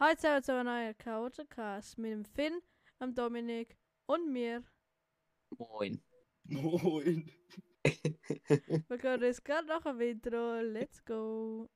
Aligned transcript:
Heute 0.00 0.20
sind 0.20 0.30
wir 0.30 0.42
zu 0.44 0.52
einem 0.52 0.66
neuen 0.66 0.96
Chaotcast 0.96 1.98
mit 1.98 2.12
dem 2.12 2.24
Finn, 2.24 2.60
dem 3.00 3.16
Dominik 3.16 3.76
und 4.06 4.32
mir. 4.32 4.62
Moin. 5.50 6.00
Moin. 6.44 7.28
Wir 7.82 8.98
gehen 8.98 9.22
jetzt 9.22 9.44
gerade 9.44 9.66
nach 9.66 9.82
dem 9.82 10.00
Intro. 10.00 10.60
Let's 10.60 11.04
go. 11.04 11.68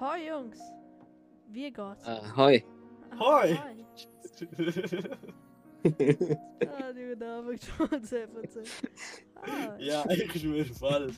Hoi 0.00 0.26
Jungs. 0.26 0.58
Wie 1.54 1.70
geht's? 1.72 2.04
Äh, 2.06 2.20
hoi. 2.36 2.64
Hoi. 3.18 3.56
Ah, 5.86 6.92
die 6.92 7.14
Namen 7.14 7.58
schon 7.58 8.02
sehr 8.02 8.26
verzeiht. 8.26 8.70
Ah, 9.36 9.76
ja, 9.78 10.02
ich 10.10 10.32
schwöre 10.40 10.64
voll. 10.64 11.12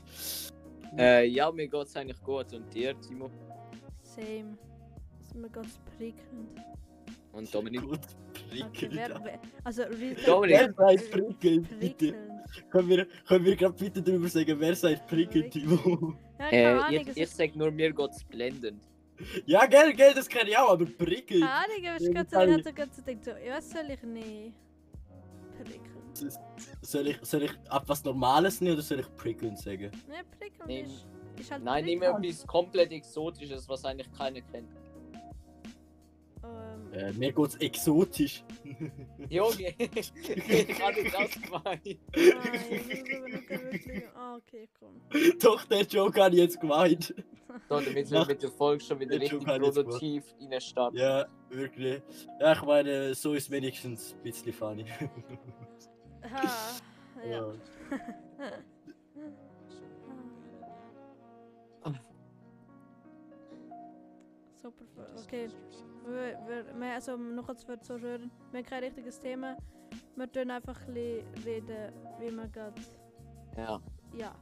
Äh, 0.99 1.27
ja, 1.29 1.53
mir 1.53 1.69
geht's 1.69 1.97
eigentlich 1.97 2.21
gut. 2.23 2.53
Und 2.53 2.75
dir, 2.75 2.99
Timo? 3.01 3.31
same. 4.03 4.59
Ist 5.23 5.35
mir 5.37 5.49
ganz 5.51 5.79
prickelnd. 5.97 6.61
Und 7.33 7.55
Dominik? 7.55 7.83
Gut 7.83 8.01
Okay, 8.61 8.89
prickelnd. 8.89 8.95
wer, 8.97 9.09
ja. 9.09 9.21
wer, 9.23 9.41
also, 9.65 9.83
Dominik. 10.27 10.73
Wer 10.77 10.97
sagt 10.99 11.11
prickelnd, 11.13 11.79
bitte? 11.81 12.15
Können 12.71 12.89
wir, 12.89 13.07
können 13.29 13.45
wir 13.45 13.57
gerade 13.57 13.75
bitte 13.75 14.03
darüber 14.03 14.29
sagen, 14.29 14.59
wer 14.59 14.75
sagt 14.75 15.07
prickelnd, 15.07 15.53
Timo? 15.53 16.15
Ja, 16.41 16.89
Äh, 16.91 16.97
ich, 16.97 17.09
es 17.09 17.17
ich 17.17 17.23
ist 17.23 17.37
sag 17.37 17.55
nur, 17.57 17.71
mir 17.71 17.93
geht's 17.93 18.25
blendend. 18.25 18.83
Ja, 19.47 19.67
gell, 19.67 19.93
gell, 19.95 20.15
das 20.15 20.29
kenne 20.29 20.51
ich 20.51 20.57
auch, 20.59 20.71
aber 20.71 20.85
prickelnd. 20.87 21.43
keine 21.45 21.53
Ahnung, 21.53 21.87
aber 21.87 21.97
ich 22.01 22.03
Ja, 22.07 22.13
ganz 22.13 22.31
kann 22.31 22.49
ich 22.49 22.57
ich. 22.59 22.65
hatte 22.67 22.73
ganz 22.75 23.05
gedacht, 23.05 23.37
was 23.49 23.71
soll 23.71 23.91
ich 23.91 24.03
nehmen? 24.03 24.55
Prickelnd. 25.63 26.37
Soll 26.83 27.07
ich, 27.09 27.19
soll 27.23 27.43
ich 27.43 27.53
ab 27.69 27.85
was 27.87 28.03
Normales 28.05 28.61
nehmen 28.61 28.75
oder 28.75 28.83
soll 28.83 29.01
ich 29.01 29.17
prickelnd 29.17 29.59
sagen? 29.59 29.91
Ne, 30.09 30.23
prickelnd 30.39 30.67
Nehm- 30.67 30.87
ist, 30.87 31.07
ist 31.39 31.51
halt 31.51 31.65
Nein, 31.65 31.85
nimm 31.85 32.03
etwas 32.03 32.47
komplett 32.47 32.93
Exotisches, 32.93 33.69
was 33.69 33.85
eigentlich 33.85 34.11
keiner 34.13 34.41
kennt. 34.41 34.69
Äh, 36.93 37.13
mir 37.13 37.33
geht's 37.33 37.57
exotisch. 37.57 38.45
Junge, 39.29 39.75
ich 39.79 40.83
habe 40.83 41.03
nicht 41.03 41.15
das 41.15 41.43
gemeint. 41.43 41.63
nein, 41.65 42.01
ich 42.71 42.87
muss 42.87 43.17
aber 43.17 43.29
noch 43.29 43.49
wirklich... 43.49 44.03
Ah, 44.15 44.37
okay, 44.37 44.69
komm. 44.79 45.01
Doch, 45.41 45.65
der 45.65 45.83
Joke 45.83 46.29
ich 46.29 46.35
jetzt 46.35 46.61
gemeint. 46.61 47.15
So, 47.69 47.81
damit 47.81 48.11
wir 48.11 48.27
mit 48.27 48.43
der 48.43 48.51
Folge 48.51 48.85
schon 48.85 49.01
wieder 49.01 49.17
richtig 49.17 49.33
Joke 49.33 49.47
habe 49.47 49.59
ich 49.59 49.75
jetzt 49.75 49.85
produktiv 49.85 50.25
reinstarten. 50.41 50.99
Ja, 50.99 51.27
wirklich. 51.51 52.03
Ja, 52.41 52.53
ich 52.53 52.63
meine, 52.63 53.15
so 53.15 53.35
ist 53.35 53.51
wenigstens 53.51 54.15
ein 54.15 54.23
bisschen 54.23 54.53
funny. 54.53 54.85
Ha, 56.23 56.77
ja. 57.31 57.53
Super, 64.67 65.07
okay. 65.23 65.49
Wir, 66.05 66.39
wir, 66.49 66.81
wir, 66.81 66.95
also 66.95 67.17
noch 67.17 67.47
kurz 67.47 67.67
wird 67.69 67.85
so 67.85 67.97
hören. 67.99 68.33
Wir 68.51 68.59
haben 68.59 68.67
kein 68.67 68.83
richtiges 68.83 69.21
Thema. 69.21 69.57
Wir 70.17 70.31
tun 70.33 70.51
einfach 70.51 70.81
ein 70.89 70.95
bisschen 70.95 71.45
reden, 71.45 71.93
wie 72.19 72.31
man 72.33 72.51
geht. 72.51 72.91
Ja. 73.57 73.81
Ja. 74.13 74.35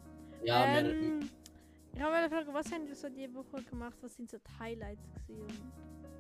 Ja, 0.43 0.83
wir, 0.83 0.91
ähm, 0.95 1.31
ich 1.95 2.01
habe 2.01 2.15
eine 2.15 2.29
Frage, 2.31 2.55
was 2.55 2.73
haben 2.73 2.89
wir 2.89 2.95
so 2.95 3.09
die 3.11 3.33
Woche 3.35 3.63
gemacht? 3.65 3.97
Was 4.01 4.17
sind 4.17 4.31
so 4.31 4.39
die 4.39 4.59
Highlights 4.59 5.07
gewesen 5.27 5.73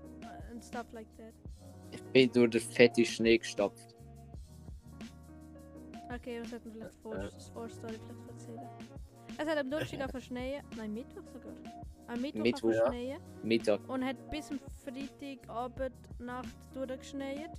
und, 0.03 0.23
äh, 0.23 0.53
und 0.53 0.63
stuff 0.63 0.93
like 0.93 1.09
that? 1.17 1.33
Ich 1.91 2.03
bin 2.13 2.31
durch 2.31 2.51
den 2.51 2.61
fetten 2.61 3.05
Schnee 3.07 3.39
gestapft. 3.39 3.95
Okay, 6.15 6.43
wir 6.45 6.61
vielleicht 6.61 6.95
vor, 6.97 7.17
Äh. 7.17 7.31
Vorstory 7.55 7.98
vielleicht 8.07 8.29
erzählen? 8.29 8.69
Es 9.36 9.46
hat 9.46 9.58
am 9.58 9.70
Donnerstag 9.70 10.00
angefangen 10.00 10.62
nein 10.77 10.95
Mittwoch 10.95 11.27
sogar. 11.33 11.52
Am 12.06 12.20
Mittwoch, 12.20 12.42
Mittwoch, 12.42 12.72
ja. 12.72 12.86
schneien 12.86 13.20
Mittag. 13.42 13.89
und 13.89 14.05
hat 14.05 14.30
bis 14.30 14.50
am 14.50 14.61
Freitagabend 14.84 16.20
Nacht 16.20 16.55
durchgeschneit. 16.74 17.50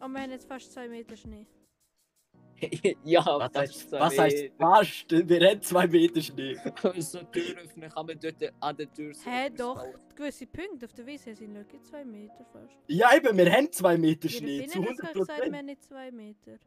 Und 0.00 0.12
wir 0.12 0.22
haben 0.22 0.30
jetzt 0.30 0.48
fast 0.48 0.72
2 0.72 0.88
Meter 0.88 1.16
Schnee. 1.16 1.46
ja, 3.04 3.24
was 3.24 3.54
heißt, 3.54 3.92
was 3.92 4.18
heißt 4.18 4.50
fast? 4.58 5.10
Wir 5.10 5.48
haben 5.48 5.62
zwei 5.62 5.86
Meter 5.86 6.20
Schnee. 6.20 6.56
so 6.98 7.18
Tür 7.22 7.56
öffnen 7.62 7.90
kann 7.90 8.06
man 8.06 8.18
dort 8.20 8.52
an 8.60 8.76
der 8.76 8.92
Tür 8.92 9.14
so 9.14 9.30
Hä, 9.30 9.50
doch. 9.50 9.76
bauen. 9.76 9.94
Gewisse 10.14 10.46
Punkte 10.46 10.86
auf 10.86 10.92
der 10.92 11.06
Wiese 11.06 11.34
sind 11.34 11.54
wirklich 11.54 11.82
2 11.82 12.04
Meter 12.04 12.44
fast. 12.52 12.76
Ja, 12.88 13.16
eben, 13.16 13.36
wir 13.36 13.50
haben 13.50 13.72
zwei 13.72 13.96
Meter 13.96 14.28
Schnee. 14.28 14.66
hat 14.66 14.74
100 14.74 14.96
sogar 14.96 15.12
gesagt, 15.14 15.50
wir 15.50 15.58
haben 15.58 15.66
nicht 15.66 15.82
2 15.84 16.10
Meter. 16.12 16.58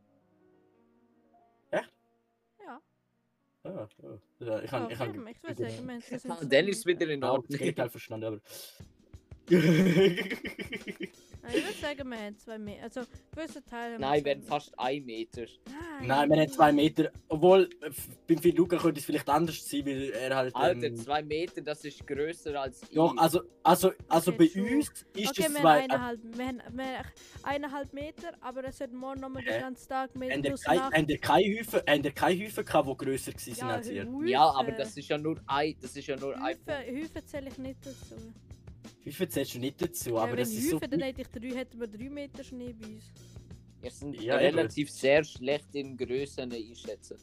Ah, 3.65 3.87
ah. 4.03 4.17
Ja, 4.39 4.59
ich 4.59 4.65
Oh, 4.73 4.75
kann, 4.77 4.91
ich 4.91 4.99
eben, 4.99 5.27
ich 5.27 5.41
wir 5.43 5.55
sind 5.55 6.31
Ah, 6.31 6.37
zwei 6.37 6.45
Dann 6.45 6.67
ist 6.67 6.79
es 6.79 6.85
wieder 6.85 7.07
in 7.07 7.19
ich 7.19 7.23
habe 7.23 7.33
Ordnung. 7.33 7.57
Gegenteil 7.59 7.89
verstanden, 7.89 8.25
aber. 8.25 8.39
Nein, 11.43 11.53
ich 11.57 11.63
würde 11.65 11.77
sagen, 11.77 12.09
wir 12.09 12.17
haben 12.17 12.37
2 12.37 12.57
Meter. 12.57 12.83
Also, 12.83 13.01
gewisse 13.35 13.63
Teile 13.65 13.93
haben 13.95 14.01
Nein, 14.01 14.19
zwei 14.21 14.25
werden 14.25 14.39
Meter. 14.39 14.49
fast 14.49 14.79
ein 14.79 15.05
Meter. 15.05 15.41
Nein, 15.99 16.07
Nein, 16.07 16.29
wir 16.29 16.37
haben 16.41 16.49
zwei 16.51 16.71
Meter. 16.71 17.11
Obwohl, 17.27 17.69
äh, 17.81 17.89
beim 18.27 18.37
Phil 18.37 18.55
Luca 18.55 18.77
könnte 18.77 18.99
es 18.99 19.05
vielleicht 19.05 19.27
anders 19.29 19.69
sein, 19.69 19.85
weil 19.85 20.09
er 20.11 20.35
halt. 20.37 20.55
Alter, 20.55 20.87
Ähm, 20.87 20.95
zwei 20.95 21.21
Meter, 21.21 21.61
das 21.61 21.83
ist 21.83 22.07
größer 22.07 22.59
als 22.61 22.81
ich. 22.83 22.95
doch, 22.95 23.15
also, 23.17 23.41
also, 23.61 23.91
also 24.07 24.31
Okay, 24.31 24.37
bei 24.53 24.61
true. 24.61 24.75
uns 24.77 24.87
ist 24.87 25.05
Okay, 25.29 25.29
es 25.29 25.37
wir 25.37 25.47
zwei. 25.61 25.81
haben 25.81 25.91
eineinhalb, 25.91 26.19
wir 26.23 26.45
haben, 26.47 26.61
wir 26.71 26.97
haben 26.99 27.07
eineinhalb 27.43 27.93
Meter, 27.93 28.31
aber 28.39 28.63
es 28.63 28.79
wird 28.79 28.93
morgen 28.93 29.19
nochmal 29.19 29.43
den 29.43 29.59
ganzen 29.59 29.89
Tag 29.89 30.15
mit 30.15 30.31
Haben 30.31 30.41
der 30.43 30.49
plus 30.51 30.61
keine 30.63 30.81
haben 30.81 31.07
Häufen, 31.27 31.79
haben 31.87 32.15
keine 32.15 32.43
Häufen 32.45 32.65
gehabt, 32.65 32.89
die 32.89 33.05
grösser 33.05 33.31
waren 33.33 33.57
Ja, 33.57 33.67
als 33.75 33.89
ihr? 33.89 34.07
Ja, 34.27 34.43
aber 34.49 34.71
das 34.71 34.95
ist 34.95 35.09
ja 35.09 35.17
nur 35.17 35.41
ein, 35.47 35.75
das 35.81 35.95
ist 35.95 36.07
ja 36.07 36.15
nur 36.15 36.35
ein 36.37 36.43
Häufen, 36.43 37.01
Häufen 37.01 37.27
zähle 37.27 37.49
ich 37.49 37.57
nicht 37.57 37.85
dazu. 37.85 38.15
Häufen 39.05 39.29
zählst 39.29 39.55
du 39.55 39.59
nicht 39.59 39.81
dazu, 39.81 40.11
ja, 40.11 40.15
aber 40.17 40.31
wenn 40.31 40.37
das 40.39 40.49
ist 40.51 40.69
so. 40.69 40.75
Häufen, 40.77 40.91
dann 40.91 40.99
hätte 41.01 41.21
ich 41.21 41.27
drei, 41.27 41.55
hätten 41.57 41.79
wir 41.79 41.87
drei 41.87 42.09
Meter 42.09 42.43
Schnee 42.43 42.73
bei 42.73 42.87
uns. 42.87 43.11
Wir 43.81 43.91
sind 43.91 44.21
Ja, 44.21 44.39
eben. 44.39 44.55
relativ 44.57 44.89
sehr 44.89 45.23
schlecht 45.23 45.73
in 45.73 45.97
Größen 45.97 46.51
einschätzen. 46.51 47.17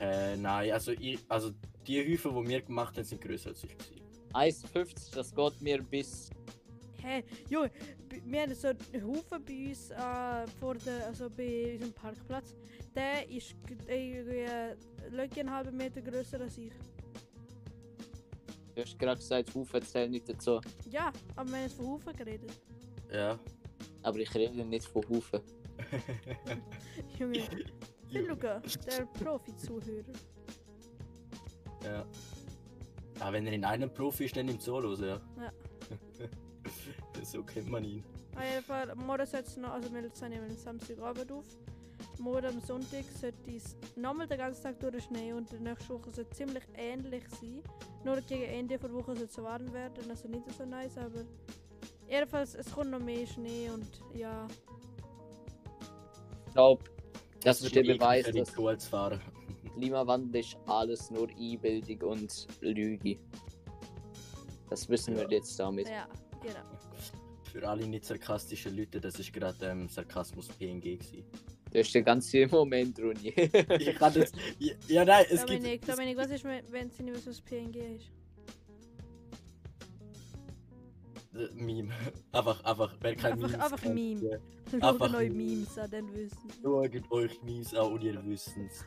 Äh, 0.00 0.36
nein, 0.36 0.72
also, 0.72 0.92
ich, 0.92 1.18
also 1.28 1.52
die 1.86 2.12
Häufen, 2.12 2.34
die 2.42 2.48
wir 2.50 2.62
gemacht 2.62 2.96
haben, 2.96 3.04
sind 3.04 3.20
grösser 3.20 3.50
als 3.50 3.64
ich. 3.64 3.70
gewesen. 3.78 4.02
1,50, 4.34 5.14
das 5.14 5.34
geht 5.34 5.62
mir 5.62 5.82
bis. 5.82 6.28
Hä, 7.02 7.22
Junge, 7.48 7.70
b- 8.08 8.20
wir 8.24 8.40
haben 8.42 8.54
so 8.54 8.68
einen 8.68 9.06
Haufen 9.06 9.44
bei 9.44 9.68
uns 9.68 9.90
äh, 9.90 10.46
vor 10.58 10.74
der, 10.74 11.06
also 11.06 11.30
bei 11.30 11.72
unserem 11.74 11.92
Parkplatz. 11.94 12.54
Der 12.94 13.28
ist 13.30 13.54
irgendwie 13.88 14.40
äh, 14.40 14.76
einen 15.38 15.50
halben 15.50 15.76
Meter 15.76 16.02
größer 16.02 16.40
als 16.40 16.58
ich. 16.58 16.72
Du 18.76 18.82
hast 18.82 18.98
gerade 18.98 19.16
gesagt, 19.18 19.54
Haufen 19.54 19.82
zählen 19.82 20.10
nicht 20.10 20.28
dazu. 20.28 20.60
Ja, 20.90 21.10
aber 21.34 21.48
wir 21.48 21.56
haben 21.56 21.62
jetzt 21.62 21.76
von 21.76 21.86
Haufen 21.86 22.14
geredet. 22.14 22.52
Ja. 23.10 23.38
Aber 24.02 24.18
ich 24.18 24.34
rede 24.34 24.66
nicht 24.66 24.84
von 24.86 25.02
Haufen. 25.08 25.40
Junge, 27.18 27.40
Phil 28.06 28.28
Luca, 28.28 28.60
der 28.86 29.06
Profi-Zuhörer. 29.06 30.12
ja. 31.84 32.04
Ah, 33.18 33.32
wenn 33.32 33.46
er 33.46 33.54
in 33.54 33.64
einem 33.64 33.92
Profi 33.92 34.26
ist, 34.26 34.36
dann 34.36 34.48
im 34.48 34.60
Solo, 34.60 34.94
ja. 34.94 35.22
Ja. 35.40 35.52
so 37.24 37.42
kennt 37.44 37.70
man 37.70 37.82
ihn. 37.82 38.04
Auf 38.34 38.44
jeden 38.44 38.62
Fall, 38.62 38.94
morgen 38.94 39.22
es 39.22 39.56
noch, 39.56 39.70
also 39.70 39.90
wir 39.90 40.02
nehmen 40.02 40.50
am 40.50 40.56
Samstagabend 40.56 41.32
auf. 41.32 41.46
Morgen 42.18 42.46
am 42.46 42.60
Sonntag 42.60 43.04
sollte 43.20 43.50
es 43.54 43.76
nochmal 43.96 44.26
den 44.26 44.38
ganzen 44.38 44.62
Tag 44.62 44.80
durch 44.80 45.04
Schnee 45.04 45.32
und 45.32 45.50
die 45.52 45.58
nächste 45.58 45.90
Woche 45.94 46.10
sollte 46.10 46.30
ziemlich 46.30 46.62
ähnlich 46.76 47.24
sein. 47.28 47.62
Nur 48.04 48.20
gegen 48.22 48.44
Ende 48.44 48.78
der 48.78 48.92
Woche 48.92 49.14
soll 49.16 49.26
es 49.26 49.38
warm 49.38 49.72
werden, 49.72 50.10
also 50.10 50.28
nicht 50.28 50.42
so 50.56 50.64
nice, 50.64 50.96
aber 50.98 51.24
jedenfalls 52.08 52.54
es 52.54 52.72
kommt 52.72 52.90
noch 52.90 53.00
mehr 53.00 53.26
Schnee 53.26 53.70
und 53.70 53.86
ja. 54.14 54.46
Ich 56.46 56.52
glaube, 56.52 56.84
das 57.40 57.60
ist 57.60 57.74
der 57.74 57.82
Beweis, 57.82 58.26
dass 58.32 58.88
Fahrer. 58.88 59.20
Klimawandel 59.74 60.40
ist 60.40 60.56
alles 60.66 61.10
nur 61.10 61.28
Einbildung 61.28 62.10
und 62.12 62.46
Lüge. 62.60 63.18
Das 64.70 64.88
wissen 64.88 65.14
wir 65.14 65.24
Ja. 65.24 65.30
jetzt 65.30 65.58
damit. 65.60 65.88
Ja, 65.88 66.08
genau. 66.40 66.64
Für 67.52 67.68
alle 67.68 67.86
nicht 67.86 68.04
sarkastischen 68.04 68.76
Leute, 68.76 69.00
das 69.00 69.18
ist 69.18 69.32
gerade 69.32 69.66
ähm, 69.66 69.88
Sarkasmus 69.88 70.48
PNG 70.48 70.98
gewesen. 70.98 71.24
Das 71.76 71.88
ist 71.88 71.94
der 71.94 72.02
ganze 72.02 72.46
Moment, 72.50 72.98
Runi. 72.98 73.34
Ich 73.36 73.94
kann 73.96 74.14
das. 74.14 74.32
Ja, 74.58 74.72
ja 74.88 75.04
nein, 75.04 75.26
es 75.28 75.44
Dominik, 75.44 75.72
gibt. 75.72 75.88
Es, 75.90 75.94
Dominik, 75.94 76.16
was 76.16 76.30
ist, 76.30 76.44
wenn 76.44 76.64
wenn 76.72 76.90
sie 76.90 77.02
nicht 77.02 77.26
was 77.26 77.38
PNG 77.42 77.76
ist? 77.96 78.10
äh, 81.34 81.54
Meme. 81.54 81.92
Einfach, 82.32 82.64
einfach, 82.64 82.96
wer 82.98 83.14
kein 83.14 83.32
Einfach- 83.34 83.48
Memes 83.50 83.60
einfach 83.62 83.80
kennt, 83.82 83.94
Meme. 83.94 84.40
Schaut 84.70 84.82
Einfach 84.82 85.12
neue 85.12 85.30
Memes 85.30 85.78
an, 85.78 85.90
dann 85.90 86.14
wissen. 86.14 86.38
Schaut 86.62 87.12
euch 87.12 87.42
Memes 87.42 87.74
an 87.74 87.92
und 87.92 88.02
ihr 88.02 88.24
wisst 88.24 88.52
es. 88.56 88.84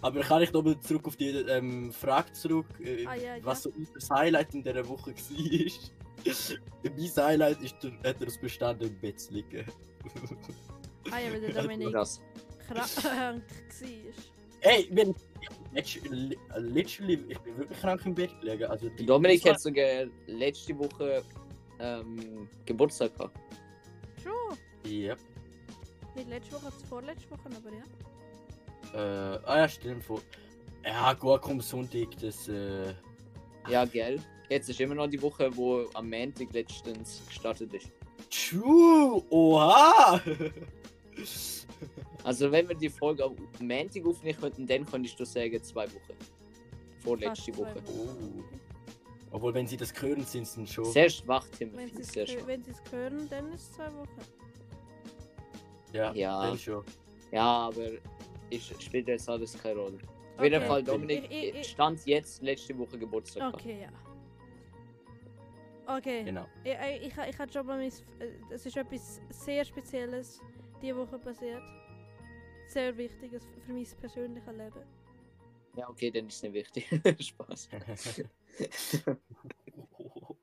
Aber 0.00 0.20
kann 0.20 0.42
ich 0.42 0.52
nochmal 0.52 0.78
zurück 0.80 1.08
auf 1.08 1.16
die 1.16 1.30
ähm, 1.30 1.92
Frage 1.92 2.32
zurück, 2.32 2.66
äh, 2.80 3.04
Ah, 3.04 3.14
ja, 3.16 3.36
was 3.42 3.64
so 3.64 3.72
das 3.94 4.08
Highlight 4.10 4.54
in 4.54 4.62
dieser 4.62 4.88
Woche 4.88 5.10
war? 5.12 5.72
mein 6.82 7.24
Highlight 7.26 7.62
ist, 7.62 7.76
der, 7.82 7.92
hat 7.98 8.20
er 8.20 8.26
das 8.26 8.38
Bestand 8.38 8.82
im 8.82 8.98
Bett 9.00 9.20
zu 9.20 9.34
liegen. 9.34 9.64
Ah 11.10 11.18
ja, 11.18 11.32
weil 11.32 11.40
der 11.40 11.62
Dominik 11.62 11.92
krank 11.92 12.16
war. 13.04 13.34
Hey, 14.60 14.88
wenn 14.90 15.14
literally, 15.72 16.38
literally, 16.56 17.24
ich 17.28 17.38
bin 17.38 17.58
wirklich 17.58 17.78
krank 17.80 18.04
im 18.04 18.14
Bett 18.14 18.30
gelegen. 18.40 18.64
Also 18.64 18.88
die, 18.90 19.06
Dominik 19.06 19.48
hat 19.48 19.60
sogar 19.60 20.06
letzte 20.26 20.78
Woche 20.78 21.22
ähm, 21.78 22.48
Geburtstag 22.66 23.14
gehabt. 23.16 23.38
Schon. 24.22 24.90
Yep. 24.90 25.18
Nicht 26.16 26.28
letzte 26.28 26.52
Woche, 26.54 26.64
das 26.64 26.82
vorletzte 26.88 27.30
Woche, 27.30 27.48
aber 27.56 27.70
ja. 27.72 27.84
Äh, 28.94 29.40
ah 29.44 29.58
ja, 29.58 29.68
stimmt. 29.68 30.04
Vor. 30.04 30.20
Ja, 30.84 31.12
gut, 31.12 31.42
komm, 31.42 31.60
Sonntag, 31.60 32.08
das. 32.20 32.48
Äh, 32.48 32.94
Ja, 33.68 33.84
gell? 33.84 34.20
Jetzt 34.48 34.68
ist 34.70 34.80
immer 34.80 34.94
noch 34.94 35.06
die 35.08 35.20
Woche, 35.20 35.54
wo 35.56 35.86
am 35.94 36.08
Montag 36.08 36.52
letztens 36.52 37.22
gestartet 37.28 37.72
ist. 37.74 37.90
True! 38.30 39.22
Oha! 39.30 40.20
Also 42.24 42.50
wenn 42.50 42.68
wir 42.68 42.74
die 42.76 42.88
Folge 42.88 43.24
am 43.24 43.36
Montag 43.60 44.04
aufnehmen 44.04 44.38
könnten, 44.40 44.66
dann 44.66 44.84
könntest 44.84 45.18
du 45.18 45.24
sagen 45.24 45.62
zwei 45.62 45.86
Wochen. 45.86 46.16
Vorletzte 46.98 47.52
Fast 47.52 47.58
Woche. 47.58 47.82
Oh. 47.86 48.42
Obwohl, 49.30 49.54
wenn 49.54 49.66
sie 49.66 49.76
das 49.76 49.92
hören, 50.00 50.24
sind 50.24 50.46
sie 50.46 50.66
schon. 50.66 50.84
Sehr 50.86 51.08
schwach, 51.08 51.46
schwach. 51.46 51.66
wenn 52.46 52.62
sie 52.64 52.70
es 52.72 52.92
hören, 52.92 53.28
dann 53.30 53.52
ist 53.52 53.62
es 53.62 53.72
zwei 53.72 53.86
Wochen. 53.94 54.20
Ja, 55.92 56.12
Ja. 56.14 56.42
dann 56.46 56.58
schon. 56.58 56.84
Ja, 57.30 57.44
aber 57.68 57.86
ist, 58.50 58.82
spielt 58.82 59.08
jetzt 59.08 59.28
alles 59.28 59.56
keine 59.56 59.80
Rolle. 59.80 59.98
Auf 60.36 60.44
jeden. 60.44 60.62
Fall, 60.62 60.82
Dominik 60.82 61.24
Ich- 61.30 61.36
ich- 61.50 61.54
ich- 61.54 61.68
stand 61.68 62.04
jetzt 62.06 62.42
letzte 62.42 62.76
Woche 62.78 62.98
Geburtstag. 62.98 63.54
Okay, 63.54 63.82
ja. 63.82 63.88
Okay. 65.88 66.22
Genau. 66.24 66.46
Ich, 66.64 66.72
ich, 66.72 67.06
ich, 67.06 67.16
ich 67.16 67.38
hatte 67.38 67.52
schon 67.52 67.66
mal 67.66 67.78
mein, 67.78 67.90
äh, 68.20 68.52
es 68.52 68.66
ist 68.66 68.76
etwas 68.76 69.22
sehr 69.30 69.64
Spezielles 69.64 70.42
diese 70.82 70.96
Woche 70.96 71.18
passiert. 71.18 71.62
Sehr 72.68 72.94
Wichtiges 72.96 73.46
für 73.64 73.72
mein 73.72 73.86
persönliches 73.98 74.52
Leben. 74.54 74.84
Ja, 75.76 75.88
okay, 75.88 76.10
dann 76.10 76.26
ist 76.26 76.36
es 76.36 76.42
nicht 76.42 76.52
wichtig. 76.52 76.86
Spaß. 77.28 77.70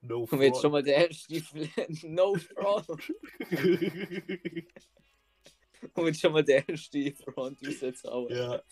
no 0.01 0.23
Und 0.23 0.41
jetzt 0.41 0.61
schon 0.61 0.71
mal 0.71 0.81
der 0.81 1.09
erste 1.09 1.35
No 2.07 2.33
Fraud. 2.35 2.89
Und 5.93 6.07
jetzt 6.07 6.21
schon 6.21 6.33
mal 6.33 6.43
der 6.43 6.67
erste 6.67 7.13
Front 7.13 7.59
rauszaubern. 7.63 8.35
Ja. 8.35 8.63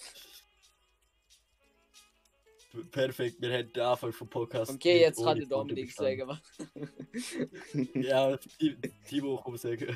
Perfekt, 2.91 3.39
wir 3.39 3.51
hätten 3.51 3.73
den 3.73 3.83
Anfang 3.83 4.11
vom 4.11 4.27
Podcast. 4.27 4.71
Okay, 4.71 5.01
jetzt 5.01 5.23
kann 5.23 5.37
der 5.37 5.47
Dominik 5.47 5.91
sagen, 5.91 6.27
was. 6.27 6.39
Ja, 7.93 8.35
Ti- 8.37 8.75
Timo, 9.07 9.39
komm 9.43 9.57
sagen. 9.57 9.95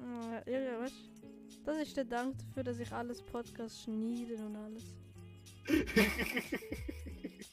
Äh, 0.00 0.52
Ja, 0.52 0.60
ja, 0.60 0.80
weißt 0.80 0.94
du? 0.94 1.64
Das 1.64 1.76
ist 1.78 1.96
der 1.96 2.04
Dank 2.04 2.36
dafür, 2.38 2.62
dass 2.62 2.78
ich 2.78 2.90
alles 2.92 3.20
Podcast 3.22 3.82
schneide 3.82 4.36
und 4.36 4.56
alles. 4.56 4.84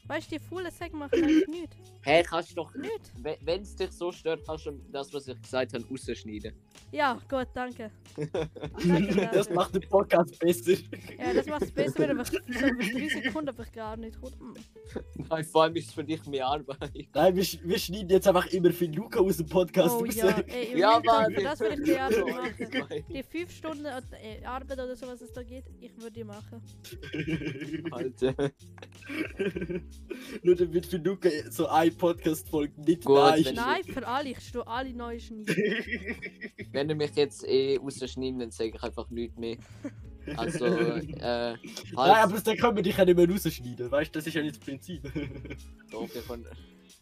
Weißt 0.07 0.31
du, 0.31 0.38
die 0.38 0.44
faulen 0.45 0.71
Säge 0.71 0.95
machen 0.95 1.15
eigentlich 1.23 1.47
nichts. 1.47 1.75
Hey, 2.03 2.21
kannst 2.23 2.51
du 2.51 2.56
doch. 2.56 2.73
Nicht? 2.75 3.12
Wenn 3.41 3.62
es 3.63 3.75
dich 3.75 3.91
so 3.91 4.12
stört, 4.12 4.45
kannst 4.45 4.67
du 4.67 4.71
das, 4.91 5.12
was 5.12 5.27
ich 5.27 5.41
gesagt 5.41 5.73
habe, 5.73 5.83
rausschneiden. 5.89 6.53
Ja, 6.95 7.19
gut, 7.30 7.47
danke. 7.53 7.92
danke 8.15 9.30
Das 9.33 9.50
macht 9.50 9.75
den 9.75 9.81
Podcast 9.89 10.39
besser. 10.39 10.71
Ja, 11.18 11.33
das 11.33 11.45
macht 11.45 11.63
es 11.63 11.71
besser, 11.71 12.00
wenn 12.00 12.12
einfach 12.12 12.25
so 12.27 12.38
für 12.47 12.74
drei 12.74 13.07
Sekunden 13.09 13.50
einfach 13.50 13.71
gar 13.74 13.97
nicht 13.97 14.19
kommt. 14.21 14.39
Mm. 14.39 14.53
Nein, 15.30 15.44
vor 15.44 15.63
allem 15.63 15.75
ist 15.75 15.88
es 15.89 15.94
für 15.94 16.06
dich 16.06 16.25
mehr 16.25 16.47
Arbeit. 16.47 16.77
Nein, 17.13 17.36
wir, 17.36 17.44
wir 17.63 17.80
schneiden 17.80 18.09
jetzt 18.09 18.27
einfach 18.30 18.45
immer 18.47 18.71
viel 18.71 18.95
Luca 18.95 19.19
aus 19.19 19.38
dem 19.38 19.47
Podcast 19.47 19.95
Oh 19.95 20.06
raus. 20.06 20.15
ja, 20.15 20.30
ey, 20.47 20.80
Ja, 20.80 21.01
Mann. 21.03 21.33
für 21.33 21.44
das 21.44 21.59
würde 21.59 21.75
ich 21.81 21.83
die 21.83 21.97
Arbeit 21.97 22.25
machen. 22.27 23.06
Die 23.13 23.24
fünf 23.24 23.51
Stunden 23.51 23.86
äh, 23.86 24.45
Arbeit 24.45 24.71
oder 24.80 24.95
so, 24.95 25.07
was 25.07 25.21
es 25.21 25.33
da 25.33 25.44
geht, 25.44 25.65
ich 25.81 25.94
würde 25.98 26.12
die 26.12 26.24
machen. 26.24 26.62
Alter. 27.91 28.33
Nur 30.44 30.56
damit 30.56 30.86
für 30.86 30.98
Luca 30.98 31.30
so 31.50 31.68
eine 31.68 31.91
Podcast-Folge 31.91 32.80
nicht 32.81 33.03
Gut, 33.03 33.18
da 33.18 33.36
ist. 33.36 33.53
Nein, 33.53 33.83
für 33.83 34.07
alle, 34.07 34.30
ich 34.30 34.39
stehe 34.39 34.65
alle 34.65 34.94
neu 34.94 35.19
schneiden. 35.19 35.45
Wenn 36.86 37.00
du 37.00 37.04
mich 37.04 37.16
jetzt 37.16 37.44
eh 37.48 37.78
rausschneiden, 37.78 38.38
dann 38.38 38.52
sage 38.52 38.74
ich 38.76 38.84
einfach 38.84 39.10
nichts 39.10 39.36
mehr. 39.40 39.58
Also, 40.38 40.66
äh, 40.66 41.04
Nein, 41.14 41.60
halt. 41.96 42.24
aber 42.24 42.42
dann 42.42 42.58
können 42.58 42.76
wir 42.78 42.82
dich 42.82 42.98
ja 42.98 43.06
nicht 43.06 43.16
mehr 43.16 43.30
rausschneiden. 43.30 43.92
Weißt 43.92 44.10
du, 44.10 44.18
das 44.18 44.26
ist 44.26 44.34
ja 44.34 44.42
nicht 44.42 44.56
das 44.56 44.64
Prinzip. 44.64 45.04
Doch, 45.92 46.12
wir 46.12 46.22
können- 46.24 46.48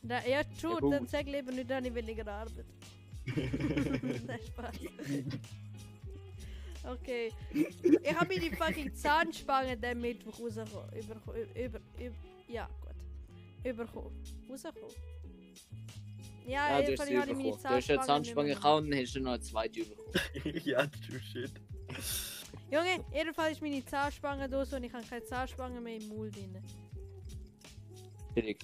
Da, 0.02 0.20
ja, 0.28 0.42
true, 0.60 0.78
Ja, 0.82 0.90
dann 0.90 1.08
sag 1.08 1.26
lieber 1.28 1.54
nicht, 1.54 1.70
dann 1.70 1.86
habe 1.86 1.88
ich 1.88 1.96
weniger 1.96 2.28
Arbeit. 2.28 2.66
Nein, 4.28 4.40
Spaß. 4.46 4.76
Okay. 6.92 7.32
Ich 7.54 8.14
habe 8.14 8.36
meine 8.36 8.56
fucking 8.58 8.94
Zahnspange 8.94 9.78
den 9.78 10.02
Mittwoch 10.02 10.38
rausgekommen. 10.42 10.90
Über, 10.94 11.16
über, 11.56 11.80
über, 11.98 12.16
ja, 12.50 12.68
gut. 12.82 13.72
Überkommen. 13.72 14.12
Rausgekommen. 14.50 14.96
Ja, 16.48 16.70
Ja, 16.70 16.82
du 16.82 16.92
jedenfalls 16.92 17.00
hast 17.00 17.08
sie 17.10 17.18
habe 17.18 17.32
ich 17.32 17.38
meine 17.38 17.50
bekommen. 17.50 17.64
Du 17.64 17.70
hast 17.70 17.88
ja 17.88 17.96
Zahnspange. 17.96 18.06
Zahnspange 18.08 18.50
gehabt 18.56 18.84
und 18.84 18.92
dann 18.92 19.00
hast 19.00 19.16
du 19.16 19.20
noch 19.20 19.32
eine 19.32 19.42
zweite 19.42 19.80
bekommen. 19.84 20.62
ja, 20.66 20.88
true 20.88 21.20
shit. 21.32 21.52
Junge, 22.72 23.06
jedenfalls 23.14 23.52
ist 23.54 23.62
meine 23.62 23.86
Zahnspange 23.86 24.50
da 24.50 24.66
so 24.66 24.76
und 24.76 24.84
ich 24.84 24.94
habe 24.94 25.06
keine 25.06 25.24
Zahnspange 25.24 25.80
mehr 25.80 25.98
im 25.98 26.08
Mund 26.08 26.36
drin. 26.36 26.58
Chillig. 28.34 28.60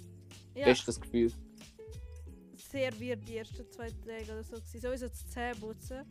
Ja, 0.55 0.65
Bestes 0.65 0.99
Gefühl. 0.99 1.31
sehr 2.57 2.91
weird 2.99 3.27
die 3.27 3.37
ersten 3.37 3.69
zwei 3.71 3.87
Tage 3.89 4.23
oder 4.31 4.43
so. 4.43 4.57
Sowieso 4.57 5.07
das 5.07 5.29
Zähneputzen. 5.29 6.05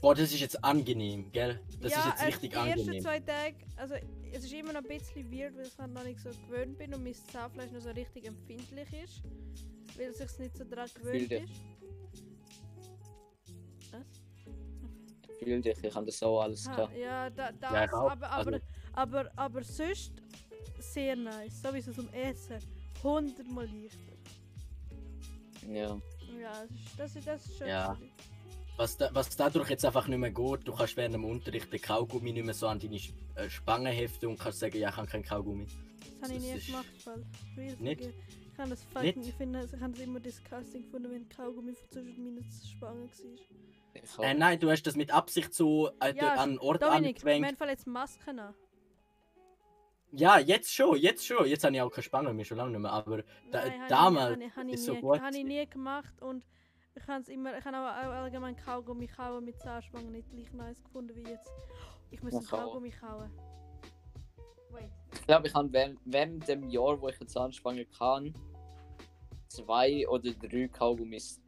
Boah, 0.00 0.14
das 0.14 0.32
ist 0.32 0.40
jetzt 0.40 0.64
angenehm, 0.64 1.30
gell? 1.30 1.60
Das 1.80 1.92
ja, 1.92 1.98
ist 1.98 2.06
jetzt 2.06 2.26
richtig 2.26 2.50
die 2.52 2.56
ersten 2.56 2.80
angenehm. 2.80 3.02
zwei 3.02 3.20
Tage, 3.20 3.56
also 3.76 3.94
es 4.32 4.44
ist 4.44 4.52
immer 4.52 4.72
noch 4.72 4.80
ein 4.82 4.88
bisschen 4.88 5.30
weird, 5.30 5.54
weil 5.56 5.66
ich 5.66 5.76
halt 5.76 5.92
noch 5.92 6.04
nicht 6.04 6.20
so 6.20 6.30
gewöhnt 6.30 6.78
bin 6.78 6.94
und 6.94 7.02
mein 7.04 7.14
Zahnfleisch 7.14 7.70
noch 7.72 7.80
so 7.80 7.90
richtig 7.90 8.24
empfindlich 8.26 8.88
ist. 9.04 9.22
Weil 10.00 10.08
es 10.12 10.16
sich 10.18 10.38
nicht 10.38 10.56
so 10.56 10.64
daran 10.64 10.88
gewöhnt 10.94 11.28
Fühl 11.28 11.32
ist. 11.42 11.52
Was? 13.92 15.38
Fühl 15.38 15.60
dich, 15.60 15.76
ich 15.84 15.94
habe 15.94 16.06
das 16.06 16.22
auch 16.22 16.40
alles 16.40 16.66
Ah, 16.68 16.74
gehabt. 16.74 16.96
ja, 16.96 17.28
da, 17.28 17.52
das, 17.52 17.70
Ja, 17.72 17.84
auch. 17.92 18.10
aber, 18.10 18.30
aber, 18.30 18.52
Also- 18.52 18.64
aber, 18.94 19.30
aber 19.36 19.62
sonst 19.62 20.12
sehr 20.78 21.16
nice. 21.16 21.60
Sowieso 21.60 21.92
zum 21.92 22.08
Essen. 22.14 22.56
Hundertmal 23.02 23.66
leichter. 23.66 23.98
Ja. 25.70 26.00
Ja, 26.40 26.64
das 26.96 27.16
ist, 27.16 27.26
das 27.26 27.44
ist, 27.46 27.58
schon 27.58 27.68
Ja. 27.68 27.98
Was, 28.78 28.96
da, 28.96 29.10
was 29.12 29.36
dadurch 29.36 29.68
jetzt 29.68 29.84
einfach 29.84 30.08
nicht 30.08 30.18
mehr 30.18 30.30
geht, 30.30 30.66
du 30.66 30.72
kannst 30.74 30.96
während 30.96 31.14
dem 31.14 31.26
Unterricht 31.26 31.70
den 31.70 31.82
Kaugummi 31.82 32.32
nicht 32.32 32.44
mehr 32.46 32.54
so 32.54 32.68
an 32.68 32.78
deine 32.80 32.96
äh, 33.34 33.50
Spange 33.50 33.90
heften 33.90 34.30
und 34.30 34.38
kannst 34.38 34.60
sagen, 34.60 34.78
ja, 34.78 34.88
ich 34.88 34.96
habe 34.96 35.06
keinen 35.06 35.24
Kaugummi. 35.24 35.66
Das 36.20 36.30
habe 36.30 36.38
ich 36.38 36.52
Das 36.52 36.60
nie 36.60 36.66
gemacht, 36.66 37.02
voll. 37.02 37.24
Real 37.56 37.76
Nicht? 37.78 38.00
Ich 38.52 38.58
habe 38.58 38.70
das 38.70 38.84
fucking, 38.84 39.22
ich 39.22 39.34
finde, 39.34 39.64
ich 39.74 39.80
habe 39.80 39.92
das 39.92 40.00
immer 40.00 40.20
disgusting 40.20 40.82
gefunden, 40.84 41.10
wenn 41.10 41.28
Kaugummi 41.28 41.72
von 41.74 41.88
zwischen 41.90 42.24
meinen 42.24 42.44
Spangen 42.52 43.08
war. 43.08 43.30
Ich. 43.94 44.18
Äh, 44.18 44.34
nein, 44.34 44.60
du 44.60 44.70
hast 44.70 44.82
das 44.82 44.96
mit 44.96 45.10
Absicht 45.10 45.52
so 45.54 45.88
äh, 46.00 46.14
Ja, 46.14 46.34
an 46.34 46.50
einen 46.50 46.58
Ort 46.58 46.82
Dominik, 46.82 47.24
wir 47.24 47.32
angewängt. 47.32 47.46
haben 47.46 47.56
Fall 47.56 47.68
jetzt 47.70 47.86
Masken 47.86 48.38
an. 48.38 48.54
Ja, 50.12 50.38
jetzt 50.38 50.72
schon, 50.74 50.96
jetzt 50.96 51.24
schon. 51.26 51.46
Jetzt 51.46 51.64
habe 51.64 51.74
ich 51.74 51.80
auch 51.82 51.90
keine 51.90 52.02
Spange 52.02 52.32
mehr, 52.34 52.44
schon 52.44 52.56
lange 52.58 52.72
nicht 52.72 52.80
mehr. 52.80 52.90
Aber 52.92 53.22
Da- 53.50 53.64
Nein, 53.64 53.80
habe 53.80 53.88
damals 53.88 54.38
ich, 54.40 54.56
habe 54.56 54.68
ich, 54.68 54.74
ist 54.74 54.84
so 54.84 54.94
nie, 54.94 55.00
gut 55.00 55.20
habe 55.20 55.36
ich 55.36 55.44
nie 55.44 55.66
gemacht 55.66 56.20
und 56.22 56.44
ich 56.96 57.06
habe 57.06 57.22
es 57.22 57.28
immer, 57.28 57.56
ich 57.56 57.64
habe 57.64 57.76
auch 57.76 58.12
allgemein 58.12 58.56
Kaugummi 58.56 59.06
kauen 59.06 59.44
mit 59.44 59.58
Zahnspangen 59.60 60.10
nicht 60.10 60.28
gleich 60.30 60.52
nice 60.52 60.82
gefunden 60.82 61.14
wie 61.16 61.28
jetzt. 61.30 61.50
Ich 62.10 62.22
muss 62.22 62.34
ein 62.34 62.44
kauen. 62.44 62.60
Kaugummi 62.64 62.90
kauen. 62.90 63.30
Ich 65.12 65.26
glaube, 65.26 65.48
ich 65.48 65.54
habe 65.54 65.72
während, 65.72 65.98
während 66.04 66.46
dem 66.48 66.68
Jahr, 66.68 67.00
wo 67.00 67.08
ich 67.08 67.18
eine 67.20 67.26
Zahnspange 67.28 67.84
kann, 67.86 68.32
zwei 69.48 70.06
oder 70.08 70.30
drei 70.32 70.68
Kaugummis 70.68 71.40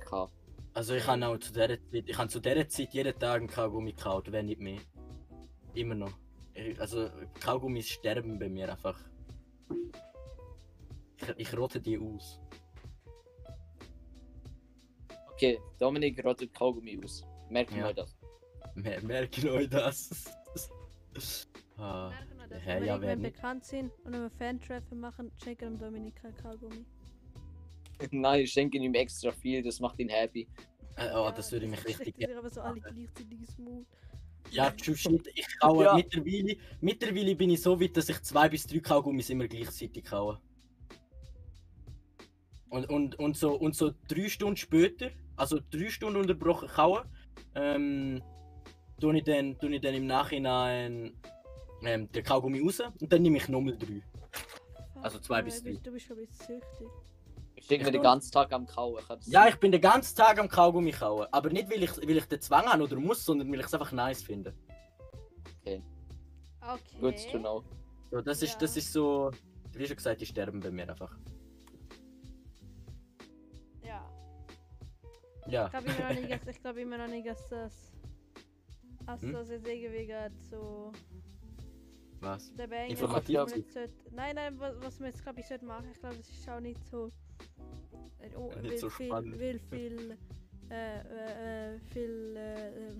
gehabt. 0.00 0.32
also 0.74 0.94
ich 0.94 1.06
habe 1.06 1.26
auch 1.26 1.38
zu 1.38 1.52
dieser 1.52 1.68
Zeit, 1.68 2.04
ich 2.08 2.18
habe 2.18 2.28
zu 2.28 2.40
dieser 2.40 2.68
Zeit 2.68 2.92
jeden 2.94 3.18
Tag 3.18 3.38
einen 3.40 3.46
Kaugummi 3.48 3.92
gekauft, 3.92 4.30
wenn 4.32 4.46
nicht 4.46 4.60
mehr. 4.60 4.80
Immer 5.74 5.94
noch. 5.94 6.12
Ich- 6.54 6.80
Also 6.80 7.08
Kaugummis 7.40 7.88
sterben 7.88 8.38
bei 8.38 8.48
mir 8.48 8.70
einfach. 8.70 8.98
Ich, 11.16 11.28
ich 11.48 11.56
rotte 11.56 11.80
die 11.80 11.98
aus. 11.98 12.40
Okay, 15.32 15.58
Dominik 15.78 16.24
rottet 16.24 16.52
Kaugummi 16.54 17.00
aus. 17.04 17.24
Merken 17.50 17.78
Ja. 17.78 17.86
wir 17.88 17.94
das. 17.94 18.16
Mer 18.74 19.00
merken 19.02 19.48
euch 19.50 19.68
das. 19.68 20.10
ah. 21.78 22.10
Wir 22.48 22.56
Dass 22.56 22.66
Hä, 22.66 22.80
wir 22.80 22.86
ja, 22.86 22.94
irgendwann 22.94 23.22
bekannt 23.22 23.64
sind 23.64 23.92
und 24.04 24.12
wenn 24.12 24.22
wir 24.22 24.30
Fan-Treffen 24.30 25.00
machen, 25.00 25.30
schenken 25.42 25.70
dem 25.70 25.78
Dominika 25.78 26.30
Kaugummi. 26.42 26.84
Nein, 28.10 28.40
ich 28.42 28.52
schenke 28.52 28.78
ihm 28.78 28.94
extra 28.94 29.32
viel, 29.32 29.62
das 29.62 29.80
macht 29.80 29.98
ihn 29.98 30.08
happy. 30.08 30.48
Äh, 30.96 31.10
oh, 31.14 31.30
das 31.34 31.50
würde 31.50 31.66
mich 31.66 31.84
richtig 31.84 32.16
sich 32.16 32.36
aber 32.36 32.50
so 32.50 32.60
alle 32.60 32.80
gleichzeitig 32.80 33.46
smooth. 33.48 33.86
Ja, 34.50 34.72
shit. 34.80 35.26
Ich 35.34 35.58
kaue 35.58 35.84
Ja. 35.84 35.94
mittlerweile, 35.94 36.56
mittlerweile 36.80 37.34
bin 37.34 37.50
ich 37.50 37.62
so 37.62 37.80
weit, 37.80 37.96
dass 37.96 38.08
ich 38.08 38.20
zwei 38.22 38.48
bis 38.48 38.66
drei 38.66 38.78
Kaugummis 38.80 39.30
immer 39.30 39.48
gleichzeitig 39.48 40.04
kaue. 40.04 40.40
Und, 42.68 42.88
und, 42.90 43.18
und, 43.18 43.36
so, 43.36 43.54
und 43.54 43.74
so 43.74 43.92
drei 44.08 44.28
Stunden 44.28 44.56
später, 44.56 45.10
also 45.36 45.60
drei 45.70 45.88
Stunden 45.88 46.20
unterbrochen 46.20 46.68
kauen, 46.68 47.04
ähm, 47.54 48.22
tue 49.00 49.16
ich 49.16 49.24
dann, 49.24 49.58
tue 49.58 49.74
ich 49.74 49.80
dann 49.80 49.94
im 49.94 50.06
Nachhinein 50.06 51.12
ähm, 51.86 52.10
den 52.12 52.24
Kaugummi 52.24 52.60
raus 52.60 52.80
und 53.00 53.12
dann 53.12 53.22
nehme 53.22 53.36
ich 53.38 53.48
nochmal 53.48 53.76
drei. 53.76 54.02
Also 55.02 55.18
zwei 55.18 55.42
bis 55.42 55.62
bist- 55.62 55.86
Du 55.86 55.92
bist 55.92 56.06
schon 56.06 56.18
ein 56.18 56.26
bisschen 56.26 56.60
süchtig. 56.60 56.88
Ich 57.56 57.68
bin 57.68 57.82
den 57.92 58.02
ganzen 58.02 58.30
Tag 58.32 58.52
am 58.52 58.66
Kauen. 58.66 59.02
Ich 59.20 59.26
Ja, 59.28 59.48
ich 59.48 59.56
bin 59.56 59.72
den 59.72 59.80
ganzen 59.80 60.16
Tag 60.16 60.38
am 60.38 60.48
Kaugummi 60.48 60.90
kauen. 60.92 61.26
Aber 61.30 61.48
nicht, 61.50 61.70
weil 61.70 61.82
ich, 61.82 61.96
weil 61.96 62.16
ich 62.16 62.24
den 62.26 62.40
Zwang 62.40 62.66
habe 62.66 62.82
oder 62.82 62.96
muss, 62.96 63.24
sondern 63.24 63.50
weil 63.52 63.60
ich 63.60 63.66
es 63.66 63.74
einfach 63.74 63.92
nice 63.92 64.22
finde. 64.22 64.54
Okay. 65.62 65.80
Good 67.00 67.16
to 67.30 67.38
know. 67.38 67.64
So, 68.10 68.20
das, 68.20 68.42
ist, 68.42 68.52
Ja. 68.54 68.58
das 68.60 68.76
ist 68.76 68.92
so, 68.92 69.30
wie 69.72 69.86
schon 69.86 69.96
gesagt, 69.96 70.20
die 70.20 70.26
sterben 70.26 70.60
bei 70.60 70.70
mir 70.70 70.88
einfach. 70.88 71.16
Ja. 73.82 74.10
Ja. 75.46 75.66
Ich 75.66 75.70
glaube 75.72 75.90
immer 75.90 76.08
noch 76.08 76.20
nicht, 76.20 76.30
dass, 76.32 76.46
ich 76.56 76.60
glaube 76.60 76.80
immer 76.80 76.98
noch 76.98 77.08
nicht, 77.08 77.26
dass 77.26 77.48
das. 77.48 77.92
Als 79.06 79.20
Hm? 79.22 79.32
das 79.34 79.50
jetzt 79.50 79.66
irgendwie 79.66 80.06
gerade 80.06 80.34
so. 80.50 80.92
Was? 82.24 82.54
Der 82.54 82.66
Banger 82.66 82.86
Informativ 82.90 83.36
was 83.38 83.50
man 83.50 83.58
nicht 83.60 83.72
sollte- 83.72 83.94
Nein, 84.12 84.34
nein, 84.36 84.58
was, 84.58 84.74
was 84.82 85.00
man 85.00 85.10
jetzt 85.10 85.22
glaube 85.22 85.40
ich 85.40 85.46
sollte 85.46 85.64
machen, 85.64 85.88
ich 85.92 85.98
glaube, 86.00 86.16
das 86.16 86.28
ist 86.28 86.48
auch 86.48 86.60
nicht 86.60 86.84
so. 86.86 87.10
Äh, 88.18 88.30
oh, 88.36 88.50
Nicht 88.60 88.62
will 88.70 88.78
so 88.78 88.90
viel, 88.90 89.06
spannend. 89.06 89.38
Will 89.38 89.58
viel. 89.70 90.18
Äh, 90.70 90.98
äh, 91.00 91.74
äh, 91.74 91.78
viel. 91.92 92.36
Äh, 92.36 92.90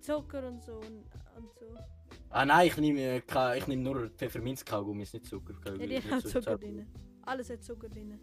Zucker 0.00 0.48
und 0.48 0.62
so 0.62 0.76
und, 0.78 1.04
und 1.36 1.54
so. 1.60 1.66
Ah 2.30 2.44
nein, 2.44 2.66
ich 2.66 2.76
nehme, 2.78 3.00
äh, 3.00 3.58
ich 3.58 3.66
nehme 3.68 3.82
nur 3.82 4.08
Pfefferminzkaugummis, 4.10 5.12
nicht 5.12 5.26
Zucker. 5.26 5.54
Ja, 5.78 5.86
die 5.86 5.98
haben 6.10 6.20
Zucker 6.20 6.58
drin. 6.58 6.86
Alles 7.22 7.50
hat 7.50 7.62
Zucker 7.62 7.88
drin. 7.88 8.18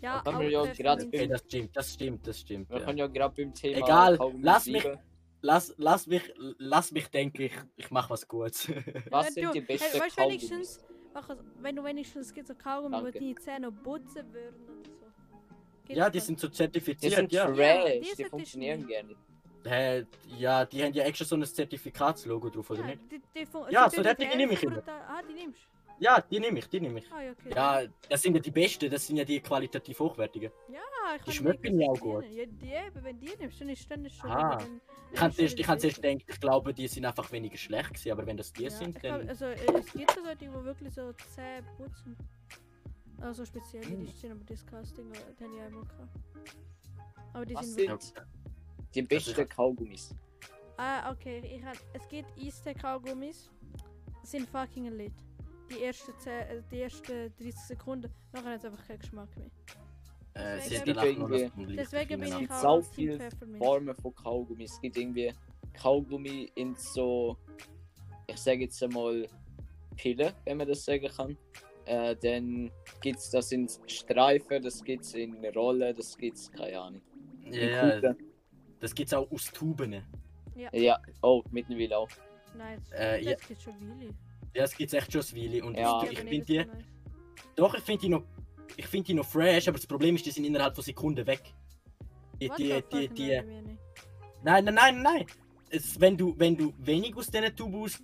Ja, 0.00 0.20
Aber 0.24 0.36
auch 0.36 0.40
wir 0.40 0.50
ja 0.50 0.64
gerade 0.72 1.06
das 1.08 1.40
stimmt, 1.40 1.76
das 1.76 1.92
stimmt, 1.94 2.26
das 2.26 2.38
stimmt. 2.40 2.70
Wir 2.70 2.78
Ja. 2.78 2.84
können 2.84 2.98
ja 2.98 3.06
gerade 3.08 3.34
beim 3.34 3.52
Thema 3.52 3.78
Egal, 3.78 4.18
lass 4.42 4.66
mich-. 4.66 4.84
Lass, 5.40 5.74
lass 5.78 6.06
mich, 6.06 6.32
lass 6.58 6.90
mich 6.90 7.08
denken, 7.08 7.42
ich, 7.42 7.52
ich 7.76 7.90
mache 7.90 8.10
was 8.10 8.26
Gutes. 8.26 8.68
Was 9.10 9.26
Ja, 9.36 9.42
sind 9.52 9.54
die 9.54 9.60
besten 9.60 9.86
hey, 9.92 10.00
weißt 10.00 10.16
wenigstens, 10.18 10.84
wenn 11.60 11.76
du 11.76 11.84
wenigstens 11.84 12.34
so 12.46 12.54
Kaugummi, 12.54 12.96
wo 12.96 13.10
deine 13.10 13.34
Zähne 13.36 13.70
putzen 13.70 14.32
würden 14.32 14.62
oder 14.64 14.90
so. 14.90 15.06
Gibt's 15.84 15.98
ja, 15.98 16.10
die 16.10 16.18
das? 16.18 16.26
sind 16.26 16.40
so 16.40 16.48
Die 16.48 16.54
zertifiziert, 16.54 17.14
sind 17.14 17.32
ja. 17.32 17.46
trash, 17.46 17.56
Ja, 17.58 17.84
die 17.88 18.14
die 18.16 18.24
funktionieren 18.24 18.86
gerne. 18.86 19.14
Hä, 19.64 20.04
ja, 20.38 20.64
die 20.64 20.82
haben 20.82 20.92
ja 20.92 21.04
extra 21.04 21.24
so 21.24 21.36
ein 21.36 21.44
Zertifikatslogo 21.44 22.48
drauf, 22.50 22.70
oder 22.70 22.80
ja, 22.80 22.86
nicht? 22.86 23.00
Die, 23.10 23.20
die 23.34 23.46
Ja, 23.70 23.88
so 23.90 24.02
die 24.02 24.14
die 24.16 24.36
nehme 24.36 24.52
ich 24.54 24.62
immer. 24.62 24.82
Ah, 24.86 25.20
die 25.28 25.34
nimmst 25.34 25.60
du? 25.60 25.78
Ja, 26.04 26.20
die 26.20 26.38
nehme 26.38 26.58
ich, 26.60 26.68
die 26.68 26.80
nehme 26.80 27.00
ich. 27.00 27.12
Ah, 27.12 27.22
ja, 27.22 27.32
okay. 27.32 27.54
Ja, 27.54 27.82
das 28.08 28.22
sind 28.22 28.34
ja 28.34 28.40
die 28.40 28.50
besten, 28.52 28.88
das 28.90 29.06
sind 29.06 29.16
ja 29.16 29.24
die 29.24 29.40
qualitativ 29.40 29.98
hochwertigen. 29.98 30.52
Ah, 30.72 31.16
ich 31.16 31.22
die 31.22 31.32
schmecken 31.32 31.80
ja 31.80 31.88
auch 31.88 31.94
diskutieren. 31.94 32.58
Ja, 32.60 32.82
die 32.82 32.86
eben, 32.86 33.04
wenn 33.04 33.20
die 33.20 33.30
nimmst, 33.38 33.60
dann 33.60 33.68
ist 33.70 33.90
ist 34.06 34.16
schon 34.16 34.30
Ah. 34.30 34.56
dann- 34.56 34.80
Ich 35.10 35.14
dann 35.14 35.24
habe 35.24 35.34
zuerst, 35.34 35.58
wieder 35.58 35.78
zuerst 35.78 36.02
gedacht, 36.02 36.24
ich 36.28 36.40
glaube, 36.40 36.74
die 36.74 36.86
sind 36.88 37.04
einfach 37.04 37.30
weniger 37.32 37.56
schlecht 37.56 37.88
gewesen, 37.90 38.12
aber 38.12 38.26
wenn 38.26 38.36
das 38.36 38.52
die 38.52 38.64
Ja, 38.64 38.70
sind, 38.70 38.96
ich 38.96 39.02
glaub, 39.02 39.18
dann... 39.20 39.28
also 39.28 39.44
äh, 39.46 39.78
es 39.78 39.92
gibt 39.92 40.10
so 40.12 40.20
Leute, 40.20 40.36
die 40.38 40.52
wirklich 40.52 40.94
so 40.94 41.12
Zähne 41.34 41.66
putzen. 41.76 42.16
Also 43.20 43.44
speziell, 43.44 43.84
Hm. 43.84 44.04
die 44.04 44.12
sind 44.12 44.30
aber 44.32 44.44
disgusting, 44.44 45.06
aber 45.10 45.32
die 45.38 45.44
habe 45.44 45.54
ich 45.56 45.62
einmal 45.62 45.84
gehabt. 45.84 46.16
Aber 47.32 47.46
die 47.46 47.54
Was 47.54 47.66
sind 47.74 47.88
wirklich... 47.88 48.12
die 48.94 49.02
besten 49.02 49.40
ich- 49.40 49.48
Kaugummis? 49.48 50.14
Ah, 50.76 51.10
okay, 51.10 51.40
ich 51.44 51.64
hab, 51.64 51.76
es 51.94 52.08
gibt 52.08 52.28
Easter-Kaugummis, 52.38 53.50
sind 54.22 54.48
fucking 54.48 54.86
lit. 54.96 55.12
Die 55.70 55.82
ersten, 55.82 56.16
10, 56.18 56.32
äh, 56.32 56.62
die 56.70 56.80
ersten 56.82 57.32
30 57.36 57.54
Sekunden, 57.56 58.12
nachher 58.32 58.50
hat 58.52 58.58
es 58.60 58.64
einfach 58.66 58.86
keinen 58.86 59.00
Geschmack 59.00 59.36
mehr. 59.36 59.50
Äh, 60.38 60.82
danach 60.86 61.18
noch 61.18 61.30
das 61.30 61.50
Deswegen 61.56 62.20
bin 62.20 62.22
Es 62.22 62.30
ich 62.30 62.38
gibt 62.38 62.52
auch 62.52 62.60
so 62.60 62.68
als 62.68 62.90
Team 62.92 63.08
viel 63.08 63.18
Pfefferminz. 63.18 63.58
Formen 63.58 63.94
von 63.96 64.14
Kaugummis. 64.14 64.72
Es 64.72 64.80
gibt 64.80 64.96
irgendwie 64.96 65.32
Kaugummi 65.74 66.50
in 66.54 66.74
so, 66.76 67.36
ich 68.26 68.36
sage 68.36 68.60
jetzt 68.60 68.82
einmal 68.82 69.26
Pille, 69.96 70.32
wenn 70.44 70.56
man 70.58 70.68
das 70.68 70.84
sagen 70.84 71.08
kann. 71.16 71.36
Äh, 71.86 72.14
dann 72.16 72.70
gibt 73.00 73.18
es 73.18 73.30
das 73.30 73.50
in 73.50 73.68
Streifen, 73.86 74.62
das 74.62 74.84
gibt 74.84 75.04
es 75.04 75.14
in 75.14 75.34
Rollen, 75.56 75.96
das 75.96 76.16
gibt 76.16 76.36
es, 76.36 76.50
keine 76.52 76.78
Ahnung. 76.78 77.02
Ja, 77.50 77.60
ja, 77.60 77.90
Kugeln. 77.94 78.16
das 78.78 78.94
gibt's 78.94 79.14
auch 79.14 79.30
aus 79.30 79.46
Tuben. 79.52 80.02
Ja, 80.72 81.00
oh, 81.22 81.42
mittlerweile 81.50 81.96
auch. 81.98 82.08
Nein, 82.56 82.80
das, 82.90 83.00
Äh, 83.00 83.22
ja. 83.24 83.32
das 83.34 83.48
gibt 83.48 83.62
schon 83.62 83.74
Willi. 83.80 84.12
Ja, 84.54 84.64
es 84.64 84.76
gibt's 84.76 84.92
echt 84.92 85.12
schon 85.12 85.22
Weile. 85.34 85.64
Und 85.64 85.76
Ja. 85.76 86.02
ich, 86.04 86.12
ich 86.12 86.18
finde 86.18 86.40
die... 86.44 86.64
Doch, 87.56 87.74
ich 87.74 87.82
finde 87.82 88.00
die 88.02 88.08
noch... 88.08 88.22
Ich 88.76 88.86
finde 88.86 89.06
die 89.06 89.14
noch 89.14 89.26
fresh, 89.26 89.68
aber 89.68 89.78
das 89.78 89.86
Problem 89.86 90.14
ist, 90.14 90.26
die 90.26 90.30
sind 90.30 90.44
innerhalb 90.44 90.74
von 90.74 90.84
Sekunden 90.84 91.26
weg. 91.26 91.54
Die, 92.40 92.50
die, 92.56 92.82
die, 92.92 93.08
die, 93.08 93.42
Nein, 94.42 94.64
nein, 94.64 94.74
nein, 94.74 95.02
nein. 95.02 95.26
Es, 95.70 96.00
wenn, 96.00 96.16
du, 96.16 96.34
wenn 96.38 96.56
du 96.56 96.72
wenig 96.78 97.16
aus 97.16 97.26
diesen 97.26 97.54
Tubus 97.54 98.02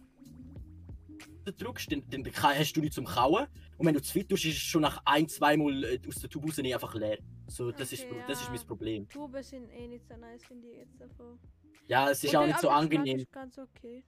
drückst, 1.45 1.93
dann, 1.93 2.03
dann 2.09 2.25
hast 2.35 2.73
du 2.73 2.81
nichts 2.81 2.97
zum 2.97 3.05
Kauen. 3.05 3.47
Und 3.77 3.87
wenn 3.87 3.95
du 3.95 4.03
zu 4.03 4.13
viel 4.13 4.25
tust, 4.25 4.45
ist 4.45 4.57
es 4.57 4.63
schon 4.63 4.83
nach 4.83 5.01
ein, 5.05 5.29
zwei 5.29 5.57
Mal 5.57 5.85
äh, 5.85 6.01
aus 6.07 6.17
der 6.17 6.31
Tubus 6.31 6.57
nicht 6.59 6.75
einfach 6.75 6.95
leer. 6.95 7.19
So, 7.47 7.71
das, 7.71 7.93
ist, 7.93 8.05
Okay, 8.05 8.23
das 8.27 8.41
ist 8.41 8.47
ja. 8.47 8.55
mein 8.55 8.67
Problem. 8.67 9.09
Tuben 9.09 9.43
sind 9.43 9.71
eh 9.71 9.89
nicht 9.89 10.07
so 10.07 10.17
nice, 10.17 10.45
finde 10.45 10.69
ich 10.69 10.79
jetzt 10.79 11.01
davon. 11.01 11.39
Ja, 11.87 12.11
es 12.11 12.25
ist 12.25 12.31
Und 12.35 12.41
auch 12.41 12.47
nicht 12.47 12.61
so 12.61 12.71
angenehm. 12.71 13.19
Ist 13.19 13.33
ganz 13.33 13.59
okay. 13.59 14.05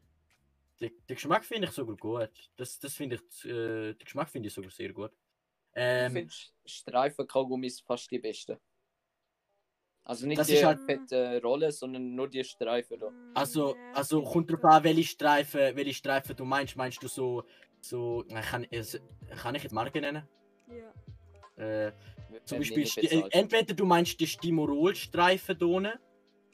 Den, 0.81 0.91
den 1.09 1.15
Geschmack 1.15 1.45
finde 1.45 1.69
ich 1.69 1.73
sogar 1.73 1.97
gut. 1.97 2.31
Das, 2.57 2.79
das 2.79 2.95
finde 2.95 3.17
ich, 3.17 3.45
äh, 3.45 3.93
den 3.95 3.99
Geschmack 3.99 4.31
finde 4.31 4.49
ich 4.49 4.55
sogar 4.55 4.71
sehr 4.71 4.93
gut. 4.93 5.13
Ähm, 5.79 6.07
ich 6.07 6.13
finde 6.13 6.33
Streifen-Kaugummis 6.65 7.81
fast 7.81 8.11
die 8.11 8.19
besten. 8.19 8.57
Also 10.05 10.27
nicht 10.27 10.39
Das 10.39 10.47
die 10.47 10.55
ist 10.55 10.65
halt- 10.65 10.81
fette 10.87 11.41
Rolle, 11.43 11.71
sondern 11.73 12.15
nur 12.15 12.29
die 12.29 12.43
Streifen 12.45 12.99
da. 12.99 13.11
Also, 13.35 13.75
also 13.93 14.23
kommt 14.23 14.51
ich 14.51 14.57
drauf 14.57 14.65
an, 14.73 14.85
welche 14.85 15.03
Streifen, 15.05 15.75
welche 15.77 15.95
Streifen 15.95 16.35
du 16.37 16.45
meinst. 16.45 16.77
Meinst 16.77 17.03
du 17.03 17.09
so, 17.09 17.45
so, 17.81 18.25
äh, 18.29 18.41
kann, 18.41 18.67
es- 18.71 19.01
kann 19.43 19.55
ich 19.57 19.65
jetzt 19.65 19.73
Marke 19.73 20.01
nennen? 20.01 20.27
Ja. 20.69 21.63
Äh, 21.63 21.93
zum 22.45 22.59
Beispiel, 22.59 22.87
äh, 23.05 23.23
entweder 23.31 23.75
du 23.75 23.85
meinst 23.85 24.19
die 24.21 24.27
Stimorol-Streifen 24.27 25.59
da 25.59 25.67
unten, 25.67 25.93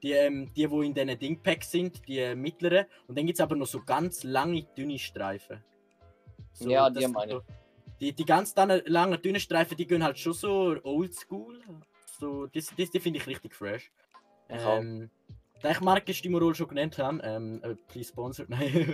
die, 0.02 0.12
ähm, 0.12 0.52
die, 0.54 0.70
wo 0.70 0.82
in 0.82 0.94
diesen 0.94 1.18
Dingpacks 1.18 1.70
sind, 1.70 2.06
die 2.08 2.18
äh, 2.18 2.34
mittleren. 2.34 2.86
Und 3.06 3.16
dann 3.18 3.26
gibt 3.26 3.38
es 3.38 3.42
aber 3.42 3.54
noch 3.54 3.66
so 3.66 3.82
ganz 3.84 4.24
lange, 4.24 4.62
dünne 4.76 4.98
Streifen. 4.98 5.62
So, 6.52 6.70
Ja, 6.70 6.88
die 6.90 7.06
meine 7.06 7.32
so, 7.32 7.42
die, 8.02 8.12
die 8.12 8.24
ganz 8.24 8.54
langen, 8.56 9.22
dünnen 9.22 9.40
Streifen, 9.40 9.76
die 9.76 9.86
gehen 9.86 10.02
halt 10.02 10.18
schon 10.18 10.32
so 10.32 10.76
oldschool. 10.82 11.60
So, 12.18 12.46
das, 12.46 12.72
das, 12.76 12.90
die 12.90 12.98
finde 12.98 13.20
ich 13.20 13.26
richtig 13.28 13.54
fresh. 13.54 13.92
Ähm, 14.48 15.08
da 15.62 15.70
ich 15.70 15.80
Marke 15.80 16.12
Stimorol 16.12 16.54
schon 16.56 16.66
genannt 16.66 16.98
habe, 16.98 17.20
ähm, 17.22 17.60
äh, 17.62 17.76
please 17.86 18.08
sponsor, 18.08 18.46
nein. 18.48 18.92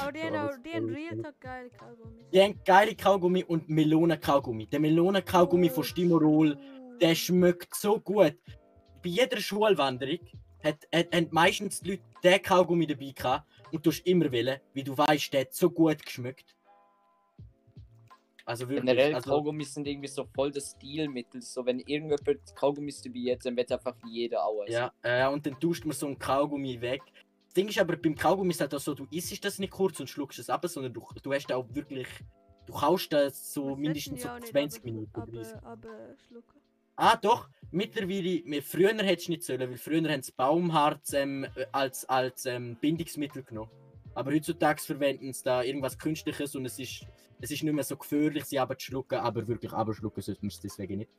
Aber 0.00 0.12
die 0.12 0.22
haben 0.22 0.36
auch, 0.36 0.56
die 0.64 0.72
haben. 0.72 1.22
Talk 1.22 1.40
geile 1.40 1.70
Kaugummis. 1.70 2.24
Die 2.32 2.42
haben 2.42 2.60
geile 2.64 2.94
Kaugummi 2.96 3.44
und 3.44 3.68
Melonen-Kaugummi. 3.68 4.66
Der 4.68 4.80
Melonen-Kaugummi 4.80 5.68
von 5.68 5.84
Stimorol, 5.84 6.58
der 7.02 7.14
schmeckt 7.14 7.74
so 7.74 8.00
gut. 8.00 8.36
Bei 9.02 9.10
jeder 9.10 9.38
Schulwanderung 9.38 10.20
hat, 10.62 10.88
hat, 10.94 11.14
haben 11.14 11.28
meistens 11.30 11.82
die 11.82 11.90
Leute 11.90 12.02
den 12.22 12.40
Kaugummi 12.40 12.86
dabei 12.86 13.12
gehabt 13.14 13.46
und 13.70 13.84
du 13.84 13.90
hast 13.90 14.00
immer 14.06 14.32
wählen, 14.32 14.58
weil 14.72 14.84
du 14.84 14.96
weißt, 14.96 15.30
der 15.34 15.42
hat 15.42 15.52
so 15.52 15.68
gut 15.68 16.02
geschmeckt. 16.02 16.53
Also 18.46 18.68
wirklich. 18.68 18.84
Generell 18.86 19.14
also, 19.14 19.30
Kaugummis 19.30 19.72
sind 19.72 19.86
irgendwie 19.86 20.08
so 20.08 20.24
voll 20.34 20.50
das 20.50 20.72
Stilmittel. 20.72 21.40
So, 21.40 21.64
wenn 21.64 21.78
irgendjemand 21.80 22.54
Kaugummis 22.54 23.00
dabei 23.00 23.32
hat, 23.32 23.44
dann 23.46 23.56
wird 23.56 23.72
einfach 23.72 23.94
jeder 24.06 24.44
auch 24.44 24.62
essen. 24.64 24.72
ja, 24.74 24.92
äh, 25.02 25.26
und 25.32 25.46
dann 25.46 25.58
tust 25.58 25.84
man 25.86 25.96
so 25.96 26.06
ein 26.06 26.18
Kaugummi 26.18 26.80
weg. 26.80 27.00
Das 27.46 27.54
Ding 27.54 27.68
ist 27.68 27.78
aber 27.78 27.96
beim 27.96 28.14
Kaugummi 28.14 28.50
ist 28.50 28.60
halt 28.60 28.74
auch 28.74 28.80
so, 28.80 28.94
du 28.94 29.06
isst 29.10 29.44
das 29.44 29.58
nicht 29.58 29.70
kurz 29.72 29.98
und 30.00 30.10
schluckst 30.10 30.38
es 30.40 30.50
ab, 30.50 30.66
sondern 30.66 30.92
du, 30.92 31.06
du 31.22 31.32
hast 31.32 31.50
auch 31.52 31.66
wirklich, 31.72 32.08
du 32.66 32.72
kaust 32.74 33.12
das 33.12 33.52
so 33.54 33.70
Das 33.70 33.78
mindestens 33.78 34.22
so 34.22 34.28
sollten 34.28 34.42
die 34.44 34.48
auch 34.48 34.52
20 34.52 34.84
nicht 34.84 34.92
Minuten. 34.94 35.20
aber- 35.20 35.32
30. 35.32 35.54
Aber, 35.62 35.88
schlucken. 36.28 36.60
Ah, 36.96 37.16
doch, 37.16 37.48
mittlerweile, 37.72 38.42
mir- 38.44 38.62
früher 38.62 38.90
hättest 38.94 39.28
du 39.28 39.32
nicht 39.32 39.42
sollen, 39.42 39.60
weil 39.60 39.76
früher 39.76 40.08
haben 40.08 40.22
sie 40.22 40.32
Baumharz 40.32 41.12
ähm, 41.14 41.44
äh, 41.56 41.66
als, 41.72 42.04
als 42.08 42.46
ähm, 42.46 42.76
Bindungsmittel 42.80 43.42
genommen. 43.42 43.70
Aber 44.14 44.32
heutzutage 44.32 44.80
verwenden 44.80 45.32
sie 45.32 45.42
da 45.42 45.62
irgendwas 45.62 45.98
Künstliches 45.98 46.54
und 46.54 46.66
es 46.66 46.78
ist, 46.78 47.04
es 47.44 47.50
ist 47.50 47.62
nicht 47.62 47.74
mehr 47.74 47.84
so 47.84 47.96
gefährlich, 47.96 48.44
sie 48.44 48.58
aber 48.58 48.76
zu 48.78 48.86
schlucken, 48.86 49.18
aber 49.18 49.46
wirklich 49.46 49.72
abschlucken 49.72 50.22
sollte 50.22 50.40
man 50.42 50.48
es 50.48 50.60
deswegen 50.60 50.98
nicht. 50.98 51.10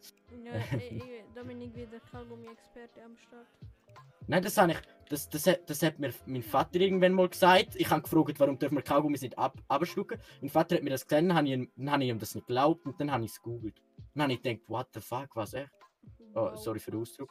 Ja, 0.44 0.78
ich, 0.78 0.92
ich, 0.92 1.04
Dominik 1.36 1.76
wieder 1.76 2.00
Kaugummi-Experte 2.12 3.04
am 3.04 3.16
Start. 3.18 3.46
Nein, 4.28 4.42
das, 4.42 4.58
habe 4.58 4.72
ich, 4.72 4.78
das, 5.08 5.30
das, 5.30 5.46
hat- 5.46 5.70
das 5.70 5.84
hat 5.84 6.00
mir 6.00 6.12
mein 6.26 6.42
Vater 6.42 6.80
irgendwann 6.80 7.14
mal 7.14 7.30
gesagt. 7.30 7.76
Ich 7.76 7.88
habe 7.90 8.02
gefragt, 8.02 8.40
warum 8.40 8.58
dürfen 8.58 8.76
wir 8.76 8.82
Kaugummis 8.82 9.22
nicht 9.22 9.38
ab, 9.38 9.62
abschlucken. 9.68 10.20
Mein 10.42 10.50
Vater 10.50 10.76
hat 10.76 10.84
mir 10.84 10.90
das 10.90 11.06
gesagt, 11.06 11.22
dann 11.22 11.36
habe 11.36 11.48
ich, 11.48 11.54
ihm- 11.54 11.72
dann 11.76 11.92
habe 11.92 12.04
ich 12.04 12.10
ihm 12.10 12.18
das 12.20 12.34
nicht 12.34 12.48
geglaubt 12.48 12.86
und 12.88 13.00
dann 13.00 13.12
habe 13.12 13.24
ich 13.24 13.32
es 13.32 13.42
gegoogelt. 13.42 13.80
Dann 14.16 14.24
habe 14.24 14.34
ich 14.34 14.42
gedacht, 14.42 14.68
what 14.68 14.88
the 14.96 15.02
fuck, 15.02 15.36
was 15.36 15.54
echt? 15.54 15.70
Oh, 16.34 16.56
sorry 16.56 16.80
für 16.80 16.92
den 16.92 17.02
Ausdruck. 17.02 17.30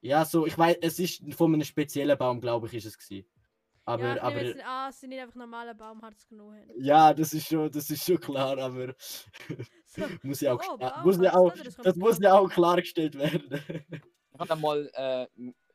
Ja, 0.00 0.24
so, 0.24 0.46
ich 0.46 0.58
weiß, 0.58 0.78
es 0.80 0.98
ist 0.98 1.22
von 1.34 1.54
einem 1.54 1.62
speziellen 1.64 2.18
Baum, 2.18 2.40
glaube 2.40 2.66
ich, 2.66 2.74
ist 2.74 2.86
es 2.86 2.98
gewesen. 2.98 3.24
Aber, 3.84 4.16
ja, 4.16 4.22
aber, 4.22 4.42
jetzt, 4.42 4.60
ah, 4.64 4.88
es 4.90 5.00
sind 5.00 5.10
nicht 5.10 5.20
einfach 5.20 5.34
normale 5.34 5.74
Baumharz 5.74 6.26
genug. 6.28 6.52
haben. 6.52 6.70
ja, 6.76 7.12
das 7.12 7.32
ist 7.34 7.48
schon, 7.48 7.70
das 7.70 7.90
ist 7.90 8.04
schon 8.04 8.20
klar, 8.20 8.56
aber 8.58 8.94
So, 9.86 10.02
muss 10.22 10.40
ja 10.40 10.54
auch, 10.54 10.62
Oh, 10.68 11.04
muss 11.04 11.18
ja 11.20 11.34
auch? 11.34 11.52
Das 11.82 11.96
muss 11.96 12.18
ja 12.20 12.38
auch 12.38 12.48
klargestellt 12.48 13.16
werden. 13.18 13.62
Ich 14.34 14.38
habe 14.40 14.52
einmal, 14.52 14.90
äh, 14.94 15.26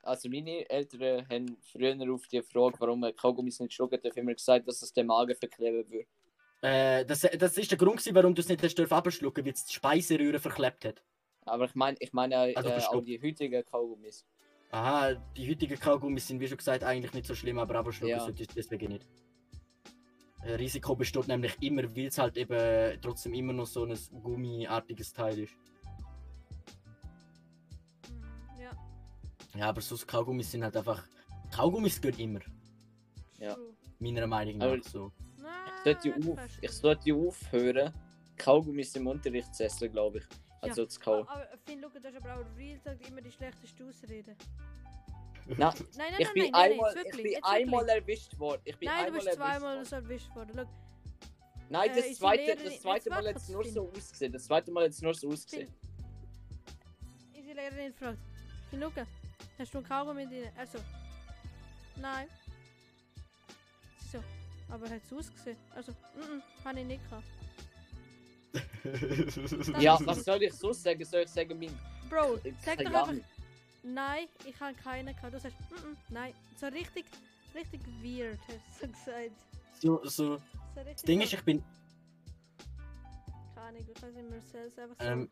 also 0.02 0.30
meine 0.30 0.70
Eltern 0.70 1.28
haben 1.30 1.58
früher 1.62 2.14
auf 2.14 2.28
die 2.28 2.42
Frage, 2.42 2.76
warum 2.80 3.02
man 3.02 3.16
Kaugummis 3.16 3.60
nicht 3.60 3.74
schlucken 3.74 4.00
darf, 4.02 4.16
immer 4.18 4.34
gesagt, 4.34 4.68
dass 4.68 4.82
es 4.82 4.92
den 4.94 5.08
Magen 5.08 5.36
verkleben 5.36 5.88
würde. 5.90 6.08
äh, 6.62 7.06
das, 7.06 7.22
das 7.22 7.58
ist 7.58 7.72
der 7.72 7.78
Grund, 7.78 7.98
gewesen, 7.98 8.16
warum 8.16 8.34
du 8.34 8.42
es 8.42 8.50
nicht 8.50 8.64
hast 8.64 8.80
abschlucken, 8.92 9.46
weil 9.46 9.54
es 9.54 9.66
die 9.66 9.74
Speiseröhre 9.74 10.40
verklebt 10.40 10.86
hat. 10.86 11.04
Aber 11.46 11.66
ich 11.66 11.76
meine, 11.76 11.98
ich 12.00 12.14
meine 12.14 12.52
äh, 12.52 12.56
Also 12.56 12.70
auch 12.70 13.04
die 13.04 13.22
heutigen 13.22 13.64
Kaugummis. 13.66 14.26
Aha, 14.72 15.14
die 15.36 15.50
heutigen 15.50 15.80
Kaugummis 15.80 16.28
sind 16.28 16.40
wie 16.40 16.48
schon 16.48 16.58
gesagt 16.58 16.84
eigentlich 16.84 17.14
nicht 17.14 17.26
so 17.26 17.34
schlimm, 17.36 17.58
aber 17.58 17.76
abschlucken 17.76 18.10
Ja. 18.18 18.20
sollte 18.20 18.42
ich 18.44 18.50
deswegen 18.50 18.92
nicht. 18.94 19.08
Äh, 20.44 20.54
Risiko 20.56 20.96
besteht 20.96 21.28
nämlich 21.28 21.56
immer, 21.62 21.84
weil 21.96 22.08
es 22.08 22.18
halt 22.18 22.38
eben 22.38 23.00
trotzdem 23.02 23.34
immer 23.34 23.54
noch 23.54 23.66
so 23.66 23.86
ein 23.86 23.98
gummiartiges 24.22 25.14
Teil 25.14 25.40
ist. 25.40 25.54
ja, 28.60 28.72
Ja, 29.56 29.70
aber 29.70 29.82
so 29.82 29.98
Kaugummis 30.06 30.52
sind 30.52 30.64
halt 30.64 30.76
einfach. 30.76 31.04
Kaugummis 31.54 32.00
gehen 32.02 32.20
immer, 32.20 32.40
Ja. 33.40 33.56
meiner 34.00 34.28
Meinung 34.28 34.58
nach. 34.58 34.68
Aber- 34.68 34.84
so. 34.84 35.12
Ich 35.86 35.96
sollte, 36.02 36.16
auf, 36.32 36.40
ich 36.62 36.72
sollte 36.72 37.14
aufhören, 37.16 37.94
Kaugummis 38.36 38.96
im 38.96 39.08
Unterricht 39.08 39.56
zu 39.56 39.64
essen, 39.64 39.90
glaube 39.92 40.18
ich. 40.20 40.26
Also 40.62 40.86
zu 40.86 41.00
kauen. 41.00 41.28
Aber, 41.28 41.42
aber 41.44 41.58
Finn, 41.66 41.80
schau, 41.82 41.90
du 42.00 42.08
hast 42.08 42.16
aber 42.18 42.34
auch 42.42 42.46
real 42.58 42.78
gesagt 42.78 43.08
immer 43.08 43.22
die 43.22 43.32
schlechteste 43.32 43.84
Ausrede. 43.86 44.36
Nein, 45.48 45.58
Nein, 45.60 45.74
nein, 45.98 46.14
ich 46.20 46.26
nein, 46.26 46.34
bin 46.34 46.44
nein, 46.44 46.52
nein, 46.52 46.72
einmal, 46.72 46.90
jetzt 46.94 46.98
ich 46.98 47.06
wirklich, 47.06 47.24
bin 47.24 47.32
jetzt 47.32 47.46
einmal 47.46 47.86
wirklich. 47.88 47.96
erwischt 48.02 48.40
worden. 48.40 48.62
Ich 48.66 48.78
bin 48.78 48.90
Nein, 48.90 48.98
du 48.98 49.06
einmal 49.06 49.12
bist 49.24 49.28
erwischt 49.28 49.38
zweimal 49.60 49.86
so 49.86 49.96
erwischt 49.96 50.36
worden. 50.36 50.52
Schau, 50.56 50.66
Nein, 51.70 51.90
Äh, 51.90 51.96
das 51.96 51.98
unsere 51.98 52.16
zweite, 52.20 52.42
Lehrerin- 52.44 52.64
das 52.66 52.82
zweite 52.82 52.98
jetzt 52.98 53.10
Mal 53.10 53.16
hat 53.18 53.24
es 53.24 53.28
wackelt's, 53.28 53.50
nur 53.50 53.66
so 53.66 53.92
ausgesehen. 53.96 54.32
Das 54.34 54.44
zweite 54.46 54.72
Mal 54.72 54.84
hat 54.84 54.90
es 54.92 55.02
nur 55.02 55.14
so 55.14 55.28
ausgesehen. 55.30 55.74
unsere 57.36 57.56
Lehrerin 57.56 57.94
fragt, 57.94 58.18
Finn, 58.70 58.82
schau, 58.82 58.92
hast 59.58 59.74
du 59.74 59.78
einen 59.78 59.88
Kaugummi 59.88 60.26
drin? 60.28 60.50
Also, 60.58 60.80
nein. 61.96 62.28
Sie 64.00 64.18
so, 64.18 64.24
aber 64.70 64.90
hat 64.90 65.02
es 65.06 65.14
ausgesehen? 65.14 65.58
Also, 65.76 65.92
mhm, 66.16 66.42
habe 66.66 66.80
ich 66.82 66.86
nicht 66.86 67.10
gehabt. 67.10 67.28
Ja, 69.80 69.98
was 70.06 70.24
soll 70.24 70.44
ich 70.44 70.54
so 70.54 70.74
sagen? 70.74 71.04
Soll 71.06 71.22
ich 71.24 71.30
sagen, 71.30 71.58
mein. 71.60 71.78
Bro, 72.10 72.36
äh, 72.44 72.54
sag 72.64 72.78
doch 72.78 72.84
keine 72.86 73.00
einfach, 73.00 73.14
nein, 73.84 74.28
ich 74.46 74.60
habe 74.60 74.74
keinen 74.76 75.16
gehabt. 75.16 75.34
Du 75.34 75.40
sagst, 75.40 75.58
mhm, 75.72 75.98
nein. 76.10 76.34
So 76.60 76.68
richtig, 76.68 77.06
richtig 77.54 77.82
weird, 78.02 78.40
hast 78.48 78.84
du 78.84 78.88
so 78.88 78.94
gesagt. 78.94 79.32
so, 79.80 80.02
so. 80.04 80.38
So 80.38 80.42
Das 80.84 81.02
Ding 81.04 81.22
ist, 81.22 81.34
ich 81.34 81.44
bin. 81.44 81.64
Keine 83.56 83.68
Ahnung, 83.68 83.82
ich 83.82 84.02
weiß 84.02 84.14
nicht 84.14 84.30
mehr 84.30 84.42
selbst 84.42 84.80
einfach 84.80 84.96
so. 85.00 85.06
Ähm, 85.06 85.30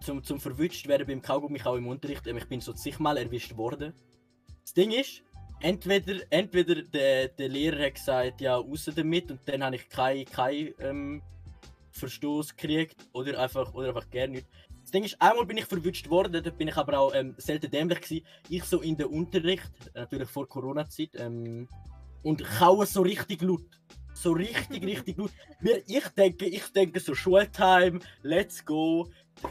zum, 0.00 0.22
zum 0.22 0.40
verwünscht 0.40 0.86
werden 0.86 1.06
beim 1.06 1.22
Kaugummi 1.22 1.60
auch 1.62 1.76
im 1.76 1.88
Unterricht. 1.88 2.26
Ähm, 2.26 2.36
ich 2.36 2.46
bin 2.46 2.60
so 2.60 2.72
zigmal 2.72 3.16
erwischt 3.16 3.56
worden. 3.56 3.92
Das 4.62 4.74
Ding 4.74 4.92
ist, 4.92 5.22
entweder, 5.60 6.20
entweder 6.30 6.82
der, 6.82 7.28
der 7.28 7.48
Lehrer 7.48 7.86
hat 7.86 7.94
gesagt, 7.94 8.40
ja, 8.40 8.56
raus 8.56 8.90
damit 8.94 9.30
und 9.30 9.40
dann 9.46 9.64
habe 9.64 9.76
ich 9.76 9.88
keinen 9.88 10.24
kein, 10.26 10.74
ähm, 10.78 11.22
Verstoß 11.98 12.56
gekriegt 12.56 12.96
oder 13.12 13.38
einfach, 13.38 13.72
oder 13.74 13.88
einfach 13.88 14.08
gar 14.10 14.26
nicht. 14.26 14.46
Das 14.82 14.90
Ding 14.92 15.04
ist, 15.04 15.20
einmal 15.20 15.44
bin 15.44 15.58
ich 15.58 15.66
verwünscht 15.66 16.08
worden, 16.08 16.32
dort 16.42 16.56
bin 16.56 16.68
ich 16.68 16.76
aber 16.76 16.98
auch 16.98 17.14
ähm, 17.14 17.34
selten 17.36 17.70
dämlich 17.70 18.00
gewesen. 18.00 18.24
Ich 18.48 18.64
so 18.64 18.80
in 18.80 18.96
der 18.96 19.10
Unterricht, 19.10 19.70
natürlich 19.94 20.28
vor 20.30 20.48
Corona-Zeit, 20.48 21.10
ähm, 21.16 21.68
und 22.22 22.42
kaue 22.44 22.86
so 22.86 23.02
richtig 23.02 23.42
laut. 23.42 23.64
So 24.14 24.32
richtig, 24.32 24.82
richtig 24.92 25.18
laut. 25.18 25.30
Mir- 25.60 25.82
Ich 25.86 26.08
denke, 26.08 26.46
ich 26.46 26.66
denke 26.72 27.00
so 27.00 27.14
Schultime, 27.14 28.00
let's 28.22 28.64
go. 28.64 29.08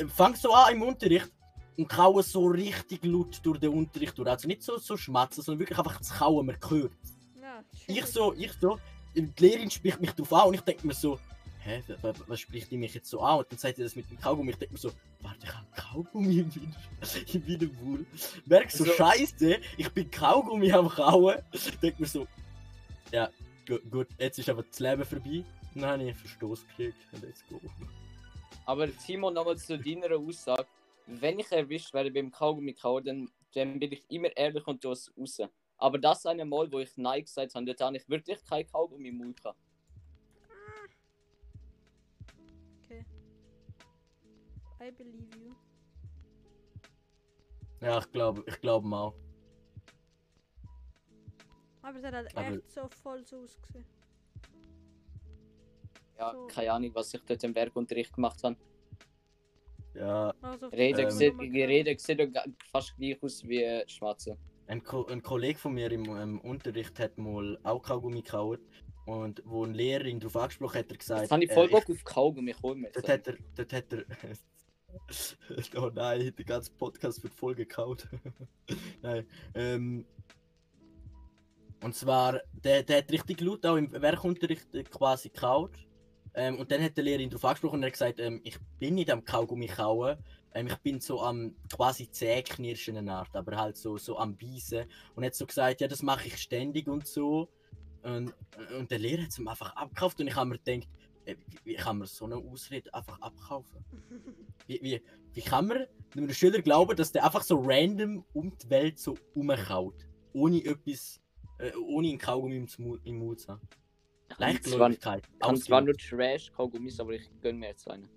Fang 0.09 0.35
so 0.35 0.51
an 0.53 0.73
im 0.75 0.81
Unterricht 0.81 1.31
und 1.77 1.87
kaue 1.87 2.23
so 2.23 2.47
richtig 2.47 3.05
laut 3.05 3.39
durch 3.43 3.59
den 3.59 3.71
Unterricht 3.71 4.17
durch. 4.17 4.27
Also 4.27 4.47
nicht 4.47 4.63
so, 4.63 4.77
so 4.77 4.97
schmatzen, 4.97 5.43
sondern 5.43 5.59
wirklich 5.59 5.77
einfach 5.77 5.97
das 5.97 6.09
Kauen, 6.17 6.45
man 6.47 6.57
hört. 6.67 6.91
ja, 7.39 7.63
Ich 7.87 8.05
so, 8.07 8.33
ich 8.33 8.51
so, 8.53 8.79
die 9.15 9.31
Lehrerin 9.39 9.69
spricht 9.71 10.01
mich 10.01 10.11
drauf 10.11 10.33
an 10.33 10.47
und 10.49 10.53
ich 10.55 10.61
denke 10.61 10.85
mir 10.87 10.93
so, 10.93 11.19
hä, 11.67 11.83
wa- 12.01 12.03
wa- 12.09 12.13
was 12.27 12.39
spricht 12.39 12.71
die 12.71 12.77
mich 12.77 12.93
jetzt 12.93 13.09
so 13.09 13.19
an? 13.21 13.39
Und 13.39 13.51
dann 13.51 13.59
sagt 13.59 13.75
sie 13.75 13.83
das 13.83 13.95
mit 13.95 14.09
dem 14.09 14.17
Kaugummi. 14.19 14.51
Ich 14.51 14.57
denke 14.57 14.73
mir 14.73 14.79
so, 14.79 14.91
warte, 15.21 15.39
ich 15.45 15.53
habe 15.53 15.67
Kaugummi 15.75 16.39
im 16.39 16.55
Wider- 16.55 17.33
im 17.33 17.47
Widerwohl. 17.47 18.05
Merk 18.45 18.71
so, 18.71 18.83
Also- 18.83 18.95
scheiße, 18.95 19.59
ich 19.77 19.89
bin 19.91 20.09
Kaugummi 20.09 20.71
am 20.71 20.89
Kauen. 20.89 21.37
Ich 21.51 21.77
denke 21.79 22.01
mir 22.01 22.07
so, 22.07 22.27
ja, 23.11 23.29
gu- 23.67 23.79
gut, 23.91 24.07
jetzt 24.17 24.39
ist 24.39 24.49
aber 24.49 24.63
das 24.63 24.79
Leben 24.79 25.05
vorbei. 25.05 25.43
Dann 25.75 25.85
habe 25.85 26.01
ich 26.03 26.09
einen 26.09 26.15
Verstoß 26.15 26.65
gekriegt. 26.69 26.97
Let's 27.21 27.43
go. 27.49 27.59
Aber 28.65 28.87
Simon, 28.99 29.33
nochmal 29.33 29.57
zu 29.57 29.77
deiner 29.77 30.15
Aussage. 30.17 30.65
Wenn 31.05 31.39
ich 31.39 31.51
erwischt 31.51 31.93
werde 31.93 32.11
beim 32.11 32.31
Kaugummi 32.31 32.73
kauen, 32.73 33.03
dann, 33.05 33.29
dann 33.53 33.79
bin 33.79 33.91
ich 33.93 34.03
immer 34.09 34.35
ehrlich 34.35 34.65
und 34.67 34.81
tue 34.81 34.91
es 34.93 35.11
raus. 35.17 35.39
Aber 35.77 35.97
das 35.99 36.25
eine 36.25 36.43
Mal, 36.43 36.69
wo 36.71 36.79
ich 36.79 36.97
Nein 36.97 37.21
gesagt 37.23 37.53
habe, 37.55 37.65
dort 37.65 37.79
habe 37.81 37.95
ich 37.97 38.09
wirklich 38.09 38.39
kein 38.43 38.65
Kaugummi 38.67 39.09
im 39.09 39.17
Mund 39.17 39.41
gehabt. 39.41 39.59
I 44.81 44.91
believe 44.91 45.27
you. 45.37 45.53
Ja, 47.81 47.99
ich 47.99 48.11
glaube, 48.11 48.43
ich 48.47 48.59
glaube 48.59 48.87
mal. 48.87 49.13
Aber 51.81 51.97
es 51.99 52.03
hat 52.03 52.35
Aber- 52.35 52.47
echt 52.55 52.71
so 52.71 52.89
voll 53.03 53.23
so 53.25 53.37
ausgesehen. 53.43 53.85
Ja, 56.17 56.31
So. 56.33 56.47
keine 56.47 56.71
Ahnung, 56.73 56.91
was 56.95 57.13
ich 57.13 57.21
dort 57.23 57.43
im 57.43 57.53
Werkunterricht 57.55 58.13
gemacht 58.13 58.43
habe. 58.43 58.55
Ja, 59.93 60.33
Also, 60.41 60.67
Rede 60.67 61.03
Ähm. 61.03 61.11
sieht, 61.11 61.39
die 61.39 61.63
Rede 61.63 61.95
sieht 61.97 62.37
fast 62.71 62.95
gleich 62.97 63.21
aus 63.23 63.43
wie 63.47 63.63
äh, 63.63 63.87
Schmatzen. 63.87 64.37
ein, 64.67 64.83
Ko 64.83 65.05
ein 65.05 65.21
Kollege 65.21 65.57
von 65.59 65.73
mir 65.73 65.91
im, 65.91 66.05
im 66.05 66.41
Unterricht 66.41 66.99
hat 66.99 67.17
mal 67.17 67.57
auch 67.63 67.81
Kaugummi 67.81 68.21
gekaut. 68.21 68.59
Und 69.05 69.41
wo 69.45 69.63
eine 69.63 69.71
Lehrerin 69.73 70.19
darauf 70.19 70.35
angesprochen 70.35 70.79
hat, 70.79 70.85
hat 70.85 70.91
er 70.91 70.97
gesagt, 70.97 71.21
Jetzt 71.21 71.31
habe 71.31 71.43
ich 71.45 71.49
äh, 71.49 71.53
voll 71.53 71.69
Bock 71.69 71.89
auf 71.89 72.03
Kaugummi, 72.03 72.53
hol 72.61 72.75
mir 72.75 72.91
Dort 72.91 73.07
hat 73.07 73.27
er, 73.27 73.37
dort 73.55 73.73
hat 73.73 73.93
er. 73.93 74.05
oh 75.75 75.91
nein, 75.93 76.33
der 76.37 76.45
ganze 76.45 76.71
Podcast 76.71 77.23
wird 77.23 77.33
voll 77.33 77.55
gekaut. 77.55 78.07
nein. 79.01 79.25
Ähm, 79.53 80.05
und 81.83 81.95
zwar, 81.95 82.41
der, 82.63 82.83
der 82.83 82.99
hat 82.99 83.11
richtig 83.11 83.41
laut 83.41 83.65
auch 83.65 83.75
im 83.75 83.91
Werkunterricht 83.91 84.73
äh, 84.73 84.83
quasi 84.83 85.29
gekaut. 85.29 85.77
Ähm, 86.33 86.59
und 86.59 86.71
dann 86.71 86.83
hat 86.83 86.95
der 86.97 87.03
Lehrer 87.03 87.21
ihn 87.21 87.29
darauf 87.29 87.45
angesprochen 87.45 87.77
und 87.77 87.83
er 87.83 87.87
hat 87.87 87.93
gesagt, 87.93 88.19
ähm, 88.19 88.41
ich 88.43 88.57
bin 88.79 88.95
nicht 88.95 89.09
am 89.11 89.23
Kaugummi 89.23 89.67
kauen. 89.67 90.17
Ähm, 90.53 90.67
ich 90.67 90.77
bin 90.77 90.99
so 90.99 91.21
am 91.21 91.55
quasi 91.71 92.09
Zähknirschen 92.09 93.09
Art, 93.09 93.35
aber 93.35 93.57
halt 93.57 93.77
so, 93.77 93.97
so 93.97 94.17
am 94.17 94.37
Beißen. 94.37 94.85
Und 95.15 95.25
hat 95.25 95.35
so 95.35 95.45
gesagt, 95.45 95.81
ja, 95.81 95.87
das 95.87 96.03
mache 96.03 96.27
ich 96.27 96.37
ständig 96.37 96.87
und 96.87 97.07
so. 97.07 97.49
Und, 98.03 98.33
und 98.77 98.89
der 98.91 98.99
Lehrer 98.99 99.23
hat 99.23 99.29
es 99.29 99.39
ihm 99.39 99.47
einfach 99.47 99.75
abgekauft 99.75 100.19
und 100.19 100.27
ich 100.27 100.35
habe 100.35 100.49
mir 100.49 100.59
gedacht, 100.59 100.87
wie, 101.35 101.59
wie 101.63 101.75
kann 101.75 101.97
man 101.97 102.07
so 102.07 102.25
eine 102.25 102.35
Ausrede 102.35 102.93
einfach 102.93 103.19
abkaufen? 103.21 103.83
Wie, 104.67 104.79
wie, 104.81 105.01
wie 105.33 105.41
kann 105.41 105.67
man 105.67 105.85
einem 106.15 106.33
Schüler 106.33 106.61
glauben, 106.61 106.95
dass 106.95 107.11
der 107.11 107.25
einfach 107.25 107.43
so 107.43 107.59
random 107.63 108.23
um 108.33 108.57
die 108.57 108.69
Welt 108.69 108.99
so 108.99 109.15
rumkaut? 109.35 110.07
Ohne 110.33 110.63
etwas, 110.63 111.19
äh, 111.59 111.71
ohne 111.75 112.09
einen 112.09 112.17
Kaugummi 112.17 112.57
im, 112.57 112.67
Mu- 112.77 112.97
im 113.03 113.17
Mund 113.17 113.39
zu 113.41 113.49
haben. 113.53 113.61
Leichtgläubigkeit. 114.37 115.23
Ich 115.39 115.47
habe 115.47 115.59
zwar 115.59 115.81
nur. 115.81 115.95
Trash-Kaugummis, 115.95 116.99
aber 116.99 117.13
ich 117.13 117.29
gönne 117.41 117.59
mir 117.59 117.69
jetzt 117.69 117.89
einen. 117.89 118.07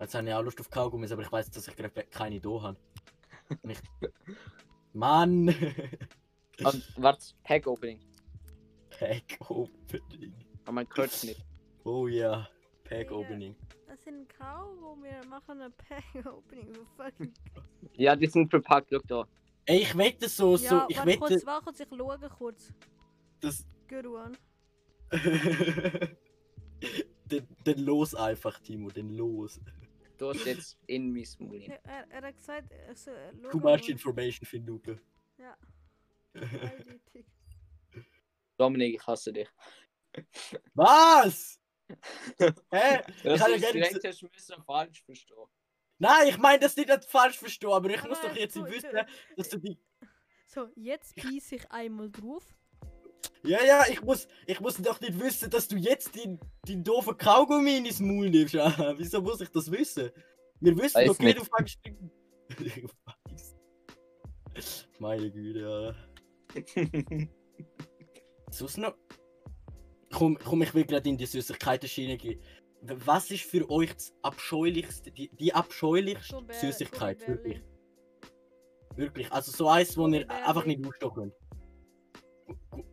Jetzt 0.00 0.14
habe 0.14 0.28
ich 0.28 0.34
auch 0.34 0.42
Lust 0.42 0.60
auf 0.60 0.70
Kaugummis, 0.70 1.12
aber 1.12 1.22
ich 1.22 1.30
weiß, 1.32 1.50
dass 1.50 1.68
ich 1.68 1.76
gerade 1.76 2.04
keine 2.06 2.40
da 2.40 2.62
habe. 2.62 2.78
Und 3.62 3.70
ich... 3.70 3.78
Mann! 4.92 5.48
Und 6.64 6.94
warte, 6.96 7.24
Pack-Opening. 7.44 8.00
Pack 8.90 9.38
Opening. 9.50 10.34
Aber 10.70 10.76
man 10.76 10.86
hört 10.94 11.10
es 11.10 11.24
nicht. 11.24 11.44
Oh 11.84 12.06
ja, 12.06 12.46
Pack 12.84 13.10
Ja. 13.10 13.16
Opening. 13.16 13.56
Das 13.88 14.04
sind 14.04 14.28
Kaugummi, 14.28 15.08
wir 15.08 15.26
machen 15.28 15.60
ein 15.62 15.72
Pack-Opening. 15.72 16.74
So 16.74 16.84
fucking. 16.96 17.32
Ja, 17.94 18.14
die 18.14 18.26
sind 18.26 18.50
verpackt, 18.50 18.90
schau 18.92 19.00
da. 19.08 19.26
Ey, 19.64 19.78
ich 19.78 19.96
wette 19.98 20.28
so, 20.28 20.56
so, 20.56 20.66
ja, 20.66 20.86
ich 20.88 20.96
warte 20.98 21.08
wette. 21.08 21.18
kurz, 21.18 21.46
warte 21.46 21.64
kurz, 21.64 21.80
ich 21.80 21.88
schaue 21.88 22.30
kurz. 22.38 22.72
Das. 23.40 23.66
Good 23.88 24.06
one. 24.06 24.32
den, 27.24 27.48
den 27.66 27.78
los 27.80 28.14
einfach, 28.14 28.60
Timo, 28.60 28.90
den 28.90 29.10
los. 29.16 29.58
Du 30.18 30.28
hast 30.28 30.44
jetzt 30.44 30.78
in 30.86 31.12
mein 31.12 31.26
Maul. 31.40 31.62
Ja, 31.62 31.78
er, 31.82 32.10
er 32.10 32.22
hat 32.28 32.36
gesagt, 32.36 32.72
also, 32.86 33.10
äh, 33.10 33.32
Too 33.50 33.58
much 33.58 33.88
information 33.88 34.46
für 34.46 34.58
Luke. 34.58 35.00
Ja. 35.38 35.56
Eindeutig. 36.34 37.26
Dominik, 38.56 38.96
ich 38.96 39.06
hasse 39.06 39.32
dich. 39.32 39.48
Was? 40.74 41.58
Hä? 42.38 43.02
Das 43.24 43.40
habe 43.40 43.52
ist 43.54 43.62
ja 43.62 43.70
gerne 43.72 43.72
direkt, 43.72 44.04
hast 44.04 44.22
du 44.22 44.28
müssen 44.32 44.62
falsch 44.64 45.02
verstehen. 45.04 45.36
Nein, 45.98 46.28
ich 46.28 46.38
meine 46.38 46.60
das 46.60 46.76
nicht 46.76 46.90
als 46.90 47.04
falsch 47.06 47.38
verstehen, 47.38 47.70
aber 47.72 47.90
ich 47.90 48.02
muss 48.04 48.18
Aber 48.20 48.28
doch 48.28 48.36
jetzt 48.36 48.56
du- 48.56 48.64
wissen, 48.64 48.90
dass 49.36 49.48
du 49.48 49.58
die. 49.58 49.78
So, 50.46 50.68
jetzt 50.74 51.14
beiß 51.16 51.52
ich 51.52 51.70
einmal 51.70 52.10
drauf. 52.10 52.44
Ja, 53.42 53.62
ja, 53.62 53.84
ich 53.88 54.02
muss, 54.02 54.26
ich 54.46 54.60
muss 54.60 54.76
doch 54.76 55.00
nicht 55.00 55.18
wissen, 55.20 55.50
dass 55.50 55.68
du 55.68 55.76
jetzt 55.76 56.14
den, 56.14 56.40
den 56.66 56.82
doofen 56.82 57.16
Kaugummi 57.16 57.76
in 57.76 57.84
ins 57.86 58.00
Maul 58.00 58.30
nimmst. 58.30 58.54
Wieso 58.98 59.20
muss 59.20 59.40
ich 59.40 59.50
das 59.50 59.70
wissen? 59.70 60.10
Wir 60.60 60.76
wissen 60.76 60.94
Weiß 60.96 61.08
doch, 61.08 61.18
wie 61.18 61.24
nicht. 61.24 61.38
du 61.38 61.44
fängst. 61.44 61.78
Ich 62.64 62.82
weiß. 64.54 64.88
Meine 64.98 65.30
Güte, 65.30 65.60
ja. 65.60 65.94
Sonst 68.50 68.78
noch. 68.78 68.96
Komm, 70.12 70.38
komm, 70.38 70.62
ich 70.62 70.74
will 70.74 70.84
gerade 70.84 71.08
in 71.08 71.16
die 71.16 71.26
Süßigkeiten-Schiene 71.26 72.16
gehen. 72.16 72.42
Was 72.82 73.30
ist 73.30 73.44
für 73.44 73.68
euch 73.70 73.92
das 73.94 74.12
abscheulichste, 74.22 75.12
die, 75.12 75.28
die 75.36 75.52
abscheulichste 75.52 76.34
Gummibär- 76.36 76.54
Süßigkeit? 76.54 77.18
Gummibärli. 77.20 77.48
Wirklich. 77.54 77.62
Wirklich. 78.96 79.32
Also 79.32 79.52
so 79.52 79.68
eins, 79.68 79.96
wo 79.96 80.08
ihr 80.08 80.28
einfach 80.30 80.64
nicht 80.66 80.84
ausstehen 80.86 81.12
könnt. 81.14 81.34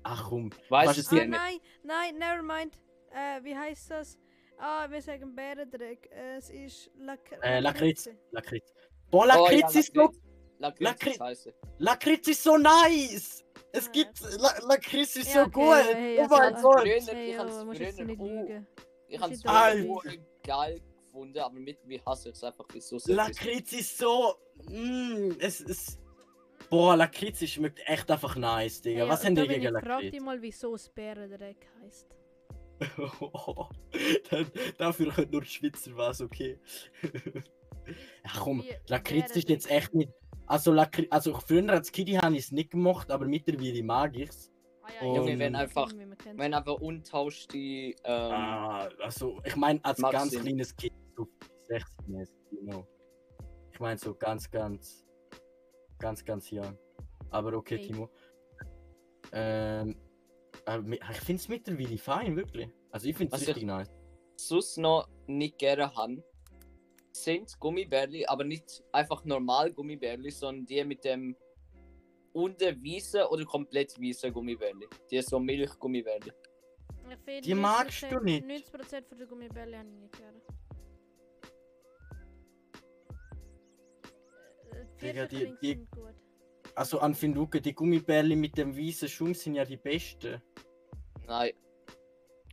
Ach 0.03 0.29
komm. 0.29 0.51
Weißt 0.69 0.95
du 0.95 1.01
jetzt 1.01 1.11
Ah, 1.11 1.15
es 1.15 1.21
nicht- 1.21 1.29
nein, 1.29 1.57
nein, 1.83 2.15
never 2.17 2.43
mind. 2.43 2.77
Äh, 3.11 3.43
wie 3.43 3.55
heißt 3.57 3.91
das? 3.91 4.17
Ah, 4.59 4.89
wir 4.89 5.01
sagen 5.01 5.33
Bärendreck. 5.35 6.09
Es 6.11 6.49
ist 6.49 6.91
Lak 6.97 7.19
Äh, 7.41 7.59
Lakritz. 7.59 8.09
Lakritz. 8.31 8.73
Boah, 9.09 9.25
Lakritz 9.27 9.75
ist 9.75 9.93
so. 9.95 10.11
Lakritz 10.59 10.81
Lakritz-. 11.19 11.53
Lakritz 11.77 12.27
ist 12.27 12.43
so 12.43 12.57
nice! 12.57 13.43
Es 13.71 13.91
gibt. 13.91 14.19
La 14.39 14.53
Lakritz 14.67 15.15
ist 15.15 15.31
so 15.31 15.43
gut! 15.45 15.55
oh 15.55 16.27
mein 16.29 16.61
Gott! 16.61 16.85
Ich 16.85 17.09
oh, 17.39 18.15
früher. 18.15 18.65
Ich 19.07 19.19
hab's 19.19 19.33
ist 19.33 19.43
früher 19.43 19.53
Alter. 19.53 19.91
auch 19.91 20.03
geil 20.43 20.81
gefunden, 20.97 21.39
aber 21.39 21.55
mittlerweile 21.55 22.05
hasse 22.05 22.29
ich 22.29 22.35
es 22.35 22.43
einfach, 22.43 22.65
so 22.79 22.99
sehr. 22.99 23.15
Lakritz 23.15 23.73
ist 23.73 23.97
so. 23.97 24.35
Mm, 24.69 25.31
es 25.39 25.61
ist. 25.61 25.99
Boah, 26.69 26.95
Lakritz 26.97 27.41
ist- 27.41 27.51
schmeckt 27.51 27.79
echt 27.85 28.09
einfach 28.11 28.35
nice, 28.35 28.81
Digga. 28.81 29.01
Hey, 29.03 29.09
Was 29.09 29.23
haben 29.23 29.35
die 29.35 29.47
gegen 29.47 29.61
Frag 29.69 29.99
dich 29.99 30.11
Lakritz? 30.11 30.23
mal, 30.23 30.41
wieso 30.41 30.75
es 30.75 30.89
Bärendreck 30.89 31.67
heißt. 31.81 32.07
Dann- 34.29 34.51
Dafür 34.77 35.11
können 35.11 35.31
nur 35.31 35.41
die 35.41 35.47
Schweizer 35.47 35.95
was, 35.95 36.21
okay. 36.21 36.59
ja, 37.03 38.31
komm, 38.39 38.63
Lakritz 38.87 39.35
ist 39.35 39.49
jetzt 39.49 39.71
echt 39.71 39.93
nicht. 39.93 40.11
Also, 40.47 40.71
also 40.71 41.33
früher 41.39 41.69
als 41.69 41.91
Kitty 41.91 42.13
habe 42.13 42.35
ich 42.35 42.45
es 42.45 42.51
nicht 42.51 42.71
gemacht, 42.71 43.11
aber 43.11 43.25
mittlerweile 43.25 43.83
mag 43.83 44.15
ich 44.15 44.29
es. 44.29 44.51
Ah, 44.81 44.87
ja, 45.01 45.15
Junge, 45.15 45.31
ja, 45.33 45.39
wenn 45.39 45.55
einfach-. 45.55 45.91
Wenn 46.35 46.53
einfach 46.53 46.75
untauschte, 46.75 47.57
ähm, 47.57 47.95
Ah, 48.05 48.87
also 49.03 49.39
ich 49.43 49.55
meine 49.57 49.83
als 49.83 50.01
ganz 50.01 50.31
Sinn. 50.31 50.43
kleines 50.43 50.75
Kind, 50.75 50.93
so 51.15 51.27
16 51.67 51.85
mäßig, 52.07 52.35
know. 52.63 52.87
Ich 53.73 53.79
meine 53.79 53.97
so 53.97 54.15
ganz, 54.15 54.49
ganz, 54.49 55.05
ganz, 55.99 56.23
ganz 56.23 56.49
young. 56.51 56.77
Aber 57.29 57.53
okay, 57.53 57.77
Hey. 57.77 57.87
Timo. 57.87 58.09
Ähm, 59.33 59.95
ich 61.11 61.17
finde 61.17 61.41
es 61.41 61.49
mittlerweile 61.49 61.97
fein, 61.97 62.35
wirklich. 62.37 62.69
Also 62.91 63.07
ich 63.09 63.15
finde 63.17 63.35
es 63.35 63.41
Also 63.41 63.51
richtig 63.51 63.67
nice. 63.67 63.89
sonst 64.37 64.77
noch 64.77 65.07
nicht 65.27 65.57
gerne 65.57 65.93
haben, 65.93 66.23
sind 67.23 67.59
Gummibärli, 67.59 68.25
aber 68.25 68.43
nicht 68.43 68.83
einfach 68.91 69.23
normal 69.25 69.71
Gummibärli, 69.73 70.31
sondern 70.31 70.65
die 70.65 70.83
mit 70.85 71.03
dem 71.03 71.35
unten 72.33 72.83
weißen 72.83 73.23
oder 73.23 73.45
komplett 73.45 73.99
weißen 73.99 74.31
Gummibärli. 74.31 74.87
Die 75.09 75.21
so 75.21 75.39
Milchgummibärli. 75.39 76.31
Die 77.43 77.53
magst 77.55 78.03
du 78.03 78.07
90% 78.17 78.23
nicht. 78.23 78.45
90% 78.73 79.07
von 79.07 79.17
der 79.17 79.27
Gummibärli 79.27 79.73
habe 79.77 79.87
ich 79.89 79.95
nicht 80.01 80.17
gerne. 80.17 80.41
Äh, 84.71 84.85
Digga, 85.01 85.25
die- 85.25 85.55
die-. 85.61 85.87
Also 86.75 86.99
an 86.99 87.15
Finduke, 87.15 87.59
die 87.61 87.73
Gummibärli 87.73 88.35
mit 88.35 88.57
dem 88.57 88.75
weißen 88.77 89.07
Schaum 89.07 89.33
sind 89.33 89.55
ja 89.55 89.65
die 89.65 89.77
besten. 89.77 90.41
Nein. 91.25 91.51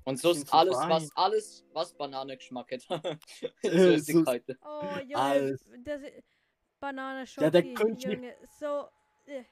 Und 0.05 0.19
sonst 0.19 0.47
so 0.49 0.57
alles, 0.57 0.77
was 0.77 1.11
alles, 1.17 1.65
was 1.73 1.95
Bananengeschmack 1.95 2.71
hat. 2.73 2.87
Äh, 3.63 3.99
Süßigkeiten. 3.99 4.59
Oh, 4.65 4.83
Junge, 5.01 5.17
Alles. 5.17 5.65
das 5.85 6.01
Banane 6.81 7.25
Ja, 7.39 7.51
der 7.51 7.65
Junge, 7.65 8.35
so 8.61 8.89
äh, 9.27 9.45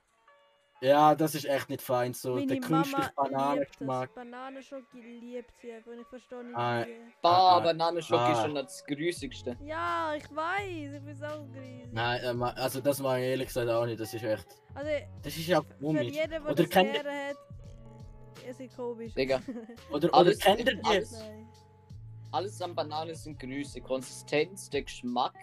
Ja, 0.82 1.14
das 1.14 1.34
ist 1.34 1.46
echt 1.46 1.70
nicht 1.70 1.80
fein. 1.80 2.12
So 2.12 2.34
meine 2.34 2.46
der 2.48 2.60
künstliche 2.60 3.12
Bananengeschmack. 3.16 4.08
das. 4.08 4.14
Bananenschoki 4.14 5.00
liebt 5.00 5.52
sie 5.62 5.72
einfach 5.72 5.92
und 5.92 6.00
ich 6.00 6.06
verstehe 6.08 6.44
nicht 6.44 6.56
Ah. 6.56 6.84
wie. 6.86 7.12
Bah, 7.22 7.30
Ah, 7.30 7.56
ah, 7.56 7.60
Bananenschoki 7.60 8.20
ah. 8.22 8.32
ist 8.32 8.42
schon 8.42 8.54
das 8.54 8.84
grüßigste. 8.84 9.56
Ja, 9.64 10.14
ich 10.14 10.24
weiß, 10.34 10.94
ich 10.96 11.02
bin 11.02 11.14
so 11.16 11.26
grusig. 11.26 11.88
Nein, 11.92 12.40
äh, 12.40 12.44
also 12.60 12.80
das 12.82 13.00
mag 13.00 13.18
ich 13.20 13.24
ehrlich 13.24 13.46
gesagt 13.48 13.70
auch 13.70 13.86
nicht. 13.86 13.98
Das 14.00 14.12
ist 14.12 14.22
echt. 14.22 14.46
Also, 14.74 14.90
Das 15.22 15.34
ist 15.36 15.46
ja 15.46 15.62
für 15.62 15.74
komisch. 15.80 16.12
jeden, 16.12 16.30
der 16.30 16.44
Oder 16.44 16.54
das 16.56 16.68
kennt 16.68 16.94
ihr- 16.94 17.36
hat, 18.48 18.60
ist 18.60 18.76
komisch. 18.76 19.14
Digga, 19.14 19.40
Oder, 19.90 20.08
oder 20.08 20.14
Alles- 20.14 20.38
kennt 20.38 20.60
ihr 20.60 20.64
die? 20.76 20.84
alles- 20.84 21.12
Nein. 21.12 21.48
alles 22.32 22.62
an 22.62 22.74
Bananen 22.74 23.14
sind 23.14 23.38
grüßig. 23.38 23.82
Konsistenz, 23.82 24.68
der 24.70 24.82
Geschmack, 24.82 25.34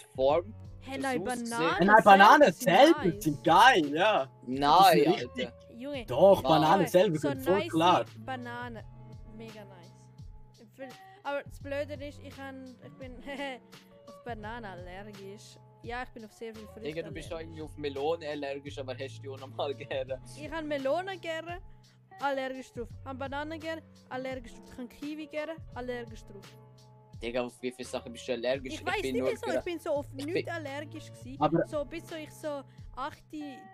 die 0.00 0.04
Form. 0.14 0.54
Hey, 0.80 0.98
nein, 0.98 1.22
Bananen. 1.22 1.86
Nein, 1.86 2.04
Bananen 2.04 2.52
sind 2.52 2.62
selber 2.62 3.04
nice. 3.04 3.24
sind 3.24 3.44
geil, 3.44 3.94
ja. 3.94 4.30
Nein, 4.46 4.98
richtig- 5.10 5.46
Alter. 5.46 5.52
Junge, 5.76 6.04
Doch, 6.06 6.42
Wow. 6.42 6.48
Bananen 6.48 6.86
selber 6.88 7.18
so 7.18 7.28
sind 7.28 7.42
voll 7.44 7.58
nice 7.58 7.68
klar. 7.70 8.04
Bananen. 8.24 8.84
Mega 9.36 9.64
nice. 9.64 10.92
Aber 11.22 11.42
das 11.42 11.60
Blöde 11.60 11.94
ist, 12.06 12.20
ich, 12.22 12.34
kann, 12.34 12.74
ich 12.84 12.92
bin 12.94 13.12
auf 14.08 14.24
Bananen 14.24 14.64
allergisch. 14.64 15.56
Ja, 15.82 16.02
ich 16.02 16.08
bin 16.10 16.24
auf 16.24 16.32
sehr 16.32 16.52
viel 16.54 16.64
Früchte 16.66 16.80
Digga, 16.80 17.02
du 17.02 17.12
bist 17.12 17.30
ja 17.30 17.38
irgendwie 17.38 17.62
auf 17.62 17.76
Melone 17.76 18.28
allergisch, 18.28 18.78
aber 18.78 18.96
hast 18.98 19.20
du 19.22 19.34
auch 19.34 19.38
normal 19.38 19.74
gerne. 19.76 20.20
Ich 20.36 20.50
habe 20.50 20.66
Melonen 20.66 21.20
gerne, 21.20 21.60
allergisch 22.20 22.72
drauf. 22.72 22.88
Ich 23.00 23.04
habe 23.06 23.18
Bananen 23.18 23.58
gerne, 23.60 23.82
allergisch 24.08 24.52
drauf. 24.54 24.64
Ich 24.72 24.78
habe 24.78 24.88
Kiwi 24.88 25.26
gerne, 25.26 25.56
allergisch 25.74 26.24
drauf. 26.24 26.42
Digga, 27.20 27.42
auf 27.42 27.60
wie 27.60 27.72
viele 27.72 27.88
Sachen 27.88 28.12
bist 28.12 28.28
du 28.28 28.32
allergisch? 28.32 28.74
Ich 28.74 28.86
weiß 28.86 29.02
bin 29.02 29.14
nicht 29.14 29.24
wieso, 29.24 29.58
ich 29.58 29.64
bin 29.64 29.78
so 29.80 29.90
auf 29.90 30.06
Ich 30.16 30.24
nichts 30.24 30.44
bin- 30.44 30.50
allergisch 30.50 31.10
gewesen. 31.12 31.40
Aber- 31.40 31.66
so 31.66 31.84
bis 31.84 32.08
so 32.08 32.14
ich 32.14 32.30
so 32.32 32.62
8, 32.94 33.18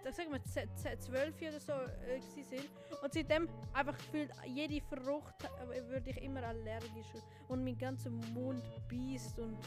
das 0.03 0.17
sagen 0.17 0.33
wir 0.33 0.43
10, 0.43 0.69
10, 0.77 1.01
12 1.01 1.35
oder 1.43 1.61
so 1.61 1.73
äh, 1.73 2.21
sind. 2.43 2.71
Und 3.03 3.13
seitdem 3.13 3.49
einfach 3.75 3.97
gefühlt, 3.99 4.31
jede 4.47 4.81
Frucht 4.87 5.35
äh, 5.45 5.89
würde 5.91 6.11
ich 6.11 6.23
immer 6.23 6.43
allergisch. 6.43 7.07
Und 7.49 7.65
mein 7.65 7.77
ganzer 7.77 8.11
Mund 8.11 8.63
beißt 8.91 9.39
und 9.39 9.59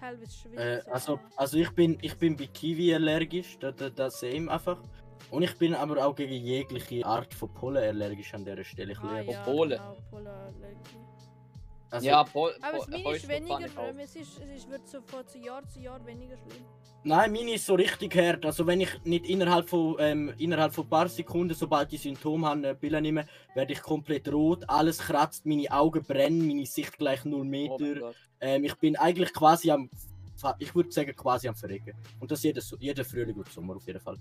teilweise 0.00 0.30
schwitzt. 0.32 0.58
Äh, 0.58 0.80
so. 0.82 0.90
also, 0.92 1.20
also 1.36 1.58
ich 1.58 1.70
bin 1.72 1.98
ich 2.00 2.16
bin 2.16 2.36
bei 2.36 2.46
Kiwi 2.46 2.94
allergisch, 2.94 3.58
das, 3.58 3.74
das, 3.76 3.94
das 3.94 4.20
same 4.20 4.50
einfach. 4.50 4.82
Und 5.30 5.42
ich 5.42 5.56
bin 5.58 5.74
aber 5.74 6.06
auch 6.06 6.14
gegen 6.14 6.34
jegliche 6.34 7.04
Art 7.04 7.34
von 7.34 7.52
Pollen 7.52 7.82
allergisch 7.82 8.32
an 8.34 8.44
dieser 8.44 8.64
Stelle. 8.64 8.92
Ich 8.92 8.98
ah, 9.00 9.20
ja, 9.20 9.42
Polen. 9.42 9.80
Genau, 9.80 9.96
also, 11.90 12.06
ja, 12.06 12.24
Pol 12.24 12.52
Aber 12.60 12.84
meine 12.88 13.16
ist 13.16 13.28
weniger 13.28 13.68
schlimm, 13.68 13.98
es, 13.98 14.16
ist, 14.16 14.40
es 14.40 14.58
ist, 14.58 14.70
wird 14.70 14.88
so 14.88 15.00
von 15.02 15.24
Jahr 15.42 15.66
zu 15.68 15.80
Jahr 15.80 16.04
weniger 16.04 16.36
schlimm. 16.36 16.64
Nein, 17.04 17.32
meine 17.32 17.54
ist 17.54 17.64
so 17.64 17.74
richtig 17.74 18.14
hart. 18.16 18.44
Also 18.44 18.66
wenn 18.66 18.80
ich 18.80 19.04
nicht 19.04 19.26
innerhalb 19.26 19.68
von 19.68 19.96
ähm, 20.00 20.34
innerhalb 20.38 20.74
von 20.74 20.84
ein 20.84 20.90
paar 20.90 21.08
Sekunden, 21.08 21.54
sobald 21.54 21.92
ich 21.92 22.02
Symptome 22.02 22.48
habe, 22.48 22.58
eine 22.58 22.74
Pille 22.74 23.00
nehme, 23.00 23.26
werde 23.54 23.72
ich 23.72 23.80
komplett 23.80 24.30
rot, 24.32 24.64
alles 24.68 24.98
kratzt, 24.98 25.46
meine 25.46 25.70
Augen 25.70 26.02
brennen, 26.02 26.46
meine 26.46 26.66
Sicht 26.66 26.98
gleich 26.98 27.24
0 27.24 27.34
Oh 27.34 27.38
mein 27.38 27.50
Meter. 27.50 28.00
Gott. 28.00 28.16
ähm, 28.40 28.64
ich 28.64 28.74
bin 28.74 28.96
eigentlich 28.96 29.32
quasi 29.32 29.70
am, 29.70 29.88
ich 30.58 30.74
würde 30.74 30.90
sagen 30.90 31.14
quasi 31.14 31.46
am 31.46 31.54
Verrecken. 31.54 31.94
Und 32.18 32.30
das 32.32 32.42
jedes, 32.42 32.74
jeden 32.80 33.04
Frühling 33.04 33.36
und 33.36 33.48
Sommer 33.48 33.76
auf 33.76 33.86
jeden 33.86 34.00
Fall. 34.00 34.18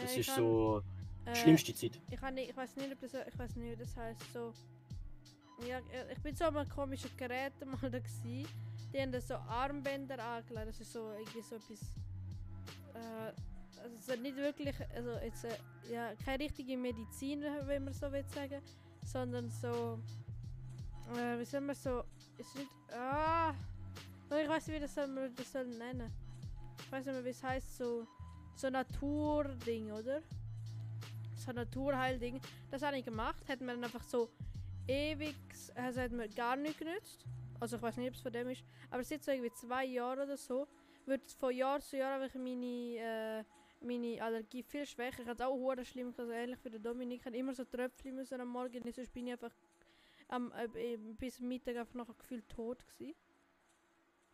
Das 0.00 0.12
ich 0.12 0.18
ist 0.20 0.26
kann- 0.26 0.36
so 0.36 0.82
äh, 1.24 1.56
Zeit. 1.56 2.00
Ich, 2.10 2.20
kann 2.20 2.34
nicht, 2.34 2.50
ich 2.50 2.56
weiß 2.56 2.76
nicht, 2.76 2.92
ob 2.92 3.00
das, 3.00 3.14
ich 3.14 3.38
weiß 3.38 3.56
nicht, 3.56 3.72
wie 3.72 3.82
das 3.84 3.96
heißt. 3.96 4.32
So, 4.32 4.52
ja, 5.66 5.78
äh, 5.78 6.12
ich 6.12 6.20
bin 6.22 6.34
so 6.34 6.44
an 6.44 6.68
komischen 6.68 7.10
Gerät 7.16 7.52
mal 7.64 7.90
da 7.90 7.98
gsi. 7.98 8.46
Die 8.92 9.00
haben 9.00 9.12
da 9.12 9.20
so 9.20 9.34
Armbänder 9.34 10.22
angelegt. 10.22 10.68
Das 10.68 10.80
ist 10.80 10.92
so 10.92 11.10
irgendwie 11.12 11.42
so 11.42 11.56
etwas. 11.56 11.80
Äh, 12.94 13.32
also 13.82 13.96
es 13.98 14.08
ist 14.08 14.22
nicht 14.22 14.36
wirklich, 14.36 14.74
also 14.94 15.10
jetzt 15.22 15.44
äh, 15.44 15.56
ja 15.92 16.14
keine 16.24 16.44
richtige 16.44 16.76
Medizin, 16.76 17.42
wenn 17.66 17.84
man 17.84 17.92
so 17.92 18.10
will 18.10 18.24
sagen, 18.34 18.62
sondern 19.04 19.50
so, 19.50 19.98
äh, 21.14 21.38
wie 21.38 21.44
soll 21.44 21.60
man 21.60 21.74
so, 21.76 22.02
ist 22.38 22.54
nicht, 22.56 22.70
ah, 22.92 23.52
ich 24.30 24.48
weiß 24.48 24.66
nicht, 24.66 24.76
wie 24.76 24.80
das 24.80 24.94
soll 24.94 25.06
man 25.08 25.34
das 25.34 25.52
soll 25.52 25.66
nennen. 25.66 26.10
Ich 26.78 26.90
weiß 26.90 27.04
nicht 27.04 27.14
mehr, 27.14 27.24
wie 27.24 27.28
es 27.30 27.42
heißt, 27.42 27.76
so, 27.76 28.06
so 28.56 28.70
Naturding, 28.70 29.92
oder? 29.92 30.22
so 31.46 31.52
Naturheilding. 31.52 32.40
Das 32.70 32.82
habe 32.82 32.98
ich 32.98 33.04
gemacht, 33.04 33.48
hat 33.48 33.60
mir 33.60 33.74
dann 33.74 33.84
einfach 33.84 34.02
so 34.02 34.28
ewig, 34.88 35.36
also 35.74 36.00
hat 36.00 36.12
mir 36.12 36.28
gar 36.28 36.56
nicht 36.56 36.78
genützt. 36.78 37.24
Also 37.60 37.76
ich 37.76 37.82
weiß 37.82 37.96
nicht, 37.96 38.08
ob 38.08 38.14
es 38.14 38.20
von 38.20 38.32
dem 38.32 38.48
ist, 38.48 38.64
aber 38.90 39.02
seit 39.02 39.24
so 39.24 39.30
irgendwie 39.30 39.52
zwei 39.52 39.84
Jahren 39.84 40.20
oder 40.20 40.36
so, 40.36 40.66
wird 41.06 41.30
von 41.32 41.54
Jahr 41.54 41.80
zu 41.80 41.96
Jahr 41.96 42.20
einfach 42.20 42.38
meine, 42.38 42.66
äh, 42.66 43.44
meine 43.80 44.22
Allergie 44.22 44.62
viel 44.62 44.84
schwächer. 44.84 45.22
Ich 45.22 45.28
hatte 45.28 45.44
es 45.44 45.48
auch 45.48 45.54
hure 45.54 45.84
schlimm, 45.84 46.12
also 46.16 46.30
ähnlich 46.32 46.58
wie 46.64 46.70
der 46.70 46.80
Dominik. 46.80 47.20
Ich 47.20 47.26
hatte 47.26 47.36
immer 47.36 47.54
so 47.54 47.64
Tröpfchen 47.64 48.14
müssen 48.14 48.40
am 48.40 48.48
Morgen, 48.48 48.82
sonst 48.92 49.12
bin 49.12 49.28
ich 49.28 49.32
einfach 49.32 49.54
am, 50.28 50.52
äh, 50.52 50.96
bis 50.96 51.40
Mittag 51.40 51.76
einfach 51.76 51.94
noch 51.94 52.18
gefühlt 52.18 52.48
tot 52.48 52.84
gewesen. 52.86 53.16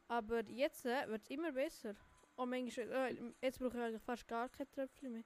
Aber 0.08 0.42
jetzt 0.48 0.86
äh, 0.86 1.08
wird 1.08 1.22
es 1.22 1.30
immer 1.30 1.52
besser. 1.52 1.94
Und 2.36 2.50
manchmal, 2.50 2.92
äh, 2.92 3.16
jetzt 3.40 3.58
brauche 3.58 3.76
ich 3.76 3.82
eigentlich 3.82 4.02
fast 4.02 4.26
gar 4.26 4.48
keine 4.48 4.70
Tröpfchen 4.70 5.12
mehr. 5.12 5.24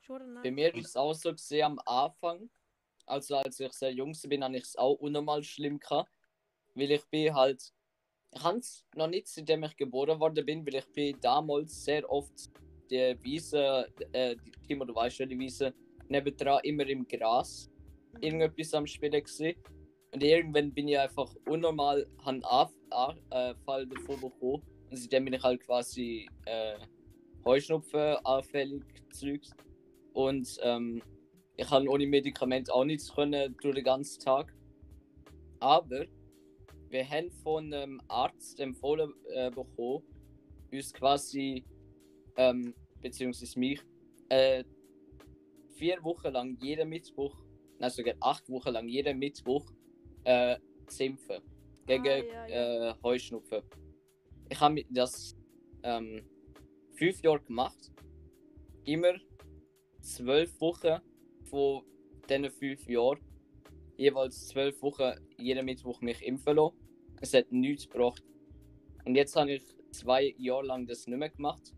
Schon 0.00 0.34
Bei 0.42 0.50
mir 0.50 0.74
ist 0.74 0.88
es 0.88 0.96
auch 0.96 1.14
so 1.14 1.32
gesehen 1.32 1.64
am 1.64 1.78
Anfang, 1.86 2.50
also 3.06 3.36
als 3.36 3.60
ich 3.60 3.72
sehr 3.72 3.92
jung 3.92 4.16
bin, 4.24 4.44
habe 4.44 4.56
ich 4.56 4.64
es 4.64 4.76
auch 4.76 4.94
unnormal 4.94 5.42
schlimm 5.42 5.78
gehabt. 5.78 6.10
Weil 6.74 6.90
ich 6.90 7.04
bin 7.06 7.34
halt, 7.34 7.72
ich 8.34 8.42
habe 8.42 8.58
es 8.58 8.84
noch 8.94 9.06
nicht 9.06 9.28
seitdem 9.28 9.62
ich 9.64 9.76
geboren 9.76 10.18
worden 10.18 10.44
bin, 10.44 10.66
weil 10.66 10.76
ich 10.76 10.92
bin 10.92 11.20
damals 11.20 11.84
sehr 11.84 12.08
oft 12.10 12.50
die 12.90 13.16
Wiese, 13.22 13.86
äh, 14.12 14.36
Timo, 14.66 14.84
du 14.84 14.94
weißt 14.94 15.20
ja, 15.20 15.26
die 15.26 15.38
Wiese, 15.38 15.74
nebendran 16.08 16.60
immer 16.64 16.86
im 16.86 17.06
Gras 17.06 17.70
irgendetwas 18.20 18.74
am 18.74 18.86
Spielen 18.86 19.22
gesehen. 19.22 19.56
Und 20.12 20.22
irgendwann 20.22 20.72
bin 20.72 20.88
ich 20.88 20.98
einfach 20.98 21.34
unnormal, 21.48 22.06
einen 22.24 22.44
Anfall 22.44 23.86
davon 23.86 24.20
bekommen. 24.20 24.62
Seitdem 24.92 25.24
bin 25.24 25.34
ich 25.34 25.42
halt 25.42 25.60
quasi 25.62 26.28
äh, 26.46 26.76
Heuschnupfen 27.44 28.16
anfällig 28.24 28.84
Zeugs. 29.12 29.50
Und 30.12 30.58
ähm, 30.62 31.02
ich 31.56 31.70
habe 31.70 31.88
ohne 31.88 32.06
Medikament 32.06 32.70
auch 32.70 32.84
nichts 32.84 33.12
können 33.14 33.56
durch 33.60 33.74
den 33.74 33.84
ganzen 33.84 34.22
Tag. 34.22 34.54
Aber 35.60 36.04
wir 36.88 37.08
haben 37.08 37.30
von 37.42 37.72
einem 37.72 38.00
Arzt 38.08 38.60
empfohlen 38.60 39.14
äh, 39.30 39.50
bekommen, 39.50 40.02
uns 40.70 40.92
quasi, 40.92 41.64
ähm, 42.36 42.74
beziehungsweise 43.00 43.58
mich, 43.58 43.80
äh, 44.28 44.64
vier 45.76 46.02
Wochen 46.04 46.32
lang 46.32 46.56
jeden 46.60 46.88
Mittwoch, 46.88 47.34
nein 47.78 47.90
sogar 47.90 48.14
acht 48.20 48.48
Wochen 48.50 48.70
lang 48.70 48.88
jeden 48.88 49.18
Mittwoch 49.18 49.64
äh, 50.24 50.56
zu 50.86 51.04
impfen. 51.04 51.42
Gegen 51.86 52.06
Ah, 52.06 52.16
ja, 52.16 52.46
ja. 52.46 52.90
Äh, 52.90 52.94
Heuschnupfen. 53.02 53.62
Ich 54.52 54.60
habe 54.60 54.84
das 54.90 55.34
ähm, 55.82 56.22
fünf 56.92 57.22
Jahre 57.22 57.40
gemacht. 57.40 57.90
Immer 58.84 59.14
zwölf 60.02 60.60
Wochen 60.60 61.00
von 61.44 61.84
diesen 62.28 62.50
fünf 62.50 62.86
Jahren. 62.86 63.18
Jeweils 63.96 64.48
zwölf 64.48 64.82
Wochen 64.82 65.14
jeden 65.38 65.64
Mittwoch 65.64 66.02
mich 66.02 66.20
impfen 66.20 66.56
lassen. 66.56 66.76
Es 67.22 67.32
hat 67.32 67.50
nichts 67.50 67.88
gebracht. 67.88 68.22
Und 69.06 69.14
jetzt 69.14 69.34
habe 69.36 69.52
ich 69.52 69.62
zwei 69.90 70.34
Jahre 70.36 70.66
lang 70.66 70.86
das 70.86 71.06
nicht 71.06 71.18
mehr 71.18 71.30
gemacht. 71.30 71.72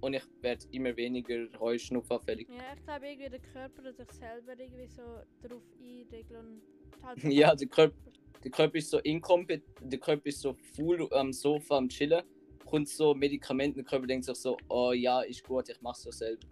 Und 0.00 0.14
ich 0.14 0.24
werde 0.40 0.66
immer 0.72 0.96
weniger 0.96 1.46
Heuschnupfenfällig. 1.60 2.48
Ja, 2.48 2.74
ich 2.76 2.82
glaube 2.82 3.06
irgendwie 3.06 3.30
der 3.30 3.40
Körper 3.40 3.84
tut 3.84 3.96
sich 3.96 4.10
selber 4.10 4.58
irgendwie 4.58 4.88
so 4.88 5.02
darauf 5.40 5.62
einregeln 5.80 6.62
halt 7.04 7.22
Ja, 7.22 7.54
der 7.54 7.68
Körper, 7.68 8.07
der 8.44 8.50
Körper 8.50 8.78
ist 8.78 8.90
so 8.90 8.98
inkompetent, 8.98 9.64
der 9.80 9.98
Körper 9.98 10.26
ist 10.26 10.40
so 10.40 10.54
full 10.74 11.08
am 11.12 11.32
Sofa 11.32 11.76
am 11.76 11.88
Chillen. 11.88 12.22
Kommt 12.64 12.88
so 12.88 13.14
Medikamente, 13.14 13.76
der 13.76 13.84
Körper 13.84 14.06
denkt 14.06 14.26
sich 14.26 14.36
so, 14.36 14.56
oh 14.68 14.92
ja, 14.92 15.22
ist 15.22 15.42
gut, 15.42 15.68
ich 15.70 15.80
mach's 15.80 16.02
so 16.02 16.10
selber. 16.10 16.46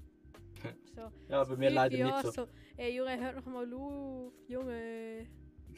so. 0.94 1.02
Ja, 1.28 1.44
bei 1.44 1.56
mir 1.56 1.70
leider 1.70 2.22
nicht 2.22 2.34
so. 2.34 2.46
Ey 2.76 2.96
Junge, 2.96 3.20
hört 3.20 3.36
noch 3.36 3.46
mal 3.46 3.72
auf, 3.72 4.32
Junge. 4.48 5.26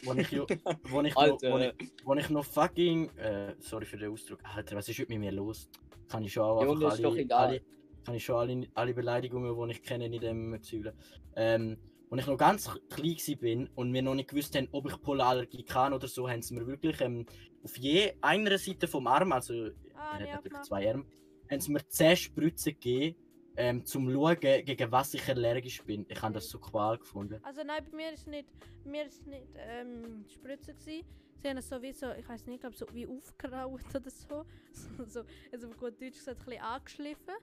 Wo 0.02 0.12
ich, 0.14 0.32
wo 0.84 1.02
ich, 1.02 1.14
noch, 1.14 1.42
wo 1.42 1.58
ich, 1.58 1.74
wo 2.04 2.14
ich 2.14 2.30
noch 2.30 2.44
fucking. 2.44 3.08
Äh, 3.16 3.54
sorry 3.58 3.84
für 3.84 3.96
den 3.96 4.12
Ausdruck. 4.12 4.40
Alter, 4.44 4.76
was 4.76 4.88
ist 4.88 4.98
heute 4.98 5.10
mit 5.12 5.20
mir 5.20 5.32
los? 5.32 5.68
Kann 6.08 6.22
ich 6.22 6.32
schon 6.32 6.44
auch 6.44 6.62
Junge, 6.62 6.86
einfach 6.86 6.94
ist 6.94 7.04
doch 7.04 7.12
alle, 7.12 7.20
egal. 7.20 7.46
alle, 7.46 7.60
kann 8.04 8.14
ich 8.14 8.24
schon 8.24 8.36
alle, 8.36 8.66
alle 8.74 8.94
Beleidigungen, 8.94 9.68
die 9.68 9.74
ich 9.74 9.82
kenne, 9.82 10.06
in 10.06 10.20
dem 10.20 10.62
zügeln. 10.62 10.94
Ähm, 11.36 11.78
als 12.10 12.20
ich 12.22 12.26
noch 12.26 12.38
ganz 12.38 12.70
klein 12.90 13.38
bin 13.38 13.68
und 13.74 13.92
wir 13.92 14.02
noch 14.02 14.14
nicht 14.14 14.30
gewusst 14.30 14.56
haben, 14.56 14.68
ob 14.72 14.88
ich 14.88 15.00
Polarallergie 15.02 15.64
kann 15.64 15.92
oder 15.92 16.08
so, 16.08 16.28
haben 16.28 16.42
sie 16.42 16.54
mir 16.54 16.66
wirklich 16.66 17.00
ähm, 17.00 17.26
auf 17.62 17.76
je 17.76 18.14
einer 18.20 18.58
Seite 18.58 18.88
vom 18.88 19.06
Arm, 19.06 19.32
also 19.32 19.70
Ah, 19.98 20.18
er 20.18 20.32
hat 20.32 20.44
natürlich 20.44 20.62
zwei 20.62 20.88
Arme, 20.88 21.04
haben 21.50 21.60
sie 21.60 21.72
mir 21.72 21.86
10 21.86 22.16
Spritzen 22.16 22.72
gegeben, 22.72 23.16
ähm, 23.56 23.84
zum 23.84 24.10
schauen, 24.12 24.38
gegen 24.38 24.92
was 24.92 25.14
ich 25.14 25.28
allergisch 25.28 25.82
bin. 25.82 26.06
Ich 26.08 26.22
habe 26.22 26.34
das 26.34 26.48
so 26.48 26.58
qual 26.60 26.98
gefunden. 26.98 27.40
Also 27.42 27.62
nein, 27.64 27.84
bei 27.90 27.96
mir 27.96 28.12
ist 28.12 28.28
nicht, 28.28 28.48
bei 28.84 28.90
mir 28.90 29.06
ist 29.06 29.26
nicht 29.26 29.48
ähm, 29.56 30.24
Spritze 30.28 30.74
gsi. 30.74 31.04
Sie 31.40 31.48
haben 31.48 31.56
es 31.56 31.68
so 31.68 31.80
wie 31.82 31.92
so, 31.92 32.10
ich 32.12 32.28
weiß 32.28 32.46
nicht, 32.46 32.56
ich 32.56 32.60
glaube 32.60 32.76
so 32.76 32.86
wie 32.92 33.06
aufgeraut 33.06 33.82
oder 33.94 34.10
so. 34.10 34.44
so, 34.72 35.04
so 35.06 35.24
also 35.52 35.68
auf 35.68 35.76
gut 35.76 36.00
Deutsch 36.00 36.18
gesagt, 36.18 36.40
ein 36.40 36.44
bisschen 36.44 36.62
angeschliffen. 36.62 37.34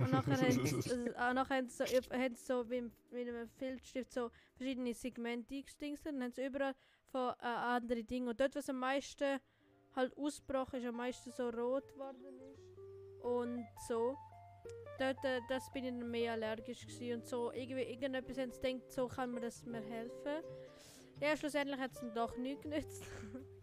Und 0.00 0.12
nachher 0.12 0.40
haben 0.40 0.66
sie, 0.66 0.90
äh, 0.90 1.34
nachher 1.34 1.56
haben 1.56 1.68
sie 1.68 1.76
so, 1.76 1.84
haben 1.84 2.34
so 2.36 2.70
wie 2.70 2.82
mit 3.10 3.28
einem 3.28 3.48
Filzstift 3.48 4.12
so 4.12 4.30
verschiedene 4.54 4.94
Segmente 4.94 5.54
eingestinkt. 5.54 6.06
Dann 6.06 6.22
haben 6.22 6.32
sie 6.32 6.46
überall 6.46 6.74
von 7.10 7.30
äh, 7.40 7.46
andere 7.46 8.02
Dinge. 8.04 8.30
Und 8.30 8.40
dort, 8.40 8.54
was 8.54 8.68
am 8.68 8.78
meisten 8.78 9.38
halt 9.94 10.16
ausgebrochen 10.16 10.80
ist, 10.80 10.86
am 10.86 10.96
meisten 10.96 11.30
so 11.32 11.48
rot 11.50 11.92
geworden 11.92 12.24
ist. 12.24 13.24
Und 13.24 13.66
so. 13.88 14.16
Dort, 14.98 15.24
äh, 15.24 15.40
das 15.48 15.70
bin 15.72 15.84
ich 15.84 15.90
dann 15.90 16.10
mehr 16.10 16.32
allergisch 16.32 16.86
gewesen 16.86 17.20
und 17.20 17.26
so. 17.26 17.52
Irgendwie, 17.52 17.82
irgendetwas 17.82 18.38
haben 18.38 18.52
sie 18.52 18.60
gedacht, 18.60 18.90
so 18.90 19.08
kann 19.08 19.32
mir 19.32 19.40
das 19.40 19.64
mir 19.64 19.80
helfen. 19.80 20.44
Ja, 21.20 21.36
schlussendlich 21.36 21.78
hat 21.78 21.92
es 21.92 22.00
dann 22.00 22.14
doch 22.14 22.36
nichts 22.36 22.62
genützt. 22.62 23.02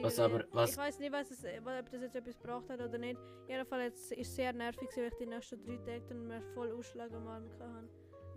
Was 0.00 0.18
aber- 0.18 0.44
was- 0.52 0.70
Ich 0.72 0.76
weiß 0.78 0.98
nicht, 1.00 1.12
was 1.12 1.30
es, 1.30 1.44
ob 1.44 1.90
das 1.90 2.00
jetzt 2.02 2.16
etwas 2.16 2.38
gebracht 2.38 2.68
hat 2.70 2.80
oder 2.80 2.98
nicht. 2.98 3.18
Jedenfalls 3.48 4.10
ist 4.12 4.18
es 4.18 4.34
sehr 4.36 4.52
nervig, 4.52 4.88
weil 4.96 5.08
ich 5.08 5.14
die 5.14 5.26
nächsten 5.26 5.62
drei 5.64 5.76
Tage 5.76 6.02
dann 6.08 6.26
mehr 6.28 6.42
voll 6.54 6.72
Ausschlag 6.72 7.12
am 7.12 7.26
Arm 7.26 7.44
hatte. 7.58 7.88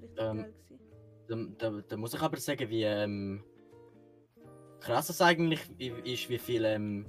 Richtig 0.01 0.19
Ähm, 0.19 0.37
geil 0.37 0.53
gewesen. 1.27 1.55
Da, 1.59 1.69
da, 1.71 1.81
da 1.87 1.97
muss 1.97 2.13
ich 2.13 2.21
aber 2.21 2.37
sagen, 2.37 2.69
wie 2.69 2.83
ähm, 2.83 3.43
krass 4.79 5.09
es 5.09 5.21
eigentlich 5.21 5.61
ist, 6.05 6.29
wie 6.29 6.37
viel 6.37 6.65
ähm, 6.65 7.05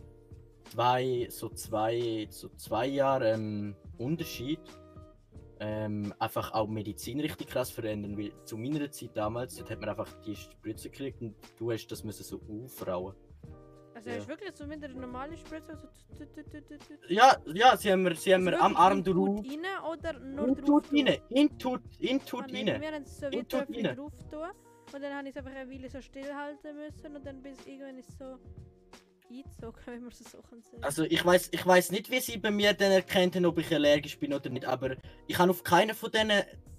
zwei, 0.70 1.26
so 1.30 1.48
zwei, 1.50 2.26
so 2.30 2.48
zwei 2.50 2.86
Jahre 2.86 3.32
ähm, 3.32 3.74
Unterschied 3.98 4.60
ähm, 5.60 6.12
einfach 6.18 6.52
auch 6.52 6.66
Medizin 6.68 7.20
richtig 7.20 7.48
krass 7.48 7.70
verändern. 7.70 8.16
Weil 8.18 8.32
zu 8.44 8.56
meiner 8.56 8.90
Zeit 8.90 9.16
damals, 9.16 9.56
dort 9.56 9.70
hat 9.70 9.80
man 9.80 9.88
einfach 9.90 10.12
die 10.22 10.36
Spritze 10.36 10.90
gekriegt 10.90 11.20
und 11.22 11.34
du 11.58 11.70
hast 11.72 11.86
das 11.88 12.04
müssen 12.04 12.24
so 12.24 12.40
aufrauen. 12.48 13.14
Also 13.96 14.10
hast 14.10 14.24
du 14.24 14.28
wirklich 14.28 14.54
so 14.54 14.66
mit 14.66 14.84
einer 14.84 14.92
normalen 14.94 15.36
Spritze? 15.38 15.72
Also 15.72 15.88
tut, 16.18 16.34
tut. 16.34 17.10
Ja, 17.10 17.34
ja, 17.54 17.76
sie 17.78 17.90
haben 17.90 18.14
sie 18.14 18.34
haben 18.34 18.46
Also 18.46 18.60
am 18.62 18.76
Arm 18.76 19.02
drauf. 19.02 19.40
Tut 19.42 19.46
rein 19.48 19.84
oder 19.90 20.12
nur 20.20 20.48
In 20.48 20.54
drauf? 20.56 20.66
tut 20.66 20.92
rein, 20.92 21.18
in 21.30 21.58
tut, 21.58 21.80
in 21.98 22.20
Ah, 22.20 22.24
tut 22.26 22.52
nein, 22.52 22.68
rein. 22.68 22.80
Wir 22.82 22.92
haben 22.92 23.02
es 23.04 23.18
so 23.18 23.30
wie 23.30 23.36
In 23.36 23.48
tut 23.48 23.60
Töpfchen 23.60 23.86
rein. 23.86 23.96
drauf 23.96 24.12
tun. 24.30 24.48
Und 24.92 25.02
dann 25.02 25.14
habe 25.14 25.28
ich 25.28 25.34
es 25.34 25.38
einfach 25.38 25.58
eine 25.58 25.70
Weile 25.70 25.88
so 25.88 26.00
stillhalten 26.02 26.76
müssen 26.76 27.16
und 27.16 27.24
dann 27.26 27.42
bis 27.42 27.66
irgendwann 27.66 27.96
ist 27.98 28.10
es 28.10 28.18
so 28.18 28.38
eingezogen, 29.30 29.80
wenn 29.86 30.00
man 30.00 30.12
es 30.12 30.18
so 30.18 30.42
kann 30.42 30.60
sagen. 30.62 30.84
Also 30.84 31.04
ich 31.04 31.24
weiß 31.24 31.48
ich 31.52 31.66
weiß 31.66 31.90
nicht, 31.90 32.10
wie 32.10 32.20
sie 32.20 32.36
bei 32.36 32.50
mir 32.50 32.74
dann 32.74 32.92
erkennt 32.92 33.34
haben, 33.34 33.46
ob 33.46 33.56
ich 33.58 33.74
allergisch 33.74 34.18
bin 34.18 34.34
oder 34.34 34.50
nicht, 34.50 34.66
aber 34.66 34.96
ich 35.26 35.38
habe 35.38 35.50
auf 35.50 35.64
keinen 35.64 35.94
von 35.94 36.10
diesen 36.12 36.32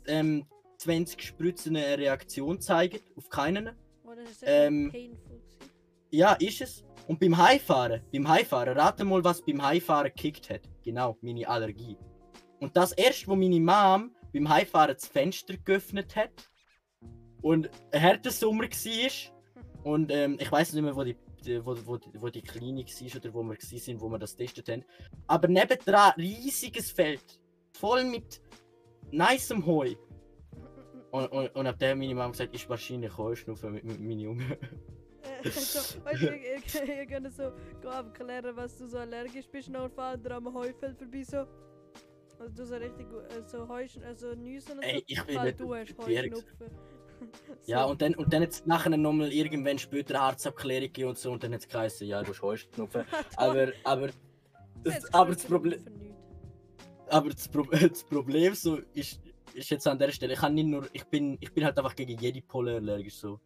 ähm, 0.05 0.45
20 0.77 1.19
Spritzen 1.21 1.75
eine 1.75 1.97
Reaktion 1.97 2.57
gezeigt. 2.57 3.03
Auf 3.17 3.27
keinen. 3.29 3.75
oh, 4.05 4.13
das 4.15 4.29
ist 4.29 4.39
sehr 4.41 4.67
ähm, 4.67 4.91
painful 4.91 5.37
gewesen. 5.39 5.71
Ja, 6.11 6.33
ist 6.33 6.61
es. 6.61 6.83
Und 7.07 7.19
beim 7.21 7.37
Heimfahren, 7.37 8.01
beim 8.11 8.27
Heimfahren, 8.27 8.77
rate 8.77 9.05
mal, 9.05 9.23
was 9.23 9.41
beim 9.41 9.61
Heimfahren 9.63 10.11
gekickt 10.13 10.49
hat. 10.49 10.61
Genau, 10.83 11.17
meine 11.21 11.47
Allergie. 11.47 11.97
Und 12.59 12.75
das 12.75 12.91
erst, 12.91 13.27
wo 13.27 13.35
meine 13.35 13.59
Mom 13.59 14.11
beim 14.33 14.49
Heimfahren 14.49 14.93
das 14.93 15.07
Fenster 15.07 15.55
geöffnet 15.57 16.15
hat 16.15 16.31
und 17.41 17.69
ein 17.91 18.01
harter 18.01 18.31
Sommer 18.31 18.63
war 18.63 19.33
und 19.83 20.11
ähm, 20.11 20.37
ich 20.39 20.51
weiß 20.51 20.73
nicht 20.73 20.83
mehr, 20.83 20.95
wo 20.95 21.03
die, 21.03 21.15
wo, 21.63 21.77
wo, 21.85 21.97
wo 22.15 22.29
die 22.29 22.41
Klinik 22.41 22.87
war 22.87 23.21
oder 23.21 23.33
wo 23.33 23.43
wir 23.43 23.57
sind, 23.59 24.01
wo 24.01 24.09
wir 24.09 24.19
das 24.19 24.35
testet 24.35 24.67
haben. 24.69 24.83
Aber 25.27 25.47
nebendran 25.47 26.11
riesiges 26.17 26.91
Feld, 26.91 27.39
voll 27.73 28.03
mit 28.03 28.41
nicem 29.11 29.65
Heu. 29.65 29.95
Und, 31.11 31.27
und, 31.27 31.55
und 31.55 31.67
ab 31.67 31.79
dem 31.79 31.99
meine 31.99 32.15
Mom 32.15 32.31
gesagt, 32.31 32.53
ist 32.53 32.69
wahrscheinlich 32.69 33.17
Heuschnupfen 33.17 33.71
mit, 33.71 33.85
mit 33.85 33.99
meinen 34.01 34.19
Jungen. 34.19 34.57
Äh, 35.23 35.49
so, 35.49 35.79
weißt 36.05 36.21
du, 36.21 36.35
ihr, 36.35 36.99
ihr, 36.99 37.05
könnt 37.05 37.33
so 37.33 37.51
abklären, 37.89 38.55
was 38.55 38.77
du 38.77 38.87
so 38.87 38.97
allergisch 38.97 39.47
bist, 39.49 39.69
noch 39.69 39.89
fahren 39.91 40.23
wir 40.23 40.31
am 40.31 40.53
Heufeld 40.53 40.97
vorbei 40.97 41.23
so. 41.23 41.45
Also 42.39 42.53
du 42.55 42.65
so 42.65 42.75
richtig 42.75 43.07
äh, 43.07 43.41
so 43.47 43.67
Heuschen, 43.67 44.03
also 44.03 44.35
Nüssen 44.35 44.77
und 44.77 44.83
Ey, 44.83 44.99
so. 44.99 45.03
ich 45.07 45.23
bin 45.25 45.57
du 45.57 45.75
hast. 45.75 45.97
Heuschnupfen. 45.97 46.71
Ja, 47.65 47.85
und 47.85 48.01
dann, 48.01 48.13
und 48.15 48.31
dann 48.31 48.43
jetzt 48.43 48.67
nachher 48.67 48.95
nochmal 48.95 49.33
irgendwann 49.33 49.79
später 49.79 50.21
Arztabklärung 50.21 50.83
gegeben 50.83 51.09
und 51.09 51.17
so 51.17 51.31
und 51.31 51.43
dann 51.43 51.53
hat 51.53 51.61
es 51.61 51.67
geheißen, 51.67 52.07
ja, 52.07 52.21
du 52.21 52.29
hast 52.29 52.41
Heuschnupfen. 52.41 53.05
aber, 53.35 53.69
aber, 53.83 54.09
das, 54.83 55.13
aber, 55.13 55.33
das 55.33 55.43
Problem, 55.43 55.83
aber 57.09 57.29
das, 57.29 57.47
Pro 57.47 57.63
das 57.63 58.03
Problem 58.03 58.53
so 58.53 58.79
ist, 58.93 59.19
ist 59.53 59.69
jetzt 59.69 59.87
an 59.87 59.97
der 59.97 60.11
Stelle, 60.11 60.33
ich 60.33 60.39
kann 60.39 60.53
nicht 60.53 60.67
nur, 60.67 60.87
ich 60.93 61.05
bin, 61.05 61.37
ich 61.41 61.51
bin 61.51 61.65
halt 61.65 61.77
einfach 61.77 61.95
gegen 61.95 62.17
jede 62.19 62.41
Pole 62.41 62.75
allergisch 62.75 63.15
so. 63.15 63.39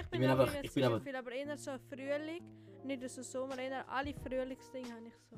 Ich 0.00 0.06
bin, 0.08 0.20
bin 0.20 0.30
auch 0.30 0.38
einfach- 0.38 0.52
nicht 0.52 0.64
ich 0.64 0.72
bin 0.74 0.84
aber- 0.84 1.00
viel, 1.00 1.16
aber 1.16 1.32
eher 1.32 1.56
so 1.56 1.72
Frühling, 1.90 2.42
nicht 2.84 3.08
so 3.10 3.22
Sommer, 3.22 3.58
eher 3.58 3.88
alle 3.88 4.14
Frühlingsdinge 4.14 4.90
habe 4.92 5.06
ich 5.06 5.14
so. 5.30 5.36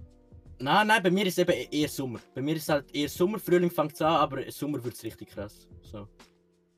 Nein, 0.58 0.86
nein, 0.86 1.02
bei 1.02 1.10
mir 1.10 1.26
ist 1.26 1.38
eben 1.38 1.52
eher 1.70 1.88
Sommer. 1.88 2.18
Bei 2.34 2.40
mir 2.40 2.56
ist 2.56 2.68
halt 2.68 2.94
eher 2.94 3.08
Sommer, 3.08 3.38
Frühling 3.38 3.70
fängt 3.70 3.92
es 3.92 4.00
an, 4.02 4.16
aber 4.16 4.50
Sommer 4.50 4.82
wird 4.82 4.94
es 4.94 5.04
richtig 5.04 5.28
krass. 5.28 5.68
So. 5.82 6.08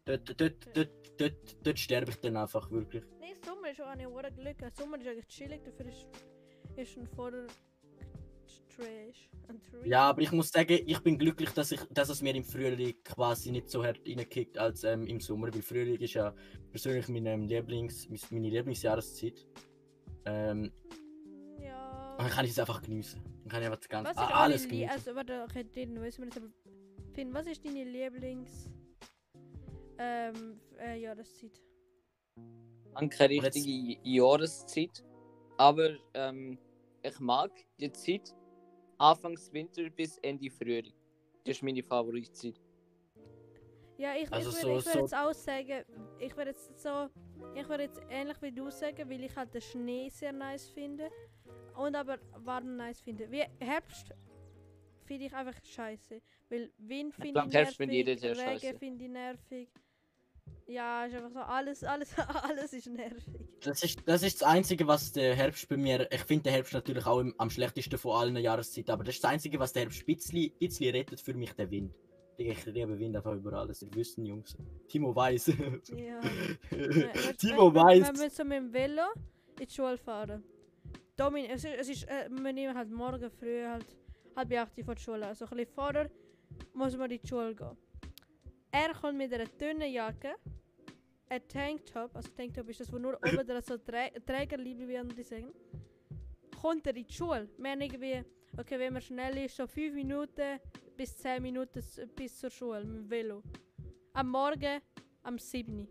Dort, 0.04 0.28
dort, 0.40 0.56
dort, 0.74 0.90
dort, 1.20 1.66
dort 1.66 1.78
sterbe 1.78 2.10
ich 2.10 2.16
dann 2.20 2.36
einfach 2.36 2.68
wirklich. 2.70 3.04
Nein, 3.20 3.34
Sommer 3.44 3.70
ist 3.70 3.80
auch 3.80 3.94
nicht 3.94 4.36
Glück. 4.36 4.56
Sommer 4.76 4.98
ist 4.98 5.06
eigentlich 5.06 5.28
chillig, 5.28 5.62
dafür 5.64 5.86
ist, 5.86 6.06
ist 6.76 6.96
ein 6.96 7.06
voller 7.06 7.46
Trash. 8.78 9.28
Ein 9.48 9.60
Trash. 9.62 9.86
Ja, 9.86 10.08
aber 10.10 10.22
ich 10.22 10.32
muss 10.32 10.50
sagen, 10.50 10.78
ich 10.86 11.00
bin 11.00 11.18
glücklich, 11.18 11.50
dass, 11.50 11.72
ich, 11.72 11.80
dass 11.90 12.08
es 12.08 12.22
mir 12.22 12.34
im 12.34 12.44
Frühling 12.44 12.94
quasi 13.04 13.50
nicht 13.50 13.68
so 13.70 13.84
hart 13.84 14.00
reinkickt 14.06 14.56
als 14.58 14.84
ähm, 14.84 15.06
im 15.06 15.20
Sommer, 15.20 15.52
weil 15.52 15.62
Frühling 15.62 15.98
ist 16.00 16.14
ja 16.14 16.34
persönlich 16.70 17.08
meine, 17.08 17.32
ähm, 17.32 17.42
Lieblings, 17.46 18.08
meine 18.30 18.48
Lieblingsjahreszeit. 18.50 19.46
Ähm, 20.26 20.70
Ja. 21.60 22.12
und 22.18 22.24
dann 22.24 22.30
kann 22.30 22.44
ich 22.44 22.52
es 22.52 22.58
einfach 22.58 22.80
geniessen. 22.82 23.22
Dann 23.42 23.48
kann 23.48 23.60
ich 23.62 23.66
einfach 23.66 23.80
das 23.80 23.88
ganze, 23.88 24.10
Was 24.10 24.16
ist 24.16 24.22
a- 24.34 24.40
alles 24.44 24.64
Lie- 24.64 24.70
geniessen. 24.70 24.90
Also, 24.90 25.14
warte, 25.14 25.42
okay, 25.48 25.64
den 25.64 26.00
wissen 26.02 26.20
wir 26.22 26.26
jetzt 26.26 26.36
aber. 26.38 26.48
Finn, 27.14 27.34
was 27.34 27.46
ist 27.46 27.64
deine 27.64 27.84
Lieblings. 27.84 28.70
Ähm, 29.98 30.60
äh, 30.78 31.00
Jahreszeit? 31.00 31.60
keine 32.94 33.36
Und 33.36 33.44
jetzt- 33.44 33.56
richtige 33.56 33.98
Jahreszeit, 34.08 35.04
aber 35.56 35.90
ähm, 36.14 36.58
ich 37.02 37.18
mag 37.20 37.50
die 37.80 37.90
Zeit 37.92 38.34
Anfangs 38.98 39.52
Winter 39.52 39.88
bis 39.90 40.18
Ende 40.18 40.50
Frühling. 40.50 40.92
Das 41.44 41.56
ist 41.56 41.62
meine 41.62 41.82
Favoritzeit. 41.82 42.60
Ja, 43.96 44.14
ich, 44.14 44.32
Also 44.32 44.50
ich 44.50 44.56
so- 44.56 44.68
würde 44.68 44.78
ich 44.78 44.86
würd 44.86 44.94
so- 44.94 45.00
jetzt 45.00 45.14
auch 45.14 45.32
sagen, 45.32 45.84
ich 46.20 46.36
würde 46.36 46.50
jetzt 46.50 46.78
so, 46.80 47.08
ich 47.54 47.68
würde 47.68 47.84
jetzt 47.84 48.00
ähnlich 48.10 48.40
wie 48.42 48.52
du 48.52 48.70
sagen, 48.70 49.08
weil 49.10 49.24
ich 49.24 49.34
halt 49.34 49.52
den 49.54 49.60
Schnee 49.60 50.08
sehr 50.08 50.32
nice 50.32 50.68
finde 50.68 51.10
und 51.76 51.96
aber 51.96 52.18
warm 52.44 52.76
nice 52.76 53.00
finde. 53.00 53.30
Wie 53.30 53.42
Herbst 53.60 54.12
finde 55.04 55.26
ich 55.26 55.34
einfach 55.34 55.58
scheiße, 55.64 56.20
weil 56.48 56.70
Wind 56.78 57.14
finde 57.14 57.28
ich 57.28 57.34
Herbst 57.34 57.54
nervig, 57.54 57.76
finde 57.76 57.94
jeder 57.94 58.16
sehr 58.16 58.36
Regen 58.36 58.78
finde 58.78 59.04
ich 59.04 59.10
nervig. 59.10 59.68
Ja, 60.68 61.06
ist 61.06 61.14
einfach 61.14 61.30
so, 61.30 61.38
alles, 61.40 61.82
alles, 61.82 62.14
alles 62.42 62.72
ist 62.74 62.88
nervig. 62.88 63.24
Das 63.62 63.82
ist, 63.82 64.00
das 64.04 64.22
ist 64.22 64.42
das 64.42 64.48
Einzige, 64.48 64.86
was 64.86 65.12
der 65.12 65.34
Herbst 65.34 65.66
bei 65.68 65.78
mir. 65.78 66.06
Ich 66.12 66.20
finde 66.24 66.44
den 66.44 66.52
Herbst 66.52 66.74
natürlich 66.74 67.06
auch 67.06 67.20
im, 67.20 67.34
am 67.38 67.48
schlechtesten 67.48 67.98
von 67.98 68.20
allen 68.20 68.36
Jahreszeiten, 68.36 68.90
aber 68.90 69.02
das 69.02 69.14
ist 69.14 69.24
das 69.24 69.30
Einzige, 69.30 69.58
was 69.58 69.72
der 69.72 69.82
Herbst 69.82 70.02
ein 70.02 70.06
bisschen, 70.14 70.52
bisschen 70.58 70.94
rettet 70.94 71.20
für 71.22 71.32
mich, 71.32 71.52
der 71.54 71.70
Wind. 71.70 71.94
Ich 72.36 72.66
liebe 72.66 72.98
Wind 72.98 73.16
einfach 73.16 73.32
über 73.32 73.54
alles. 73.54 73.82
Ihr 73.82 73.88
wisst, 73.94 74.18
Jungs. 74.18 74.56
Timo 74.88 75.16
weiß. 75.16 75.46
Ja. 75.96 76.20
Timo 77.38 77.74
weiß. 77.74 78.12
wir 78.20 78.30
so 78.30 78.44
mit 78.44 78.58
dem 78.58 78.72
Velo 78.72 79.06
in 79.58 79.66
die 79.66 79.74
Schule 79.74 79.96
fahren. 79.96 80.44
Domin, 81.16 81.46
es 81.46 81.64
ist, 81.64 81.74
es 81.80 81.88
ist 81.88 82.04
äh, 82.04 82.28
wir 82.30 82.52
nehmen 82.52 82.76
halt 82.76 82.90
morgen 82.90 83.28
früh 83.30 83.64
halt 83.64 83.86
halb 84.36 84.52
acht 84.52 84.72
von 84.74 84.94
der 84.94 85.00
Schule. 85.00 85.26
Also 85.26 85.46
ein 85.46 85.56
bisschen 85.56 85.74
vorher 85.74 86.10
muss 86.74 86.96
man 86.96 87.10
in 87.10 87.20
die 87.20 87.26
Schule 87.26 87.56
gehen. 87.56 87.76
Er 88.70 88.94
kommt 88.94 89.18
mit 89.18 89.32
einer 89.32 89.46
dünnen 89.46 89.90
Jacke, 89.90 90.36
ein 91.28 91.48
Tanktop, 91.48 92.14
also 92.14 92.28
Tanktop 92.30 92.68
ist 92.68 92.80
das, 92.80 92.92
wo 92.92 92.98
nur 92.98 93.16
oben 93.16 93.36
dran 93.46 93.62
so 93.62 93.76
Trä 93.78 94.10
Trägerliebe, 94.26 94.88
wie 94.88 94.98
andere 94.98 95.22
sagen. 95.22 95.52
Kommt 96.60 96.86
er 96.86 96.96
in 96.96 97.06
die 97.06 97.12
Schule. 97.12 97.48
Wir 97.56 97.70
haben 97.70 97.80
irgendwie, 97.80 98.24
okay, 98.56 98.78
wenn 98.78 98.92
man 98.92 99.02
schnell 99.02 99.36
ist, 99.38 99.56
so 99.56 99.66
5 99.66 99.94
Minuten 99.94 100.58
bis 100.96 101.16
10 101.18 101.42
Minuten 101.42 101.82
bis 102.16 102.38
zur 102.38 102.50
Schule 102.50 102.84
mit 102.84 102.96
dem 102.96 103.10
Velo. 103.10 103.42
Am 104.12 104.28
Morgen 104.28 104.80
am 105.22 105.38
7. 105.38 105.80
Uhr. 105.80 105.86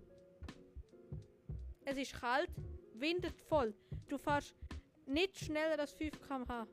Es 1.85 1.97
ist 1.97 2.13
kalt, 2.19 2.49
windet 2.93 3.39
voll. 3.41 3.73
Du 4.09 4.17
fährst 4.17 4.53
nicht 5.05 5.37
schneller 5.37 5.79
als 5.79 5.93
5 5.93 6.19
km/h. 6.27 6.67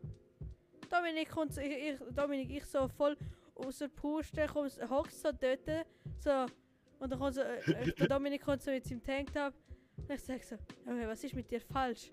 Dominik 0.91 1.31
kommt, 1.31 1.57
ich, 1.59 1.93
ich, 1.93 1.99
Dominik, 2.15 2.51
ich 2.51 2.65
so 2.65 2.89
voll 2.89 3.17
aus 3.55 3.79
der 3.79 3.89
Puste, 3.89 4.47
kommst, 4.47 4.81
hockst 4.91 5.23
so 5.23 5.31
dort, 5.33 5.87
so, 6.19 6.47
und 7.05 7.11
dann 7.11 7.19
kommt 7.19 7.35
so, 7.35 7.43
äh, 7.43 7.59
äh, 7.71 7.93
der 7.93 8.09
Dominik 8.09 8.43
kommt 8.43 8.63
so 8.63 8.71
mit 8.71 8.85
seinem 8.85 9.03
Tanktop, 9.03 9.55
und 9.97 10.11
ich 10.11 10.23
sag 10.23 10.43
so, 10.43 10.57
Junge, 10.87 11.07
was 11.07 11.23
ist 11.23 11.35
mit 11.35 11.51
dir 11.51 11.61
falsch? 11.61 12.11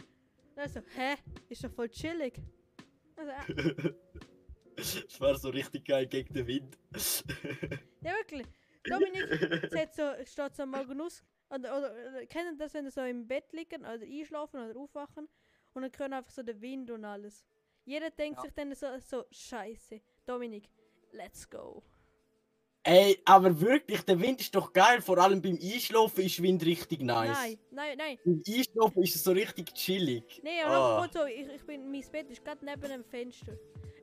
Und 0.55 0.57
er 0.57 0.67
so, 0.69 0.81
hä, 0.95 1.15
ist 1.49 1.63
doch 1.63 1.71
voll 1.71 1.89
chillig. 1.89 2.39
Also, 3.15 3.31
äh, 3.31 3.93
Es 4.75 5.19
war 5.21 5.37
so 5.37 5.49
richtig 5.49 5.85
geil 5.85 6.07
gegen 6.07 6.33
den 6.33 6.47
Wind. 6.47 6.77
ja 8.01 8.11
wirklich, 8.13 8.47
Dominik 8.83 9.69
sieht 9.71 9.93
so, 9.93 10.03
steht 10.25 10.55
so 10.55 10.65
morgen 10.65 10.99
aus, 11.01 11.23
oder, 11.49 11.77
oder, 11.77 11.91
oder 11.93 12.25
kennen 12.25 12.57
das, 12.57 12.73
wenn 12.73 12.85
sie 12.85 12.91
so 12.91 13.01
im 13.01 13.27
Bett 13.27 13.51
liegen, 13.53 13.81
oder 13.81 14.01
einschlafen 14.01 14.59
oder 14.59 14.77
aufwachen, 14.79 15.27
und 15.73 15.81
dann 15.83 15.91
können 15.91 16.15
einfach 16.15 16.31
so 16.31 16.43
der 16.43 16.59
Wind 16.59 16.89
und 16.91 17.05
alles. 17.05 17.45
Jeder 17.85 18.09
denkt 18.09 18.39
Ja. 18.39 18.43
sich 18.43 18.53
dann 18.53 18.73
so, 18.75 18.87
so, 18.99 19.23
scheiße, 19.31 20.01
Dominik, 20.25 20.69
let's 21.11 21.49
go. 21.49 21.83
Ey, 22.83 23.19
aber 23.25 23.61
wirklich, 23.61 24.01
der 24.01 24.19
Wind 24.19 24.41
ist 24.41 24.55
doch 24.55 24.73
geil. 24.73 25.01
Vor 25.01 25.17
allem 25.19 25.39
beim 25.41 25.59
Einschlafen 25.61 26.21
ist 26.25 26.41
Wind 26.41 26.65
richtig 26.65 27.01
nice. 27.03 27.29
Nein, 27.37 27.57
nein, 27.71 27.97
nein. 27.97 28.17
Beim 28.25 28.41
Einschlafen 28.47 29.03
ist 29.03 29.15
es 29.15 29.23
so 29.23 29.31
richtig 29.31 29.71
chillig. 29.75 30.41
Nee, 30.43 30.63
und 30.63 30.71
Ah. 30.71 31.07
so, 31.13 31.25
ich, 31.25 31.47
ich 31.55 31.63
bin, 31.63 31.91
mein 31.91 32.03
Bett 32.11 32.29
ist 32.31 32.43
gerade 32.43 32.65
neben 32.65 32.81
dem 32.81 33.03
Fenster. 33.03 33.53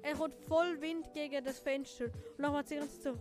Er 0.02 0.14
kommt 0.14 0.34
voll 0.46 0.80
Wind 0.80 1.12
gegen 1.12 1.44
das 1.44 1.58
Fenster. 1.58 2.04
Und 2.04 2.12
dann 2.38 2.52
macht 2.52 2.66
es 2.70 2.78
ganz 2.78 3.02
so. 3.02 3.14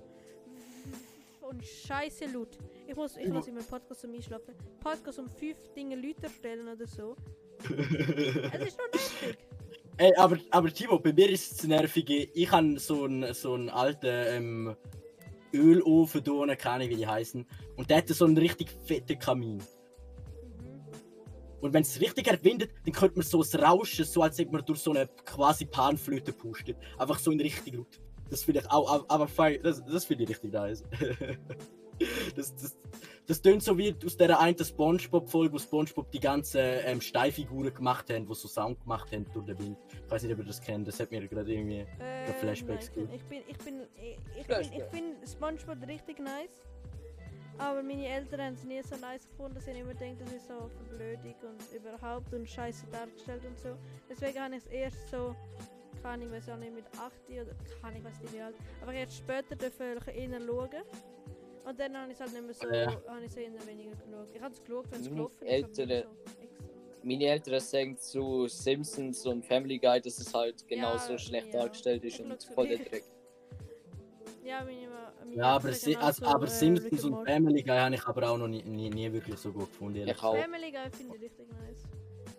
Und 1.42 1.66
scheiße 1.66 2.26
laut. 2.26 2.58
Ich 2.88 2.96
muss, 2.96 3.18
ich 3.18 3.28
muss 3.30 3.48
in 3.48 3.56
meinem 3.56 3.66
Podcast 3.66 4.02
zum 4.02 4.14
Einschlafen. 4.14 4.54
Podcast 4.80 5.18
um 5.18 5.30
fünf 5.30 5.58
Dinge 5.76 5.96
Leute 5.96 6.30
stellen 6.30 6.68
oder 6.68 6.86
so. 6.86 7.16
Es 7.68 8.68
ist 8.68 8.78
noch 8.78 8.92
nervig. 8.94 9.38
Ey, 9.98 10.14
aber, 10.18 10.38
aber 10.52 10.72
Timo, 10.72 11.00
bei 11.00 11.12
mir 11.12 11.30
ist 11.32 11.52
es 11.52 11.58
das 11.58 11.68
Nervige. 11.68 12.30
Ich 12.36 12.52
habe 12.52 12.78
so 12.78 13.06
einen 13.06 13.34
so 13.34 13.56
einen 13.56 13.70
alten 13.70 14.06
ähm, 14.06 14.76
Ölofen 15.54 16.28
unten, 16.28 16.58
keine 16.58 16.90
wie 16.90 16.96
die 16.96 17.08
heißen. 17.08 17.46
Und 17.76 17.90
der 17.90 17.98
hat 17.98 18.08
so 18.10 18.26
einen 18.26 18.38
richtig 18.38 18.70
fetten 18.86 19.18
Kamin. 19.20 19.62
Und 21.62 21.74
wenn 21.74 21.82
es 21.82 22.00
richtig 22.00 22.28
erwindet, 22.28 22.72
dann 22.86 22.94
könnte 22.94 23.18
man 23.18 23.26
so 23.26 23.42
ein 23.42 23.60
Rauschen, 23.60 24.06
so 24.06 24.22
als 24.22 24.38
hätte 24.38 24.52
man 24.52 24.64
durch 24.66 24.80
so 24.80 24.92
eine 24.92 25.08
quasi 25.26 25.66
Panflöte 25.66 26.32
pustet. 26.32 26.78
Einfach 26.98 27.18
so 27.20 27.32
in 27.32 27.42
richtig 27.42 27.74
laut. 27.74 28.00
Das 28.30 28.44
finde 28.44 28.60
ich 28.62 28.70
auch, 28.72 28.92
aber- 29.10 29.28
aber 29.28 29.58
das, 29.64 29.84
das 29.86 30.06
finde 30.06 30.26
ich 30.26 30.30
richtig 30.30 30.54
nice. 30.54 30.84
das, 32.36 32.56
das, 32.56 32.78
das 33.28 33.42
tönt 33.42 33.62
so 33.62 33.78
wie 33.78 33.94
aus 34.06 34.16
der 34.16 34.40
einen 34.40 34.58
Spongebob-Folge, 34.58 35.54
wo 35.54 35.60
Spongebob 35.60 36.10
die 36.12 36.20
ganzen 36.20 36.62
ähm, 36.62 37.02
Steinfiguren 37.02 37.74
gemacht 37.74 38.10
haben, 38.10 38.26
die 38.26 38.34
so 38.34 38.48
Sound 38.48 38.80
gemacht 38.82 39.12
haben 39.12 39.26
durch 39.34 39.46
den 39.46 39.60
Wind. 39.60 39.78
Ich 40.06 40.10
weiß 40.12 40.24
nicht, 40.24 40.32
ob 40.32 40.40
ihr 40.40 40.46
das 40.46 40.62
kennt, 40.62 40.88
das 40.88 41.00
hat 41.00 41.12
mir 41.12 41.28
gerade 41.28 41.54
irgendwie. 41.54 41.86
Äh, 42.00 42.34
Flashbacks 42.40 42.92
gut. 42.94 43.10
ich 43.14 43.24
bin, 43.24 43.42
ich 43.48 43.58
bin, 43.58 43.82
ich, 43.96 44.18
ich 44.40 44.48
bin, 44.48 44.60
ich 44.62 44.84
finde 44.86 45.28
Spongebob 45.28 45.88
richtig 45.88 46.20
nice. 46.20 46.64
Aber 47.60 47.82
meine 47.82 48.08
Eltern 48.08 48.42
haben 48.42 48.54
es 48.54 48.64
nie 48.64 48.82
so 48.84 48.96
nice 48.98 49.28
gefunden. 49.28 49.60
Sie 49.60 49.72
haben 49.72 49.78
immer 49.78 49.94
gedacht, 49.94 50.22
das 50.22 50.32
ist 50.32 50.48
so 50.48 50.70
verblödig 50.70 51.36
und 51.42 51.60
überhaupt 51.76 52.34
und 52.34 52.48
scheiße 52.48 52.86
dargestellt 52.92 53.42
und 53.46 53.60
so. 53.60 53.70
Deswegen 54.10 54.40
habe 54.40 54.56
ich 54.56 54.64
es 54.64 54.68
erst 54.68 55.10
so, 55.10 55.36
kann 56.04 56.22
ich 56.22 56.32
weiß 56.32 56.50
auch 56.50 56.58
nicht, 56.58 56.74
mit 56.74 56.86
8 57.00 57.14
oder 57.30 57.56
kann 57.82 57.96
ich 57.96 58.04
weiß 58.04 58.22
nicht 58.22 58.34
wie 58.34 58.42
alt. 58.42 58.56
Aber 58.82 58.94
jetzt 58.94 59.18
später 59.18 59.56
dürfen 59.56 59.98
ich 60.06 60.16
eher 60.16 60.40
schauen. 60.40 60.70
Und 61.68 61.80
dann 61.80 61.98
habe 61.98 62.12
ich 62.12 62.16
es 62.16 62.22
halt 62.22 62.34
nicht 62.34 62.44
mehr 62.46 62.54
so, 62.54 62.68
Ja. 62.70 63.12
habe 63.14 63.26
ich 63.26 63.32
es 63.32 63.36
eher 63.38 63.68
weniger 63.68 63.92
geschaut. 63.92 64.28
Ich 64.34 64.42
habe 64.42 64.54
es 64.54 64.64
geschaut, 64.64 64.86
wenn 64.92 65.02
es 65.02 65.10
Meine 65.10 65.16
gelaufen 65.16 65.46
ist. 65.46 65.52
Ältere- 65.80 66.04
so. 66.04 66.10
Meine 67.04 67.26
Eltern 67.26 67.60
sagen 67.60 67.98
zu 67.98 68.48
Simpsons 68.48 69.26
und 69.26 69.46
Family 69.46 69.78
Guy, 69.78 70.02
dass 70.02 70.18
es 70.20 70.34
halt 70.34 70.68
genauso 70.68 71.14
Ja, 71.14 71.18
schlecht 71.20 71.54
ja. 71.54 71.62
dargestellt 71.62 72.04
ist 72.04 72.20
Ich 72.20 72.26
und 72.26 72.44
voll 72.56 72.68
der 72.68 72.78
Dreck. 72.80 73.04
Ja, 74.44 74.64
meine, 74.64 74.88
meine 75.20 75.36
Ja, 75.36 75.44
aber, 75.58 75.74
Si- 75.74 75.96
also, 75.98 76.26
aber 76.26 76.46
äh, 76.46 76.50
Simpsons 76.50 77.04
und. 77.04 77.26
Family 77.26 77.62
Guy 77.64 77.78
habe 77.78 77.96
ich 77.96 78.06
aber 78.08 78.30
auch 78.30 78.38
noch 78.38 78.48
nie, 78.48 78.64
nie, 78.64 78.90
nie 78.90 79.12
wirklich 79.12 79.38
so 79.38 79.52
gut 79.52 79.70
gefunden. 79.70 79.98
ehrlich 80.00 80.16
Ich 80.16 80.24
auch. 80.24 80.38
Family 80.38 80.72
Guy 80.72 80.90
finde 80.90 81.16
ich 81.18 81.22
richtig 81.24 81.48
nice. 81.50 81.84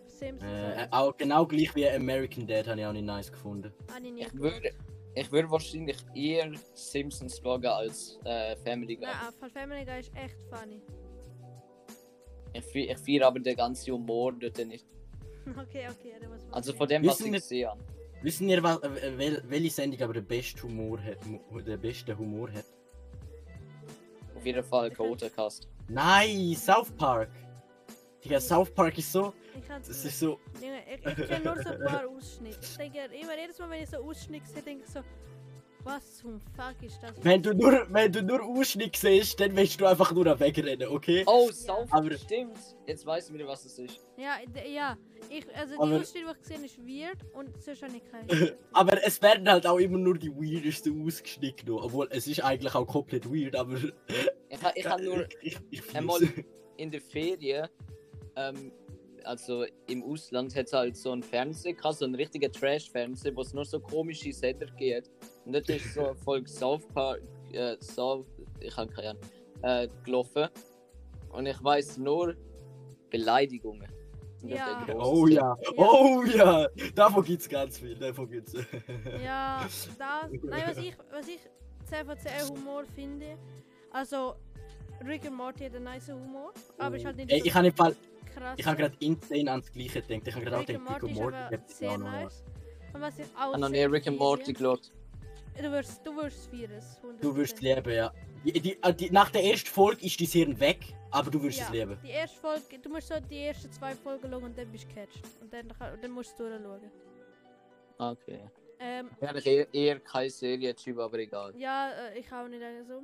Simpsons 0.07 0.51
Äh, 0.51 0.87
auch. 0.89 1.15
genau 1.15 1.45
gleich 1.45 1.73
wie 1.75 1.87
American 1.87 2.47
Dad 2.47 2.67
habe 2.67 2.79
ich 2.79 2.85
auch 2.87 2.93
nicht 2.93 3.05
nice 3.05 3.31
gefunden. 3.31 3.71
Ich 4.03 4.11
nie 4.11 4.21
Ich 4.23 4.33
würde, 4.33 4.71
ich 5.15 5.31
würde 5.31 5.49
wahrscheinlich 5.49 5.97
eher 6.13 6.51
Simpsons 6.73 7.39
schauen 7.41 7.65
als 7.65 8.19
äh, 8.25 8.55
Family 8.57 8.95
Guy. 8.95 9.05
Nein, 9.05 9.33
Fall 9.39 9.49
Family 9.49 9.85
Guy 9.85 9.99
ist 9.99 10.11
echt 10.15 10.37
funny. 10.49 10.81
Ich, 12.53 12.75
ich 12.75 12.97
feiere 12.97 13.27
aber 13.27 13.39
den 13.39 13.55
ganzen 13.55 13.93
Humor 13.93 14.33
dort 14.33 14.57
nicht. 14.65 14.85
Okay, 15.49 15.87
okay, 15.89 16.13
dann 16.21 16.29
muss 16.29 16.43
man 16.43 16.53
Also 16.53 16.73
von 16.73 16.87
dem, 16.87 17.03
was 17.03 17.19
Wissen 17.19 17.33
ich 17.33 17.43
sehe. 17.43 17.73
Wissen 18.21 18.49
ihr, 18.49 18.61
was, 18.61 18.83
äh, 18.83 19.17
wel, 19.17 19.41
welche 19.47 19.71
Sendung 19.71 20.01
aber 20.01 20.13
den 20.13 20.25
besten 20.25 20.61
Humor 20.63 20.99
hat? 21.01 21.17
Den 21.65 21.81
besten 21.81 22.15
Humor 22.17 22.51
hat? 22.51 22.65
Auf 24.35 24.45
jeden 24.45 24.63
Fall 24.63 24.91
Cast. 24.91 25.67
Nein, 25.87 26.53
South 26.55 26.91
Park! 26.91 27.29
Digga, 28.23 28.39
South 28.39 28.69
Park 28.73 28.97
ist 28.97 29.11
so. 29.11 29.33
Ich 29.57 29.65
kann's 29.67 29.87
Das 29.87 29.97
nicht. 30.03 30.13
ist 30.13 30.19
so. 30.19 30.39
Junge, 30.61 30.79
ich, 30.93 31.05
ich 31.05 31.27
kenne 31.27 31.45
nur 31.45 31.63
so 31.63 31.69
ein 31.69 31.79
paar 31.79 32.07
Ausschnitte. 32.07 32.57
Ich 32.61 32.77
denke 32.77 32.99
immer, 33.21 33.37
jedes 33.39 33.59
Mal, 33.59 33.69
wenn 33.69 33.83
ich 33.83 33.89
so 33.89 33.97
Ausschnitte 33.97 34.47
sehe, 34.47 34.61
denke 34.61 34.83
ich 34.85 34.91
so, 34.91 34.99
Was 35.85 36.17
zum 36.17 36.39
Fuck 36.57 36.75
ist 36.83 36.99
das? 37.01 37.13
Wenn 37.23 37.41
du 37.41 37.53
nur, 37.53 37.87
wenn 37.89 38.11
du 38.11 38.21
nur 38.21 38.43
Ausschnitt 38.43 38.97
siehst, 38.97 39.39
dann 39.39 39.55
willst 39.55 39.79
du 39.79 39.85
einfach 39.85 40.11
nur 40.11 40.37
wegrennen, 40.37 40.89
okay? 40.89 41.23
Oh, 41.25 41.49
South 41.51 41.87
Aber- 41.91 42.17
stimmt. 42.17 42.57
Jetzt 42.85 43.05
weiß 43.05 43.29
ich 43.29 43.33
wieder, 43.33 43.47
was 43.47 43.63
es 43.63 43.79
ist. 43.79 43.99
Ja, 44.17 44.35
ja. 44.69 44.97
Ich, 45.29 45.45
also 45.55 45.75
die 45.75 45.79
Aber- 45.81 46.01
Ausstellung, 46.01 46.33
die 46.33 46.35
ich 46.35 46.41
gesehen 46.41 46.57
habe, 46.57 46.65
ist 46.65 46.77
weird 46.79 47.33
und 47.33 47.63
sonst 47.63 47.81
habe 47.83 47.93
ich 47.95 48.11
keine. 48.11 48.57
Aber 48.73 49.03
es 49.05 49.21
werden 49.21 49.49
halt 49.49 49.65
auch 49.65 49.77
immer 49.79 49.97
nur 49.97 50.17
die 50.17 50.29
weirdesten 50.31 51.05
ausgeschnitten, 51.05 51.69
noch. 51.69 51.85
obwohl 51.85 52.07
es 52.11 52.27
ist 52.27 52.43
eigentlich 52.43 52.75
auch 52.75 52.85
komplett 52.85 53.25
weird, 53.33 53.55
aber 53.55 53.75
Ich, 54.49 54.59
ich 54.75 54.85
habe 54.89 55.03
nur 55.03 55.25
ich, 55.41 55.57
ich, 55.71 55.79
ich 55.79 55.95
einmal 55.95 56.19
in 56.75 56.91
der 56.91 57.01
Ferien, 57.01 57.67
ähm, 58.39 58.71
also 59.23 59.65
im 59.87 60.03
Ausland, 60.03 60.55
hat 60.55 60.67
es 60.67 60.73
halt 60.73 60.97
so 60.97 61.11
einen 61.11 61.23
Fernseher 61.23 61.73
gehabt, 61.73 61.97
so 61.97 62.05
einen 62.05 62.15
richtigen 62.15 62.51
Trash-Fernseher, 62.51 63.35
wo 63.35 63.41
es 63.41 63.53
nur 63.53 63.65
so 63.65 63.79
komische 63.79 64.31
Sender 64.31 64.67
gibt. 64.77 65.09
Und 65.45 65.53
dort 65.53 65.69
ist 65.69 65.93
so 65.93 66.01
eine 66.07 66.15
Folge 66.15 66.49
South 66.49 66.87
Park, 66.93 67.21
äh, 67.51 67.75
South, 67.81 68.25
ich 68.59 68.75
habe 68.75 68.91
keine 68.91 69.09
Ahnung, 69.09 69.23
äh, 69.63 69.87
gelaufen. 70.03 70.47
Und 71.31 71.45
ich 71.45 71.63
weiß 71.63 71.97
nur 71.97 72.35
Beleidigungen. 73.09 73.87
Ja. 74.41 74.85
Oh 74.87 75.25
grosses 75.25 75.35
ja, 75.35 75.57
oh 75.75 76.23
ja, 76.23 76.67
davon 76.95 77.25
gibt's 77.25 77.49
ganz 77.49 77.77
viel, 77.77 77.95
davon 77.95 78.29
gibt's. 78.29 78.53
Ja, 79.21 79.63
das. 79.63 79.89
Nein, 80.43 80.63
was 80.65 80.77
ich, 80.77 80.95
was 81.11 81.27
ich 81.27 81.39
10 81.89 82.05
von 82.05 82.17
10 82.17 82.31
Humor 82.49 82.83
finde. 82.95 83.37
Also, 83.91 84.35
Rick 85.05 85.25
and 85.25 85.35
Morty 85.35 85.65
hat 85.65 85.75
einen 85.75 85.85
nice 85.85 86.09
Humor, 86.09 86.53
aber 86.77 86.97
ist 86.97 87.05
halt 87.05 87.17
nicht 87.17 87.31
Ey, 87.31 87.39
so 87.39 87.45
ich 87.45 87.53
habe 87.53 87.67
im 87.67 87.73
Fall, 87.73 87.95
krass. 88.33 88.55
ich 88.57 88.65
habe 88.65 88.77
gerade 88.77 88.95
insane 88.99 89.49
ans 89.51 89.71
gleiche 89.71 90.01
gedacht. 90.01 90.27
Ich 90.27 90.35
habe 90.35 90.45
gerade 90.45 90.57
auch 90.57 90.67
Rick 90.67 90.75
and 90.75 90.85
gedacht, 90.87 91.03
Rick 91.03 91.03
Morty 91.03 91.05
und 91.05 91.11
ist 91.11 91.19
Morty 91.19 91.37
gibt 91.49 91.69
es 91.69 91.81
nice. 91.81 92.43
Und 92.93 93.01
was 93.01 93.19
ich 93.19 93.25
Ich 93.25 93.35
auch 93.35 93.39
habe 93.39 93.59
noch 93.59 93.69
nie 93.69 93.83
Rick 93.83 94.07
and 94.07 94.17
Morty 94.17 94.53
geschaut. 94.53 94.91
Du 95.61 95.71
wirst, 95.71 96.05
du 96.05 96.15
wirst 96.15 96.37
es 96.37 97.01
Du 97.19 97.35
wirst 97.35 97.55
es 97.55 97.61
100%. 97.61 97.63
leben, 97.63 97.93
ja. 97.93 98.13
Die, 98.45 98.53
die, 98.53 98.81
äh, 98.81 98.93
die, 98.93 99.09
nach 99.11 99.29
der 99.29 99.43
ersten 99.43 99.67
Folge 99.69 100.05
ist 100.05 100.17
die 100.19 100.25
Hirn 100.25 100.57
weg, 100.59 100.79
aber 101.11 101.29
du 101.29 101.43
wirst 101.43 101.59
ja, 101.59 101.65
es 101.65 101.71
leben. 101.71 101.97
Die 102.01 102.09
erste 102.11 102.39
Folge, 102.39 102.79
du 102.81 102.89
musst 102.89 103.09
so 103.09 103.15
die 103.19 103.39
ersten 103.39 103.69
zwei 103.71 103.93
Folgen 103.95 104.31
schauen 104.31 104.43
und 104.45 104.57
dann 104.57 104.71
bist 104.71 104.85
du 104.85 104.95
gecatcht. 104.95 105.21
Und 105.41 105.51
dann, 105.51 105.67
und 105.67 106.01
dann 106.03 106.11
musst 106.11 106.39
du 106.39 106.47
durchschauen. 106.47 106.89
Okay. 107.97 108.39
Ähm, 108.79 109.09
Ja, 109.19 109.35
ich 109.35 109.45
eher, 109.45 109.73
eher 109.73 109.99
kein 109.99 110.29
Serientyp, 110.29 110.97
aber 110.99 111.19
egal. 111.19 111.53
ja, 111.57 111.91
äh, 111.91 112.19
ich 112.19 112.31
auch 112.31 112.47
nicht 112.47 112.61
so. 112.87 113.01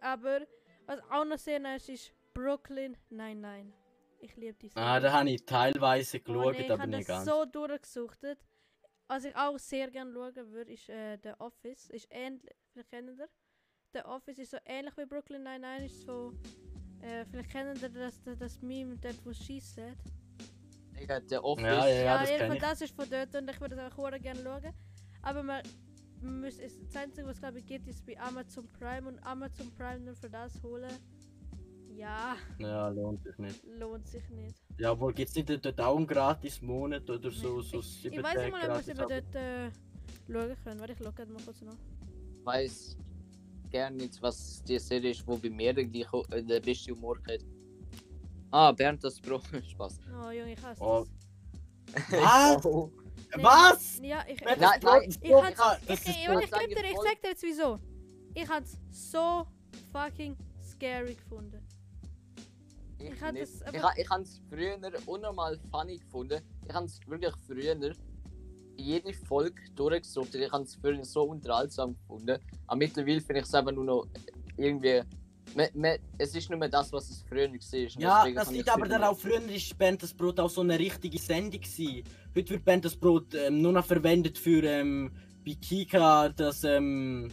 Aber 0.00 0.40
was 0.86 1.00
auch 1.10 1.24
noch 1.26 1.36
sehr 1.36 1.58
nice 1.60 1.90
ist, 1.90 2.12
Brooklyn 2.32 2.96
99. 3.10 3.74
Ich 4.20 4.36
liebe 4.36 4.54
die 4.54 4.68
Serie. 4.68 4.88
Ah, 4.88 5.00
da 5.00 5.12
habe 5.12 5.30
ich 5.30 5.44
teilweise 5.44 6.18
Oh, 6.18 6.20
geschaut, 6.24 6.54
nee, 6.54 6.62
ich 6.64 6.70
aber 6.70 6.82
habe 6.82 6.90
nicht 6.96 7.06
ganz. 7.08 7.24
so 7.24 7.44
durchgesuchtet. 7.44 8.38
Was 9.06 9.24
ich 9.24 9.34
auch 9.36 9.58
sehr 9.58 9.90
gerne 9.90 10.12
schauen 10.12 10.52
würde, 10.52 10.72
ist 10.72 10.88
äh, 10.88 11.18
The 11.22 11.32
Office. 11.38 11.88
Ist 11.90 12.08
ähnlich, 12.10 12.50
vielleicht 12.72 12.90
kennt 12.90 13.08
ihr. 13.18 13.28
The 13.94 14.00
Office 14.04 14.38
ist 14.38 14.50
so 14.50 14.58
ähnlich 14.66 14.96
wie 14.96 15.06
Brooklyn 15.06 15.42
Nine-Nine. 15.44 15.86
Ist 15.86 16.02
so, 16.04 16.32
äh, 17.00 17.24
vielleicht 17.30 17.50
kennt 17.50 17.80
ihr 17.80 17.88
das, 17.88 18.20
das, 18.22 18.38
das 18.38 18.60
Meme 18.60 18.96
dort, 18.98 19.24
wo 19.24 19.32
She 19.32 19.60
said. 19.60 19.96
Digga, 20.98 21.20
der 21.20 21.42
Office. 21.44 21.62
Ja, 21.64 21.86
ja, 21.88 22.02
ja, 22.02 22.18
das 22.18 22.54
ich. 22.54 22.60
das 22.60 22.80
ist 22.82 22.94
von 22.96 23.08
dort 23.08 23.34
und 23.34 23.48
ich 23.50 23.60
würde 23.60 23.76
das 23.76 23.92
auch 23.96 24.10
gerne 24.20 24.42
schauen. 24.42 24.74
Aber 25.22 25.42
man, 25.42 25.62
man 26.20 26.40
muss, 26.40 26.58
es- 26.58 26.78
das 26.78 26.96
Einzige, 26.96 27.26
was 27.28 27.38
glaube 27.38 27.60
ich 27.60 27.66
geht, 27.66 27.86
ist 27.86 28.04
bei 28.04 28.18
Amazon 28.18 28.66
Prime 28.78 29.08
und 29.08 29.18
Amazon 29.24 29.70
Prime 29.76 30.00
nur 30.00 30.16
für 30.16 30.28
das 30.28 30.60
holen. 30.62 30.90
Ja, 31.98 32.36
Ja, 32.58 32.88
lohnt 32.88 33.22
sich 33.24 33.36
nicht. 33.38 33.60
lohnt 33.78 34.06
sich 34.06 34.28
nicht. 34.30 34.54
Ja, 34.78 34.92
obwohl 34.92 35.12
gibt 35.12 35.30
es 35.30 35.34
nicht 35.34 35.48
dort 35.64 35.80
auch 35.80 35.96
einen 35.96 36.06
gratis 36.06 36.62
Monat 36.62 37.08
oder 37.10 37.30
so, 37.30 37.56
Nee, 37.56 37.62
so 37.62 37.78
ich, 37.80 37.86
sieben 37.86 38.14
ich 38.18 38.22
weiß 38.22 38.36
nicht 38.38 38.52
mal, 38.52 38.70
ob 38.70 38.86
wir 38.86 38.94
über 38.94 39.06
dort 39.06 39.34
äh, 39.34 39.70
schauen 40.30 40.56
können. 40.62 40.80
Warte, 40.80 40.92
ich 40.92 40.98
schaue 40.98 41.26
mal 41.26 41.42
kurz 41.44 41.60
nach. 41.62 41.74
weiß 42.44 42.96
gerne 43.70 43.96
nicht, 43.96 44.22
was 44.22 44.62
die 44.62 44.78
Serie 44.78 45.10
ist, 45.10 45.26
wo 45.26 45.36
bei 45.36 45.50
mir 45.50 45.74
den, 45.74 45.92
äh, 45.92 46.42
den 46.42 46.62
besten 46.62 46.92
Humor 46.94 47.18
hat. 47.28 47.40
Ah, 48.50 48.72
Bernd 48.72 49.02
das 49.02 49.20
Brot. 49.20 49.42
Spaß. 49.70 50.00
Oh 50.24 50.30
Junge, 50.30 50.52
ich 50.52 50.62
hasse 50.62 50.80
Oh. 50.82 51.04
das. 51.04 52.12
Was? 52.12 52.90
Nee, 53.36 53.42
Was? 53.44 53.98
Ja, 54.02 54.24
ich, 54.26 54.40
ich, 54.40 54.44
Nein, 54.46 54.58
nein. 54.58 55.02
ich, 55.20 55.32
hab's- 55.34 55.54
krass, 55.54 55.78
ich, 55.82 55.90
ich, 55.90 55.90
ist 55.92 56.08
ich, 56.08 56.26
so- 56.26 56.38
ich, 56.40 56.50
geb 56.50 56.68
dir, 56.76 56.84
ich 56.84 56.96
sag 56.96 57.20
dir 57.20 57.28
jetzt 57.28 57.42
wieso. 57.42 57.78
Ich 58.34 58.48
hab's 58.48 58.78
so 58.90 59.46
fucking 59.92 60.34
scary 60.62 61.14
gefunden. 61.14 61.60
Ich, 62.98 63.10
Ich 63.12 63.20
hab 63.22 63.32
nicht. 63.32 63.42
das 63.42 63.62
aber- 63.62 63.92
ich, 63.96 64.02
ich 64.04 64.10
habe 64.10 64.22
es 64.22 64.40
früher 64.50 64.78
unnormal 65.06 65.58
funny 65.70 65.98
gefunden. 65.98 66.40
Ich 66.66 66.74
habe 66.74 66.86
es 66.86 67.00
wirklich 67.06 67.34
früher 67.46 67.94
jede 68.76 69.12
Folge 69.12 69.60
durchgesucht. 69.74 70.34
Ich 70.34 70.50
habe 70.52 70.64
es 70.64 70.74
früher 70.76 71.04
so 71.04 71.22
unterhaltsam 71.24 71.94
gefunden. 71.96 72.38
Aber 72.66 72.76
mittlerweile 72.76 73.20
finde 73.20 73.40
ich 73.40 73.46
es 73.46 73.54
einfach 73.54 73.72
nur 73.72 73.84
noch 73.84 74.06
irgendwie. 74.56 75.02
Me, 75.54 75.70
me, 75.72 75.98
es 76.18 76.34
ist 76.34 76.50
nicht 76.50 76.58
mehr 76.58 76.68
das, 76.68 76.92
was 76.92 77.08
es 77.08 77.22
früher 77.26 77.48
war. 77.50 78.00
Ja, 78.00 78.30
das 78.30 78.44
kann 78.46 78.54
liegt 78.54 78.68
aber 78.68 78.86
darauf, 78.86 79.20
früher 79.22 79.40
ist 79.48 79.78
Band 79.78 80.02
das 80.02 80.12
Brot 80.12 80.38
auch 80.40 80.50
so 80.50 80.60
eine 80.60 80.78
richtige 80.78 81.18
Sendung 81.18 81.60
gewesen. 81.62 82.04
Heute 82.36 82.50
wird 82.50 82.64
Band 82.66 82.84
das 82.84 82.94
Brot 82.94 83.34
ähm, 83.34 83.62
nur 83.62 83.72
noch 83.72 83.84
verwendet 83.86 84.36
für 84.36 84.62
ähm, 84.64 85.10
bei 85.46 85.54
Kika, 85.54 86.28
das 86.28 86.64
ähm, 86.64 87.30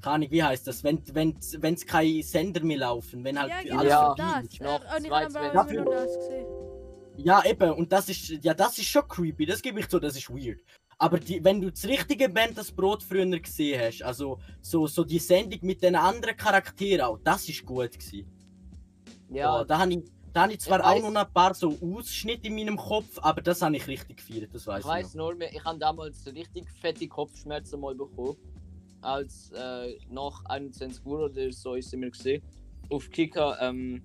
keine 0.00 0.14
Ahnung, 0.16 0.30
wie 0.30 0.42
heißt 0.42 0.66
das, 0.66 0.82
wenn 0.84 1.02
wenn 1.14 1.36
wenn's 1.58 1.86
keine 1.86 2.22
Sender 2.22 2.62
mehr 2.62 2.78
laufen, 2.78 3.24
wenn 3.24 3.38
halt 3.38 3.50
ja, 3.50 3.62
genau, 3.62 3.78
alles 3.78 3.90
Ja. 3.90 4.14
das. 4.16 4.44
ist. 4.44 4.60
Äh, 4.60 4.64
Noch 4.64 4.80
ich 4.98 5.06
zwei, 5.06 5.26
zwei 5.28 5.48
das 5.50 5.66
gesehen. 5.66 6.46
Ja, 7.16 7.44
eben, 7.44 7.72
und 7.72 7.92
das 7.92 8.08
ist 8.08 8.28
ja 8.42 8.54
das 8.54 8.78
ist 8.78 8.86
schon 8.86 9.06
creepy, 9.06 9.46
das 9.46 9.60
gebe 9.62 9.80
ich 9.80 9.88
zu, 9.88 9.98
das 9.98 10.16
ist 10.16 10.30
weird. 10.30 10.60
Aber 10.98 11.18
die, 11.18 11.42
wenn 11.42 11.60
du 11.62 11.70
das 11.70 11.84
richtige 11.86 12.28
Band 12.28 12.58
das 12.58 12.70
Brot 12.70 13.02
früher 13.02 13.26
gesehen 13.40 13.80
hast, 13.80 14.02
also 14.02 14.38
so, 14.60 14.86
so 14.86 15.02
die 15.02 15.18
Sendung 15.18 15.58
mit 15.62 15.82
den 15.82 15.96
anderen 15.96 16.36
Charakteren 16.36 17.06
auch, 17.06 17.18
das 17.24 17.48
ist 17.48 17.64
gut 17.64 17.92
gewesen. 17.92 18.30
Ja, 19.30 19.60
Ja, 19.60 19.64
da 19.64 19.78
habe 19.78 19.92
ich, 19.94 20.00
da 20.32 20.42
hab 20.42 20.50
ich 20.50 20.60
zwar 20.60 20.80
Ich 20.80 20.84
auch 20.84 21.10
noch 21.10 21.24
ein 21.26 21.32
paar 21.32 21.54
so 21.54 21.74
Ausschnitte 21.82 22.48
in 22.48 22.54
meinem 22.54 22.76
Kopf, 22.76 23.18
aber 23.22 23.40
das 23.40 23.62
habe 23.62 23.76
ich 23.76 23.86
richtig 23.86 24.18
gefeiert, 24.18 24.54
das 24.54 24.66
weiß 24.66 24.80
Ich 24.80 24.84
ich, 24.84 24.90
weiß 24.90 25.14
nur 25.14 25.34
mehr, 25.34 25.52
ich 25.54 25.64
habe 25.64 25.78
damals 25.78 26.26
richtig 26.26 26.70
fette 26.70 27.08
Kopfschmerzen 27.08 27.80
mal 27.80 27.94
bekommen. 27.94 28.36
Als 29.02 29.50
äh, 29.52 29.98
nach 30.10 30.44
21 30.46 31.04
Uhr 31.06 31.20
oder 31.24 31.50
so 31.52 31.74
ist 31.74 31.94
mir 31.96 32.10
gesehen. 32.10 32.42
Auf 32.90 33.08
Kika 33.10 33.56
ähm, 33.60 34.02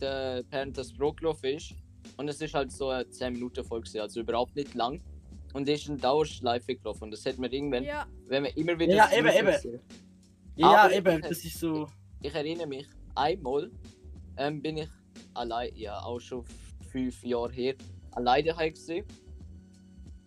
der 0.00 0.42
Panthers 0.50 0.92
Pro 0.92 1.12
gelaufen 1.12 1.56
ist. 1.56 1.74
Und 2.16 2.28
es 2.28 2.40
ist 2.40 2.54
halt 2.54 2.72
so 2.72 2.88
eine 2.88 3.08
10 3.08 3.34
Minuten 3.34 3.64
Folge, 3.64 4.00
also 4.02 4.20
überhaupt 4.20 4.56
nicht 4.56 4.74
lang. 4.74 5.00
Und 5.52 5.68
es 5.68 5.82
ist 5.82 5.88
ein 5.90 5.98
Dauerschleife 5.98 6.76
gelaufen. 6.76 7.04
Und 7.04 7.10
das 7.10 7.24
hat 7.26 7.38
mir 7.38 7.52
irgendwann, 7.52 7.84
Ja, 7.84 8.06
wenn 8.28 8.44
man 8.44 8.52
immer 8.52 8.78
wieder. 8.78 8.94
Ja, 8.94 9.10
eben, 9.12 9.28
eben. 9.28 9.80
Ja, 10.56 10.84
Aber 10.84 10.94
eben, 10.94 11.16
ich- 11.22 11.28
das 11.28 11.44
ist 11.44 11.58
so. 11.58 11.86
Ich 12.22 12.34
erinnere 12.34 12.66
mich, 12.66 12.86
einmal 13.14 13.70
ähm, 14.36 14.60
bin 14.62 14.76
ich 14.78 14.88
allein, 15.34 15.74
ja 15.74 15.98
auch 16.02 16.20
schon 16.20 16.44
fünf 16.90 17.22
Jahre 17.24 17.52
her, 17.52 17.74
alleine 18.12 18.48
daheim 18.48 18.72
gewesen. 18.74 19.04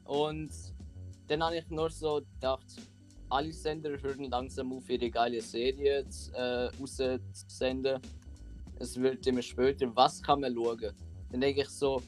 Und 0.05 0.51
dann 1.27 1.43
habe 1.43 1.57
ich 1.57 1.69
nur 1.69 1.89
so 1.89 2.21
gedacht, 2.35 2.65
alle 3.33 3.51
Sender 3.51 3.99
hören 4.01 4.29
langsam 4.29 4.71
auf, 4.73 4.89
ihre 4.89 5.09
geile 5.09 5.41
Serie 5.41 6.05
äh, 6.33 6.41
rauszusenden. 6.79 7.99
Es 8.79 8.99
wird 8.99 9.25
immer 9.25 9.41
später, 9.41 9.93
was 9.95 10.21
kann 10.21 10.41
man 10.41 10.53
schauen? 10.53 10.93
Dann 11.31 11.41
denke 11.41 11.61
ich 11.61 11.69
so, 11.69 12.01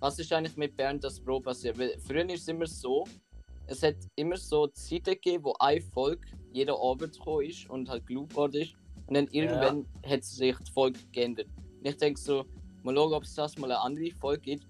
was 0.00 0.18
ist 0.18 0.32
eigentlich 0.32 0.56
mit 0.56 0.76
Bernd 0.76 1.04
das 1.04 1.20
Pro 1.20 1.40
passiert? 1.40 1.78
Weil 1.78 1.96
früher 2.00 2.28
ist 2.30 2.42
es 2.42 2.48
immer 2.48 2.66
so, 2.66 3.04
es 3.66 3.82
hat 3.82 3.96
immer 4.16 4.36
so 4.36 4.66
Zeiten 4.68 5.14
gegeben, 5.14 5.44
wo 5.44 5.54
eine 5.60 5.80
Folge 5.80 6.26
jeder 6.52 6.76
Abend 6.80 7.12
gekommen 7.12 7.46
ist 7.46 7.70
und 7.70 7.88
halt 7.88 8.06
gelobt 8.06 8.34
worden 8.34 8.62
ist. 8.62 8.74
Und 9.06 9.14
dann 9.14 9.28
irgendwann 9.28 9.86
hat 10.04 10.24
sich 10.24 10.56
die 10.56 10.72
Folge 10.72 10.98
geändert. 11.12 11.48
Und 11.78 11.86
ich 11.86 11.96
denke 11.96 12.20
so, 12.20 12.44
mal 12.82 12.94
schauen, 12.94 13.12
ob 13.12 13.22
es 13.22 13.34
das 13.34 13.56
mal 13.58 13.70
eine 13.70 13.80
andere 13.80 14.10
Folge 14.16 14.42
gibt. 14.42 14.66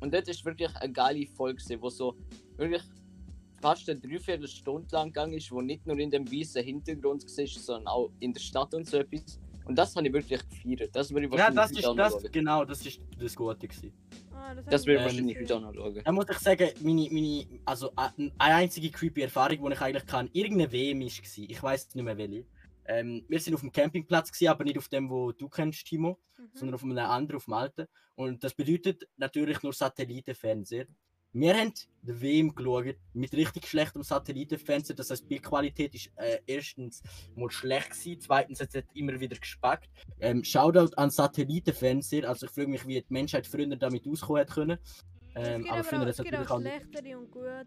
Und 0.00 0.12
das 0.12 0.28
ist 0.28 0.44
wirklich 0.44 0.74
eine 0.76 0.92
geile 0.92 1.26
Folge, 1.26 1.62
wo 1.80 1.88
so 1.88 2.14
wirklich 2.56 2.82
fast 3.62 3.88
eine 3.88 4.00
Dreiviertelstunde 4.00 4.88
lang 4.92 5.06
gegangen 5.08 5.34
ist, 5.34 5.50
wo 5.52 5.60
nicht 5.62 5.86
nur 5.86 5.98
in 5.98 6.10
dem 6.10 6.30
weißen 6.30 6.62
Hintergrund 6.62 7.24
war, 7.24 7.46
sondern 7.46 7.86
auch 7.86 8.10
in 8.20 8.32
der 8.34 8.40
Stadt 8.40 8.74
und 8.74 8.86
so 8.88 8.98
etwas. 8.98 9.38
Und 9.64 9.76
das 9.78 9.94
habe 9.94 10.06
ich 10.08 10.12
wirklich 10.12 10.40
gefeiert. 10.48 10.90
Das 10.94 11.10
würde 11.12 11.26
ich 11.26 11.32
Ja, 11.32 11.54
wahrscheinlich 11.54 11.82
das 11.82 11.86
heute 11.86 12.02
ist 12.02 12.24
das, 12.24 12.32
genau, 12.32 12.64
das 12.64 12.84
ist 12.84 13.00
das 13.18 13.36
Gute 13.36 13.68
gewesen. 13.68 13.92
ah, 14.34 14.54
das, 14.56 14.64
Das 14.66 14.86
würde 14.86 14.98
ich 14.98 15.04
wahrscheinlich 15.04 15.36
heute 15.36 15.44
gesehen. 15.46 15.64
auch 15.64 15.72
noch 15.72 15.74
schauen. 15.74 16.02
Da 16.04 16.12
muss 16.12 16.26
ich 16.30 16.38
sagen, 16.38 16.68
meine, 16.82 17.08
meine, 17.12 17.46
also 17.64 17.92
eine 17.94 18.32
einzige 18.38 18.90
creepy 18.90 19.22
Erfahrung, 19.22 19.64
die 19.68 19.72
ich 19.74 19.80
eigentlich 19.80 20.06
kann, 20.06 20.28
irgendeine 20.32 20.72
WM 20.72 21.00
war. 21.00 21.06
Ich 21.06 21.62
weiß 21.62 21.94
nicht 21.94 22.04
mehr 22.04 22.18
welche. 22.18 22.44
Ähm, 22.86 23.24
wir 23.28 23.38
sind 23.38 23.54
auf 23.54 23.60
dem 23.60 23.70
Campingplatz, 23.70 24.32
gewesen, 24.32 24.48
aber 24.48 24.64
nicht 24.64 24.76
auf 24.78 24.88
dem, 24.88 25.08
wo 25.08 25.30
du 25.30 25.48
kennst, 25.48 25.86
Timo, 25.86 26.18
sondern 26.54 26.70
Mhm. 26.70 26.74
auf 26.74 26.82
einem 26.82 26.98
anderen, 26.98 27.36
auf 27.36 27.44
dem 27.44 27.54
alten. 27.54 27.86
Und 28.16 28.42
das 28.42 28.54
bedeutet 28.54 29.08
natürlich 29.16 29.62
nur 29.62 29.72
Satellitenfernseher. 29.72 30.86
Wir 31.34 31.56
haben 31.56 31.72
die 32.02 32.20
WM 32.20 32.54
geschaut 32.54 32.96
mit 33.14 33.32
richtig 33.32 33.66
schlechtem 33.66 34.02
Satellitenfernseher. 34.02 34.96
Das 34.96 35.10
heißt, 35.10 35.22
die 35.24 35.28
Bildqualität 35.28 35.94
ist 35.94 36.10
äh, 36.16 36.38
erstens 36.46 37.02
mal 37.34 37.50
schlecht 37.50 37.90
gewesen, 37.90 38.20
zweitens 38.20 38.60
hat 38.60 38.68
es 38.74 38.84
immer 38.94 39.18
wieder 39.18 39.36
gespackt. 39.38 39.88
Ähm, 40.20 40.44
Shoutout 40.44 40.94
an 40.96 41.10
Satellitenfernseher. 41.10 42.28
Also 42.28 42.46
ich 42.46 42.52
frage 42.52 42.68
mich, 42.68 42.86
wie 42.86 43.00
die 43.00 43.06
Menschheit 43.08 43.46
früher 43.46 43.66
damit 43.76 44.06
auskommen 44.06 44.40
hat 44.42 44.50
können. 44.50 44.78
Ähm, 45.34 45.66
aber 45.70 46.04
das 46.04 46.18
es 46.18 46.24
gibt 46.24 46.36
auch 46.36 46.40
natürlich 46.40 46.50
auch. 46.50 46.60
schlechtere 46.60 47.18
und 47.18 47.30
gute, 47.30 47.64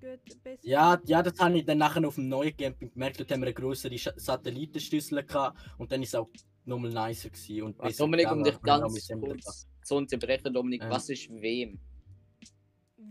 gute 0.00 0.36
bessere. 0.42 0.66
Ja, 0.68 1.00
ja, 1.06 1.22
das 1.22 1.38
habe 1.38 1.58
ich 1.58 1.64
dann 1.64 1.78
nachher 1.78 2.04
auf 2.08 2.16
dem 2.16 2.28
neuen 2.28 2.56
Camping 2.56 2.90
gemerkt. 2.92 3.20
Dort 3.20 3.30
haben 3.30 3.40
wir 3.42 3.46
eine 3.46 3.54
größere 3.54 3.94
Sch- 3.94 4.18
Satellitenschüssel 4.18 5.22
gehabt 5.22 5.56
und 5.78 5.92
dann 5.92 6.02
ist 6.02 6.08
es 6.08 6.14
auch 6.16 6.28
nochmal 6.64 6.90
nicer 6.90 7.30
gewesen. 7.30 7.62
Und 7.62 7.78
besser 7.78 8.02
Dominik, 8.04 8.32
um 8.32 8.42
dich 8.42 8.60
ganz 8.62 9.08
kurz 9.08 9.68
zu 9.84 9.94
unterbrechen, 9.94 10.52
Dominik, 10.52 10.82
Ähm. 10.82 10.90
was 10.90 11.08
ist 11.08 11.30
wem? 11.30 11.78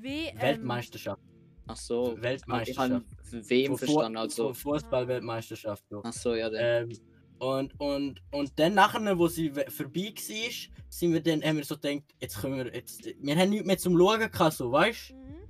Ähm, 0.02 0.42
Weltmeisterschaft. 0.42 1.22
Ach 1.68 1.76
so, 1.78 2.04
ich 2.04 2.10
habe 2.12 2.22
Weltmeisterschaft. 2.24 3.06
wem 3.32 3.68
Von 3.68 3.78
verstanden, 3.78 4.18
also. 4.18 4.54
Fußball-Weltmeisterschaft. 4.54 5.84
ja. 5.92 6.02
Ach 6.04 6.14
so, 6.14 6.36
ja, 6.36 6.50
dann. 6.50 6.90
Ähm, 6.90 6.98
und, 7.40 7.78
und, 7.80 8.22
und 8.32 8.58
dann 8.58 8.74
nachher, 8.74 9.18
wo 9.18 9.28
sie 9.28 9.50
vorbei 9.50 10.14
war, 10.16 10.52
sind 10.90 11.14
wir 11.14 11.22
dann, 11.22 11.44
haben 11.44 11.58
wir 11.58 11.66
so 11.66 11.76
gedacht, 11.76 12.04
jetzt 12.22 12.40
können 12.40 12.58
wir, 12.58 12.74
jetzt, 12.74 13.06
wir 13.06 13.36
haben 13.36 13.50
nichts 13.50 13.66
mehr 13.66 13.78
zum 13.78 13.98
Schauen 13.98 14.32
gehabt, 14.32 14.54
so, 14.54 14.72
weißt 14.72 15.10
du? 15.10 15.16
Mhm. 15.16 15.44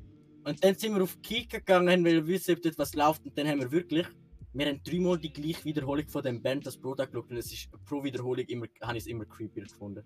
Und 0.46 0.64
dann 0.64 0.76
sind 0.76 0.96
wir 0.96 1.04
auf 1.04 1.22
Kika 1.22 1.60
gegangen, 1.60 1.90
haben 1.90 2.06
wir 2.06 2.26
wissen, 2.26 2.56
ob 2.56 2.62
dort 2.62 2.78
was 2.78 2.96
läuft. 2.96 3.26
Und 3.26 3.38
dann 3.38 3.48
haben 3.48 3.60
wir 3.60 3.72
wirklich, 3.72 4.08
wir 4.54 4.68
haben 4.68 4.82
dreimal 4.84 5.18
die 5.18 5.32
gleiche 5.32 5.64
Wiederholung 5.66 6.08
von 6.08 6.24
dem 6.24 6.42
Band, 6.42 6.66
das 6.66 6.78
Product 6.78 7.08
geschaut. 7.12 7.30
Und 7.30 7.38
es 7.38 7.52
ist 7.54 7.70
pro 7.86 8.04
Wiederholung 8.04 8.46
immer, 8.48 8.66
habe 8.82 8.98
ich 8.98 9.04
es 9.04 9.08
immer 9.08 9.26
creepier 9.26 9.64
gefunden. 9.64 10.04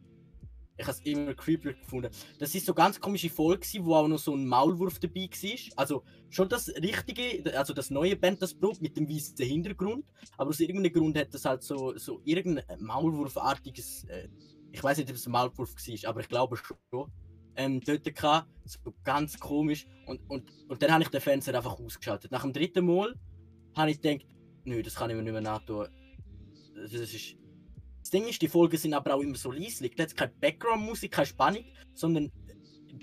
Ich 0.78 0.86
habe 0.86 0.92
es 0.92 1.00
immer 1.02 1.34
creepier 1.34 1.74
gefunden. 1.74 2.12
Das 2.38 2.54
ist 2.54 2.66
so 2.66 2.74
ganz 2.74 3.00
komische 3.00 3.30
Folge, 3.30 3.66
wo 3.82 3.96
auch 3.96 4.08
noch 4.08 4.20
so 4.20 4.36
ein 4.36 4.46
Maulwurf 4.48 5.00
dabei 5.00 5.28
war. 5.30 5.74
Also 5.76 6.04
schon 6.30 6.48
das 6.50 6.70
richtige, 6.70 7.58
also 7.58 7.74
das 7.74 7.90
neue 7.90 8.16
Band, 8.16 8.42
das 8.42 8.54
Brot 8.54 8.80
mit 8.82 8.96
dem 8.96 9.10
weißen 9.10 9.38
Hintergrund. 9.44 10.06
Aber 10.38 10.52
aus 10.52 10.60
irgendeinem 10.60 10.94
Grund 10.94 11.18
hat 11.18 11.34
das 11.34 11.46
halt 11.46 11.64
so, 11.64 11.98
so 11.98 12.22
irgendein 12.26 12.80
Maulwurfartiges, 12.80 14.04
äh, 14.06 14.30
ich 14.72 14.84
weiß 14.84 14.98
nicht, 14.98 15.10
ob 15.10 15.16
es 15.16 15.26
ein 15.26 15.32
Maulwurf 15.32 15.74
war, 15.74 16.10
aber 16.10 16.22
ich 16.22 16.30
glaube 16.30 16.58
schon. 16.58 17.12
Ähm, 17.60 17.82
dort 17.82 18.04
gehabt, 18.04 18.48
so 18.66 18.94
ganz 19.04 19.40
komisch. 19.40 19.88
Und, 20.06 20.22
und, 20.30 20.44
und 20.68 20.84
dann 20.84 20.92
habe 20.92 21.02
ich 21.02 21.10
den 21.10 21.22
Fernseher 21.22 21.56
einfach 21.56 21.80
ausgeschaltet. 21.80 22.32
Nach 22.32 22.44
dem 22.44 22.54
dritten 22.54 22.86
Mal 22.86 23.16
habe 23.76 23.90
ich 23.90 24.00
gedacht, 24.00 24.28
nö, 24.64 24.84
das 24.84 24.94
kann 24.94 25.10
ich 25.10 25.16
mir 25.16 25.24
nicht 25.24 25.32
mehr 25.32 25.42
nachtun. 25.42 25.88
Das 26.76 26.94
ist. 26.94 27.36
Das 28.08 28.12
Ding 28.12 28.26
ist, 28.30 28.42
die 28.42 28.48
Folgen 28.48 28.78
sind 28.78 28.94
aber 28.94 29.16
auch 29.16 29.20
immer 29.20 29.36
so 29.36 29.52
leislich. 29.52 29.94
Da 29.94 30.04
hat 30.04 30.16
keine 30.16 30.32
Background-Musik, 30.40 31.12
keine 31.12 31.26
Spannung, 31.26 31.66
sondern 31.94 32.32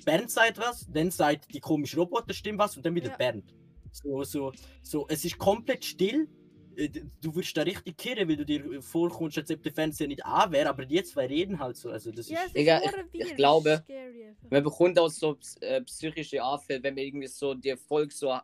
Bernd 0.03 0.31
sagt 0.31 0.57
was, 0.57 0.87
dann 0.91 1.11
sagt 1.11 1.53
die 1.55 1.61
komische 1.61 1.99
Roboterstimme 1.99 2.57
was 2.59 2.75
und 2.79 2.87
dann 2.87 2.95
wieder 2.95 3.11
Ja. 3.11 3.17
Bernd. 3.19 3.55
So, 3.93 4.25
so, 4.25 4.51
so, 4.83 5.07
es 5.11 5.23
ist 5.27 5.37
komplett 5.37 5.85
still. 5.85 6.27
Äh, 6.77 6.89
Du 7.21 7.35
würdest 7.35 7.55
da 7.55 7.61
richtig 7.63 7.99
kirren, 7.99 8.27
weil 8.31 8.37
du 8.39 8.47
dir 8.47 8.81
vorkommst, 8.81 9.37
als 9.37 9.51
ob 9.51 9.63
der 9.63 9.75
Fernseher 9.75 10.09
nicht 10.09 10.25
an 10.25 10.51
wäre, 10.53 10.71
aber 10.71 10.87
die 10.87 11.03
zwei 11.05 11.27
reden 11.27 11.59
halt 11.59 11.77
so. 11.77 11.91
Also 11.91 12.11
das 12.11 12.31
Ja, 12.31 12.41
ist, 12.45 12.57
Digga, 12.57 12.81
ich- 13.13 13.21
ich 13.21 13.37
glaube. 13.37 13.85
Man 14.49 14.63
bekommt 14.65 14.99
auch 14.99 15.11
so 15.11 15.37
äh, 15.61 15.83
psychische 15.83 16.43
Anfälle, 16.43 16.83
wenn 16.83 16.95
man 16.95 17.05
irgendwie 17.05 17.27
so 17.27 17.53
die 17.53 17.77
Folge 17.77 18.15
so 18.15 18.35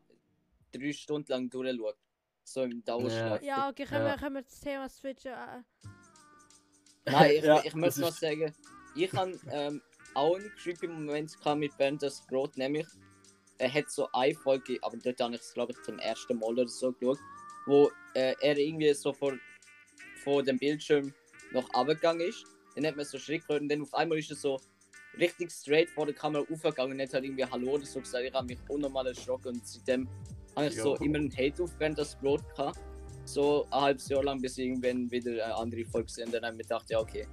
drei 0.73 0.93
Stunden 0.93 1.33
lang 1.33 1.49
durchschaut. 1.49 1.97
So 2.45 2.65
im 2.65 2.85
Dauerschlaf. 2.85 3.43
Ja, 3.43 3.71
okay, 3.71 3.85
können, 3.87 4.05
Ja. 4.05 4.13
Wir, 4.13 4.19
können 4.19 4.35
wir 4.35 4.43
das 4.43 4.61
Thema 4.61 4.89
switchen? 4.91 5.33
Nein, 7.13 7.31
ich, 7.37 7.45
Ja, 7.45 7.63
ich 7.65 7.75
möchte 7.75 8.01
noch 8.01 8.09
ist- 8.11 8.21
sagen, 8.21 8.53
ich 8.95 9.13
habe 9.13 9.39
ähm, 9.51 9.83
auch 10.15 10.37
einen 10.37 10.51
creepy 10.63 10.89
Moment 10.89 11.33
mit 11.57 11.77
Bernd 11.79 12.03
das 12.03 12.27
Brot, 12.27 12.57
nämlich 12.57 12.87
er 13.59 13.73
hat 13.73 13.91
so 13.91 14.09
eine 14.13 14.35
Folge, 14.35 14.79
aber 14.83 14.97
dort 14.97 15.21
habe 15.21 15.35
ich 15.35 15.41
es 15.41 15.53
glaube 15.55 15.73
ich 15.73 15.83
zum 15.83 15.99
ersten 15.99 16.39
Mal 16.39 16.47
oder 16.51 16.67
so 16.69 16.93
geschaut, 16.93 17.19
wo 17.67 17.91
äh, 18.15 18.35
er 18.41 18.57
irgendwie 18.57 18.93
so 18.95 19.13
vor, 19.13 19.35
vor 20.25 20.43
dem 20.43 20.59
Bildschirm 20.59 21.13
noch 21.53 21.69
abgegangen 21.75 22.27
ist. 22.29 22.45
Dann 22.75 22.87
hat 22.87 22.97
man 22.97 23.05
so 23.05 23.19
Schritt 23.19 23.43
gehört 23.47 23.63
und 23.63 23.69
dann 23.69 23.83
auf 23.83 23.93
einmal 23.95 24.19
ist 24.19 24.31
er 24.31 24.37
so 24.37 24.59
richtig 25.19 25.51
straight 25.51 25.91
vor 25.91 26.07
der 26.07 26.15
Kamera 26.15 26.45
aufgegangen 26.51 26.93
und 26.93 27.01
hat 27.03 27.13
halt 27.13 27.25
irgendwie 27.25 27.45
Hallo 27.45 27.73
oder 27.73 27.85
so 27.85 28.01
gesagt. 28.01 28.25
Ich 28.25 28.33
habe 28.33 28.47
mich 28.47 28.59
unnormal 28.69 29.07
erschrocken 29.09 29.49
und 29.55 29.67
seitdem 29.67 30.09
habe 30.57 30.69
ich 30.69 30.77
so 30.81 30.95
Ja. 30.97 31.03
immer 31.03 31.19
einen 31.19 31.37
Hate 31.37 31.63
auf 31.63 31.77
Bernd 31.79 31.99
das 31.99 32.17
Brot 32.19 32.43
gehabt. 32.57 32.79
So 33.33 33.67
ein 33.71 33.81
halbes 33.81 34.09
Jahr 34.09 34.25
lang, 34.25 34.41
bis 34.41 34.59
irgendwann 34.59 35.11
wieder 35.11 35.45
eine 35.45 35.55
andere 35.55 35.85
Folge 35.85 36.07
gesehen 36.07 36.27
habe. 36.27 36.41
Dann 36.41 36.51
habe 36.51 36.57
ich 36.57 36.69
gedacht, 36.69 36.91
ja, 36.91 36.99
okay, 37.01 37.27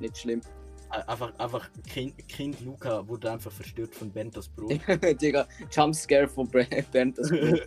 nicht 0.00 0.18
schlimm. 0.18 0.40
einfach, 0.90 1.38
einfach 1.38 1.70
kind, 1.88 2.16
kind 2.28 2.60
Luca 2.60 3.06
wurde 3.08 3.32
einfach 3.32 3.52
verstört 3.52 3.94
von 3.94 4.10
Bernd 4.10 4.36
das 4.36 4.48
Brot. 4.48 4.80
Digga, 5.22 5.46
Jumpscare 5.70 6.28
von 6.28 6.50
das 6.50 7.30
Brot. 7.30 7.60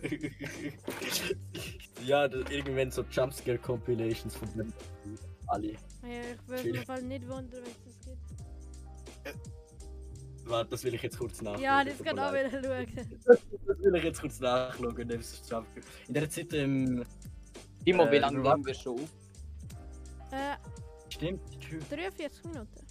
ja, 2.04 2.28
das, 2.28 2.50
irgendwann 2.50 2.90
so 2.90 3.02
Jumpscare-Compilations 3.02 4.36
von 4.36 4.48
Bernd 4.54 4.74
das 4.74 4.86
Brot. 5.02 5.30
Alle. 5.48 5.72
ja, 5.72 5.78
ich 6.34 6.48
würde 6.48 6.70
mich 6.70 6.84
Fall 6.84 7.02
nicht 7.02 7.28
wundern, 7.28 7.62
wenn 7.62 7.62
es 7.62 7.84
das 7.84 8.00
gibt. 8.04 8.46
Warte, 10.46 10.70
das 10.70 10.84
will 10.84 10.94
ich 10.94 11.02
jetzt 11.02 11.18
kurz 11.18 11.42
nachschauen. 11.42 11.62
Ja, 11.62 11.84
das 11.84 11.98
kann 12.02 12.18
auch 12.18 12.32
wieder 12.32 12.50
schauen. 12.50 12.86
Das 13.66 13.78
will 13.80 13.96
ich 13.96 14.04
jetzt 14.04 14.20
kurz 14.20 14.40
nachschauen. 14.40 14.96
In 16.08 16.14
der 16.14 16.30
Zeit, 16.30 16.52
ähm, 16.52 17.04
Timo, 17.86 18.10
wie 18.10 18.16
Äh, 18.16 18.18
lange 18.18 18.42
warte. 18.42 18.56
nehmen 18.58 18.66
wir 18.66 18.74
schon 18.74 18.94
auf? 19.00 19.08
Äh, 20.32 20.56
stimmt, 21.08 21.40
tschüss. 21.60 21.84
43 21.88 22.44
Minuten. 22.46 22.86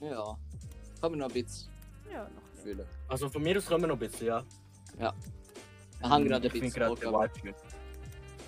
Ja. 0.00 0.38
Kann 1.00 1.10
man 1.10 1.18
noch 1.18 1.26
ein 1.26 1.32
bisschen 1.32 1.68
Ja, 2.12 2.22
noch. 2.28 2.62
fühlen. 2.62 2.86
Also 3.08 3.28
von 3.28 3.42
mir 3.42 3.56
aus 3.58 3.66
kommen 3.66 3.82
wir 3.82 3.88
noch 3.88 3.96
ein 3.96 3.98
bisschen, 3.98 4.28
ja. 4.28 4.44
Ich 4.96 5.02
habe 6.08 6.24
gerade 6.24 6.36
ein 6.36 6.46
Ich 6.46 6.52
bin 6.52 6.60
bisschen 6.62 6.80
gerade 6.80 7.54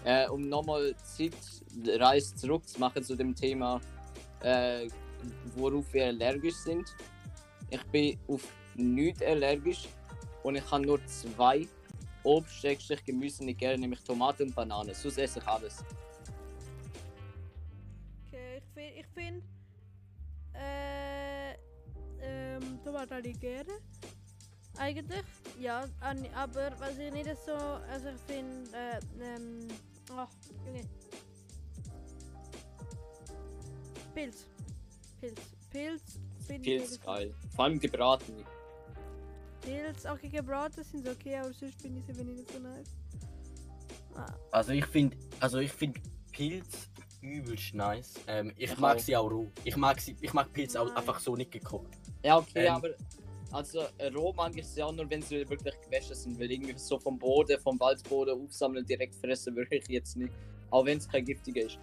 äh, 0.05 0.29
Um 0.29 0.49
nochmal 0.49 0.95
Zeitreise 0.97 2.37
zurückzumachen 2.37 3.03
zu 3.03 3.17
dem 3.17 3.35
Thema, 3.35 3.81
äh, 4.43 4.89
worauf 5.57 5.93
wir 5.93 6.07
allergisch 6.07 6.55
sind. 6.55 6.89
Ich 7.69 7.83
bin 7.87 8.17
auf 8.29 8.43
nichts 8.77 9.23
allergisch 9.23 9.89
und 10.45 10.55
ich 10.55 10.71
habe 10.71 10.87
nur 10.87 11.05
zwei 11.07 11.67
Obst, 12.25 12.55
Schrägstrich, 12.57 13.05
Gemüse 13.05 13.45
nicht 13.45 13.59
gerne, 13.59 13.79
nämlich 13.79 14.01
Tomaten 14.03 14.45
und 14.45 14.55
Bananen. 14.55 14.95
Sonst 14.95 15.19
esse 15.19 15.39
ich 15.39 15.47
alles. 15.47 15.85
Okay, 18.27 18.59
ich 18.59 18.65
finde, 18.75 19.01
ich 19.01 19.07
find, 19.15 19.45
äh, 20.55 21.53
ähm, 22.21 22.81
Tomaten 22.85 23.25
ich 23.25 23.39
gerne. 23.39 23.73
Eigentlich, 24.79 25.25
ja, 25.61 25.85
aber 26.35 26.73
was 26.79 26.99
ich 26.99 27.13
nicht 27.13 27.31
so, 27.45 27.53
also 27.53 28.09
ich 28.09 28.21
finde, 28.27 28.71
äh, 28.73 29.01
ähm, 29.21 29.69
ach, 30.17 30.29
Junge. 30.67 30.89
Pilz. 34.15 34.47
Pilz. 35.21 35.41
Pilz 35.71 36.03
finde 36.47 36.71
ich 36.71 36.79
Pilz 36.79 36.91
nicht 36.93 37.05
geil. 37.05 37.35
Vor 37.55 37.65
allem 37.65 37.79
gebraten. 37.79 38.45
Pilz, 39.63 40.07
auch 40.07 40.19
gebraten 40.21 40.83
sind 40.85 41.05
sie 41.05 41.11
okay, 41.11 41.37
aber 41.37 41.53
sonst 41.53 41.81
finde 41.81 42.01
ich 42.07 42.17
sie 42.17 42.25
nicht 42.25 42.51
so 42.51 42.59
nice. 42.59 42.89
Ah, 44.17 44.35
Also 44.51 44.73
ich 44.73 44.85
finde, 44.87 45.17
also 45.41 45.59
ich 45.59 45.73
finde 45.73 46.01
Pilz 46.33 46.89
übelst 47.21 47.73
nice. 47.75 48.15
Ähm, 48.27 48.53
ich 48.57 48.73
Ich 48.73 48.79
mag 48.79 48.97
auch. 48.97 49.01
sie 49.01 49.17
auch 49.17 49.31
roh. 49.31 49.47
Ich 49.65 49.77
mag 49.77 50.01
sie, 50.01 50.17
ich 50.21 50.33
mag 50.33 50.53
Pilz 50.53 50.75
auch 50.77 50.95
einfach 50.95 51.19
so 51.21 51.37
nicht 51.37 51.53
gekocht. 51.53 51.93
Ja, 52.25 52.39
okay, 52.39 52.67
Ähm. 52.67 52.75
aber 52.75 52.89
also 53.53 53.83
äh, 53.99 54.09
roh 54.09 54.33
mag 54.33 54.57
ich 54.57 54.67
sie 54.67 54.83
auch 54.83 54.93
nur, 54.93 55.09
wenn 55.11 55.23
sie 55.23 55.49
wirklich 55.49 55.75
gewaschen 55.85 56.15
sind, 56.17 56.39
weil 56.41 56.51
irgendwie 56.51 56.77
so 56.77 56.99
vom 56.99 57.19
Boden, 57.19 57.61
vom 57.61 57.79
Waldboden 57.79 58.43
aufsammeln, 58.45 58.85
direkt 58.85 59.15
fressen 59.15 59.55
würde 59.57 59.77
ich 59.77 59.87
jetzt 59.89 60.17
nicht. 60.17 60.33
Auch 60.71 60.85
wenn 60.87 60.99
es 60.99 61.09
kein 61.09 61.25
giftiger 61.25 61.63
ist. 61.67 61.79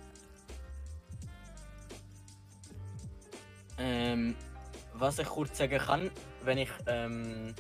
Ähm, 3.78 4.36
was 4.94 5.20
ich 5.20 5.28
kurz 5.28 5.58
sagen 5.58 5.78
kann, 5.78 6.12
wenn 6.50 6.58
ich 6.58 6.70
ähm, 6.88 7.54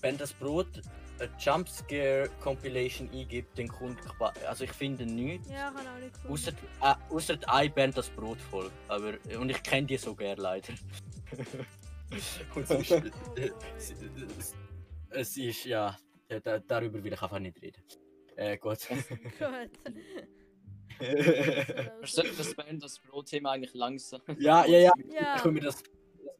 wenn 0.00 0.16
das 0.16 0.32
Brot 0.32 0.80
eine 1.18 1.30
Jumpscare 1.38 2.30
Compilation 2.40 3.10
eingibt, 3.12 3.58
dann 3.58 3.68
kommt 3.68 3.98
also 4.48 4.64
ich 4.64 4.72
finde 4.72 5.04
nichts. 5.04 5.46
ja, 5.50 5.70
kann 5.70 5.86
auch 5.86 6.00
nicht. 6.00 6.14
Außer, 6.26 6.52
äh, 6.80 6.94
außer 7.10 7.36
ein 7.46 7.74
Band 7.74 7.98
das 7.98 8.08
Brot 8.08 8.40
voll. 8.40 8.70
Aber, 8.88 9.12
und 9.38 9.50
ich 9.50 9.62
kenne 9.62 9.86
die 9.86 9.98
so 9.98 10.14
gern 10.14 10.38
leider. 10.38 10.72
und 12.54 12.66
sonst, 12.66 12.92
Oh, 12.92 12.96
äh, 13.36 13.50
es, 13.76 13.92
es, 14.38 14.56
es 15.10 15.36
ist, 15.36 15.64
ja, 15.66 15.94
äh, 16.28 16.40
da, 16.40 16.58
darüber 16.60 17.04
will 17.04 17.12
ich 17.12 17.20
einfach 17.20 17.38
nicht 17.38 17.60
reden. 17.60 17.82
Äh, 18.36 18.56
gut. 18.56 18.78
Gut. 18.88 19.70
Wir 20.98 21.92
sollten 22.04 22.36
das 22.38 22.54
Band 22.54 22.82
das 22.82 22.98
Brot-Thema 22.98 23.52
eigentlich 23.52 23.74
langsam. 23.74 24.22
ja, 24.38 24.64
ja, 24.64 24.78
ja. 24.78 24.92
Ja. 25.12 25.38
Können 25.40 25.56
wir 25.56 25.62
das, 25.62 25.82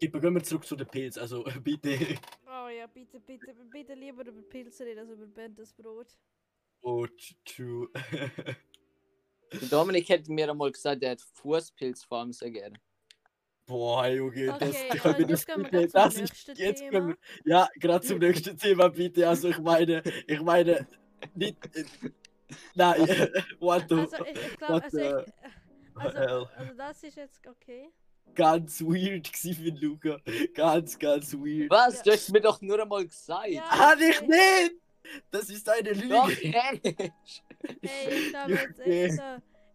gehen 0.01 0.34
wir 0.34 0.42
zurück 0.42 0.64
zu 0.64 0.76
den 0.76 0.86
Pilz. 0.86 1.18
Also 1.18 1.44
bitte. 1.62 1.98
Oh 2.46 2.68
ja, 2.68 2.86
bitte, 2.86 3.20
bitte, 3.20 3.55
bitte 3.70 3.94
lieber 3.94 4.26
über 4.26 4.42
Pilze 4.42 4.84
reden 4.84 5.01
als 5.01 5.11
über 5.11 5.26
Bentes 5.26 5.72
Brot. 5.74 6.09
Oh, 6.82 7.07
true. 7.44 7.88
Dominik 9.70 10.09
hätte 10.09 10.32
mir 10.32 10.48
einmal 10.51 10.72
gesagt, 10.72 11.03
er 11.03 11.11
hat 11.12 11.20
Fußpilz 11.20 12.05
vor 12.05 12.18
allem 12.20 12.32
sehr 12.32 12.51
gerne. 12.51 12.76
Boah, 13.66 14.07
Junge, 14.09 14.46
das, 14.46 14.55
Okay, 14.55 15.18
mir 15.18 15.26
das 15.26 15.30
jetzt 15.30 15.46
gehen 15.46 15.57
wir 15.62 15.64
bitte- 15.70 15.88
grad 15.88 15.94
das 15.94 16.14
zum 16.14 16.24
ist 16.24 16.30
nächsten 16.48 16.57
jetzt 16.57 16.78
Thema. 16.80 16.90
können 16.92 17.09
wir, 17.09 17.16
Ja, 17.53 17.68
gerade 17.78 18.07
zum 18.07 18.18
nächsten 18.18 18.57
Thema 18.57 18.88
bitte. 18.88 19.28
Also 19.28 19.48
ich 19.51 19.59
meine, 19.59 20.03
ich 20.26 20.40
meine, 20.40 20.86
nicht. 21.34 21.59
Nein, 22.74 23.01
what 23.61 23.84
the, 23.88 23.94
Also 23.96 24.24
ich, 24.24 24.30
ich 24.40 24.57
glaube, 24.57 24.72
what 24.74 24.82
also, 24.84 24.98
the 24.98 25.05
ich, 25.05 25.96
also, 25.96 26.18
hell? 26.18 26.48
also 26.57 26.74
das 26.76 27.03
ist 27.05 27.16
jetzt 27.16 27.46
okay. 27.46 27.90
Ganz 28.35 28.81
weird 28.83 29.28
für 29.28 29.70
Luca. 29.70 30.18
Ganz, 30.55 30.99
ganz 30.99 31.33
weird. 31.35 31.70
Was? 31.70 31.97
Ja. 31.99 32.03
Du 32.05 32.11
hast 32.12 32.33
mir 32.33 32.41
doch 32.41 32.61
nur 32.61 32.81
einmal 32.83 33.07
gesagt. 33.07 33.49
Ja. 33.49 33.62
Hab 33.70 33.99
ich 34.01 34.20
nicht! 34.22 34.74
Das 35.31 35.49
ist 35.51 35.68
eine 35.68 35.93
Doch, 35.95 36.28
Lüge. 36.28 36.43
ehrlich. 36.57 37.12
Hey, 37.83 38.14
ich 38.14 38.28
glaube 38.31 38.53
jetzt 38.53 38.81
echt 38.81 39.14
so. 39.16 39.22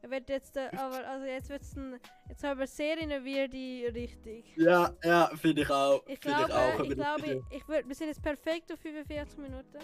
Er 0.02 0.12
wird 0.12 0.30
jetzt, 0.30 0.56
äh, 0.56 0.70
aber 0.78 1.08
also 1.08 1.26
jetzt 1.26 1.50
wird's 1.50 1.76
ein, 1.76 2.00
jetzt 2.30 2.44
haben 2.44 2.60
wir 2.60 2.68
sehr 2.68 2.96
in 3.00 3.12
eine 3.12 3.26
weirde 3.26 3.92
Richtung. 3.94 4.44
Ja, 4.56 4.96
ja, 5.04 5.32
finde 5.36 5.64
ich 5.64 5.70
auch. 5.72 6.04
Ich 6.06 6.20
Finde 6.20 6.46
glaube, 6.46 6.56
auch. 6.56 6.74
ich, 6.76 6.80
aber 6.80 6.96
das- 6.96 6.96
glaube, 7.24 7.44
ich 7.50 7.68
würde, 7.68 7.88
wir 7.88 7.96
sind 7.96 8.08
jetzt 8.10 8.22
perfekt 8.22 8.72
auf 8.72 8.80
45 8.80 9.40
Minuten. 9.40 9.80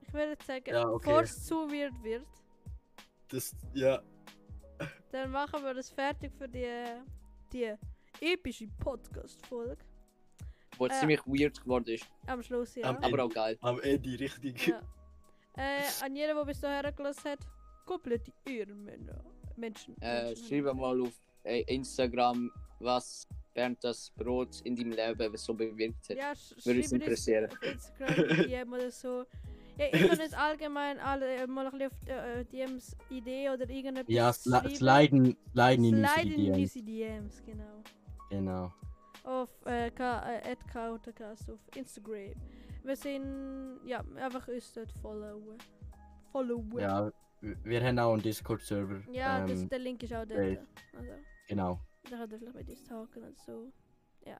Ich 0.00 0.12
würde 0.14 0.30
jetzt 0.30 0.46
sagen, 0.46 0.64
Ja, 0.66 0.88
okay. 0.88 1.04
bevor 1.04 1.22
es 1.22 1.44
zu 1.44 1.70
weird 1.70 1.92
wird, 2.02 2.24
Das, 3.28 3.54
ja. 3.74 4.00
dann 5.12 5.30
machen 5.30 5.62
wir 5.62 5.74
das 5.74 5.90
fertig 5.90 6.32
für 6.38 6.48
die, 6.48 6.66
die 7.52 7.74
epische 8.20 8.66
Podcast-Folge. 8.78 9.78
Wo 10.78 10.86
Äh. 10.86 10.90
ziemlich 10.90 11.20
weird 11.26 11.60
geworden 11.62 11.88
ist. 11.88 12.06
Am 12.26 12.42
Schluss, 12.42 12.74
ja. 12.74 12.84
Am 12.88 12.96
Aber 12.98 13.24
auch 13.24 13.30
geil. 13.32 13.56
Am 13.62 13.80
Ende 13.80 14.18
richtig. 14.20 14.66
ja. 14.66 14.80
Äh, 15.56 15.82
an 16.04 16.14
jeden, 16.14 16.36
der 16.36 16.44
bis 16.44 16.60
dahin 16.60 16.94
gelassen 16.94 17.30
hat, 17.30 17.38
komplette 17.86 18.30
Ehrenmänner. 18.44 19.24
Menschen. 19.56 19.96
Äh, 20.02 20.26
Menschen. 20.26 20.46
schreib 20.46 20.74
mal 20.74 21.00
auf 21.00 21.12
äh, 21.44 21.62
Instagram, 21.62 22.50
was 22.80 23.26
Bernd 23.54 23.82
das 23.82 24.10
Brot 24.10 24.60
in 24.64 24.76
deinem 24.76 24.92
Leben 24.92 25.36
so 25.38 25.54
bewirkt 25.54 26.10
hat. 26.10 26.16
Ja, 26.18 26.34
sch 26.34 26.54
Würde 26.66 26.80
uns 26.80 26.92
interessieren. 26.92 27.50
Auf 27.50 27.62
Instagram, 27.62 28.46
DM 28.46 28.72
oder 28.74 28.90
so. 28.90 29.24
Ja, 29.78 29.86
ich 29.92 30.08
kann 30.08 30.18
nicht 30.18 30.34
allgemein 30.38 30.98
alle 30.98 31.36
äh, 31.36 31.46
mal 31.46 31.66
auf 31.66 31.74
äh, 31.74 32.44
DMs 32.44 32.96
Idee 33.10 33.50
oder 33.50 33.68
irgendetwas 33.68 34.14
Ja, 34.14 34.32
sli 34.32 34.74
sliden, 34.74 35.36
sliden 35.52 35.84
in 35.84 35.94
unsere 35.96 36.26
DMs. 36.26 36.72
DMs, 36.72 37.42
genau. 37.44 37.82
Genau. 38.30 38.72
Auf 39.24 39.50
äh, 39.66 39.88
äh, 39.88 40.56
Kautercast 40.72 41.50
auf 41.50 41.60
Instagram. 41.74 42.34
Wir 42.84 42.96
sind, 42.96 43.80
ja, 43.84 44.04
einfach 44.16 44.46
uns 44.48 44.72
dort 44.72 44.92
followen. 45.02 45.58
Followen. 46.32 46.78
Ja, 46.78 47.10
wir 47.40 47.82
haben 47.84 47.98
auch 47.98 48.12
einen 48.12 48.22
Discord-Server. 48.22 49.02
Ja, 49.12 49.44
das, 49.46 49.62
ähm, 49.62 49.68
der 49.68 49.78
Link 49.80 50.02
ist 50.02 50.12
auch 50.14 50.24
dort. 50.24 50.40
Also, 50.40 51.12
Genau. 51.48 51.80
da 52.10 52.16
könnt 52.16 52.32
ihr 52.32 52.38
vielleicht 52.38 52.54
mit 52.56 52.68
uns 52.70 52.84
talken 52.84 53.22
und 53.24 53.38
so. 53.38 53.72
Ja. 54.24 54.38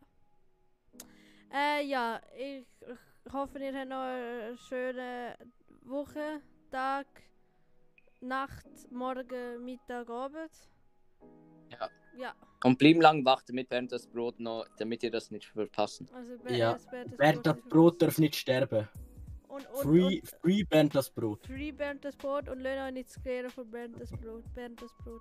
Äh, 1.53 1.85
ja, 1.87 2.21
ich, 2.37 2.67
ich 2.81 2.99
hoffe, 3.33 3.59
ihr 3.59 3.75
habt 3.75 3.89
noch 3.89 3.97
eine 4.03 4.57
schöne 4.69 5.37
Woche, 5.83 6.41
Tag, 6.71 7.07
Nacht, 8.21 8.67
Morgen, 8.91 9.65
Mittag, 9.65 10.09
Abend. 10.11 10.51
Ja. 11.71 11.89
Ja, 12.19 12.35
Und 12.65 12.79
bleib 12.79 13.03
lang 13.03 13.25
wach, 13.27 13.43
damit 13.43 13.69
Bernd 13.69 13.93
das 13.93 14.07
Brot 14.07 14.41
noch, 14.41 14.65
damit 14.79 15.03
ihr 15.03 15.11
das 15.11 15.31
nicht 15.31 15.45
verpassen. 15.47 16.09
also 16.15 16.39
Ber- 16.39 16.53
Ja, 16.53 16.73
das 16.73 16.87
Bernd 16.87 17.11
das 17.11 17.17
Bernd, 17.19 17.47
das 17.47 17.57
Brot 17.69 18.01
darf 18.01 18.19
nicht 18.19 18.37
sterben. 18.37 18.89
Und, 19.49 19.67
und, 19.71 19.83
Free, 19.83 20.21
und, 20.21 20.29
free 20.41 20.65
Bernd 20.65 20.95
das 20.95 21.11
Brot. 21.11 21.47
Free 21.47 21.73
Bernd 21.73 22.05
das 22.07 22.17
Brot 22.17 22.49
und 22.49 22.61
lernen 22.61 22.89
auch 22.89 22.93
nicht 22.93 23.11
zu 23.11 23.21
klären 23.21 23.51
von 23.51 23.71
Bernd 23.71 24.01
das 24.01 24.11
Brot. 24.13 24.45
Bernd 24.55 24.81
das 24.81 24.95
Brot. 25.05 25.21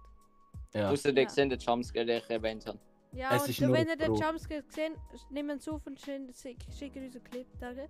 Ja. 0.74 0.90
Außer 0.90 1.10
Ja. 1.10 1.16
der 1.16 1.26
gesehen, 1.26 1.50
Jumpscare, 1.52 2.06
den 2.06 2.18
ich 2.20 2.30
erwähnt 2.30 2.66
habe. 2.66 2.80
Ja, 3.16 3.36
Es 3.36 3.60
und 3.62 3.72
wenn 3.72 3.88
ihr 3.88 3.96
den. 3.96 4.14
Jumpscare 4.16 4.62
gesehen 4.64 4.96
nehmen 5.30 5.60
auf 5.68 5.88
und 5.88 6.00
schicken 6.00 6.34
schicken 6.78 7.06
uns 7.06 7.16
einen 7.16 7.24
Clip. 7.24 7.48
Danke. 7.60 7.90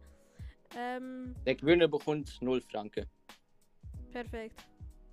Ähm, 0.76 1.36
Der 1.46 1.56
Gewinner 1.56 1.88
bekommt 1.88 2.38
0 2.42 2.62
Franken. 2.62 3.06
perfekt. 4.12 4.64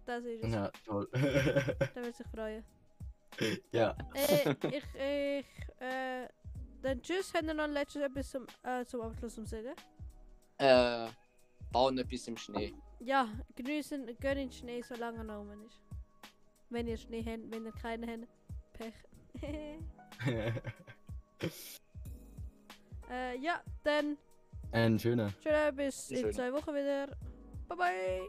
Das 0.04 0.24
ist 0.24 0.42
es. 0.44 0.52
Ja, 0.52 0.70
toll. 0.84 1.08
Da 1.12 2.02
wird 2.02 2.16
sich 2.16 2.26
freuen. 2.26 2.64
ja. 3.72 3.96
äh, 4.14 4.50
ich, 4.68 4.84
ich, 4.94 5.80
äh, 5.80 6.28
dann 6.82 7.00
tschüss, 7.00 7.32
haben 7.32 7.46
wir 7.46 7.54
noch 7.54 7.64
ein 7.64 7.72
letztes 7.72 8.02
etwas 8.02 8.30
zum, 8.30 8.46
äh, 8.64 8.84
zum 8.84 9.00
Abschluss 9.00 9.34
zu 9.34 9.46
sagen? 9.46 9.74
Äh, 10.58 11.08
bauen 11.70 11.96
etwas 11.98 12.26
im 12.28 12.36
Schnee. 12.36 12.74
Ja, 13.00 13.28
genießen, 13.54 14.06
gönnen 14.20 14.50
Schnee, 14.52 14.82
solange 14.82 15.18
er 15.18 15.24
noch 15.24 15.46
ist. 15.64 15.80
Wenn 16.68 16.88
ihr 16.88 16.96
Schnee 16.96 17.24
habt, 17.24 17.50
wenn 17.50 17.64
ihr 17.64 17.72
keinen 17.72 18.10
habt, 18.10 18.28
Pech. 18.74 18.94
äh, 23.10 23.36
ja, 23.40 23.60
dann 23.84 24.16
Ein 24.72 24.98
schöner. 24.98 25.32
tschüss, 25.42 25.76
bis 25.76 26.10
in 26.10 26.32
zwei 26.32 26.52
Wochen 26.52 26.74
wieder. 26.74 27.08
Bye 27.68 27.76
bye. 27.76 28.28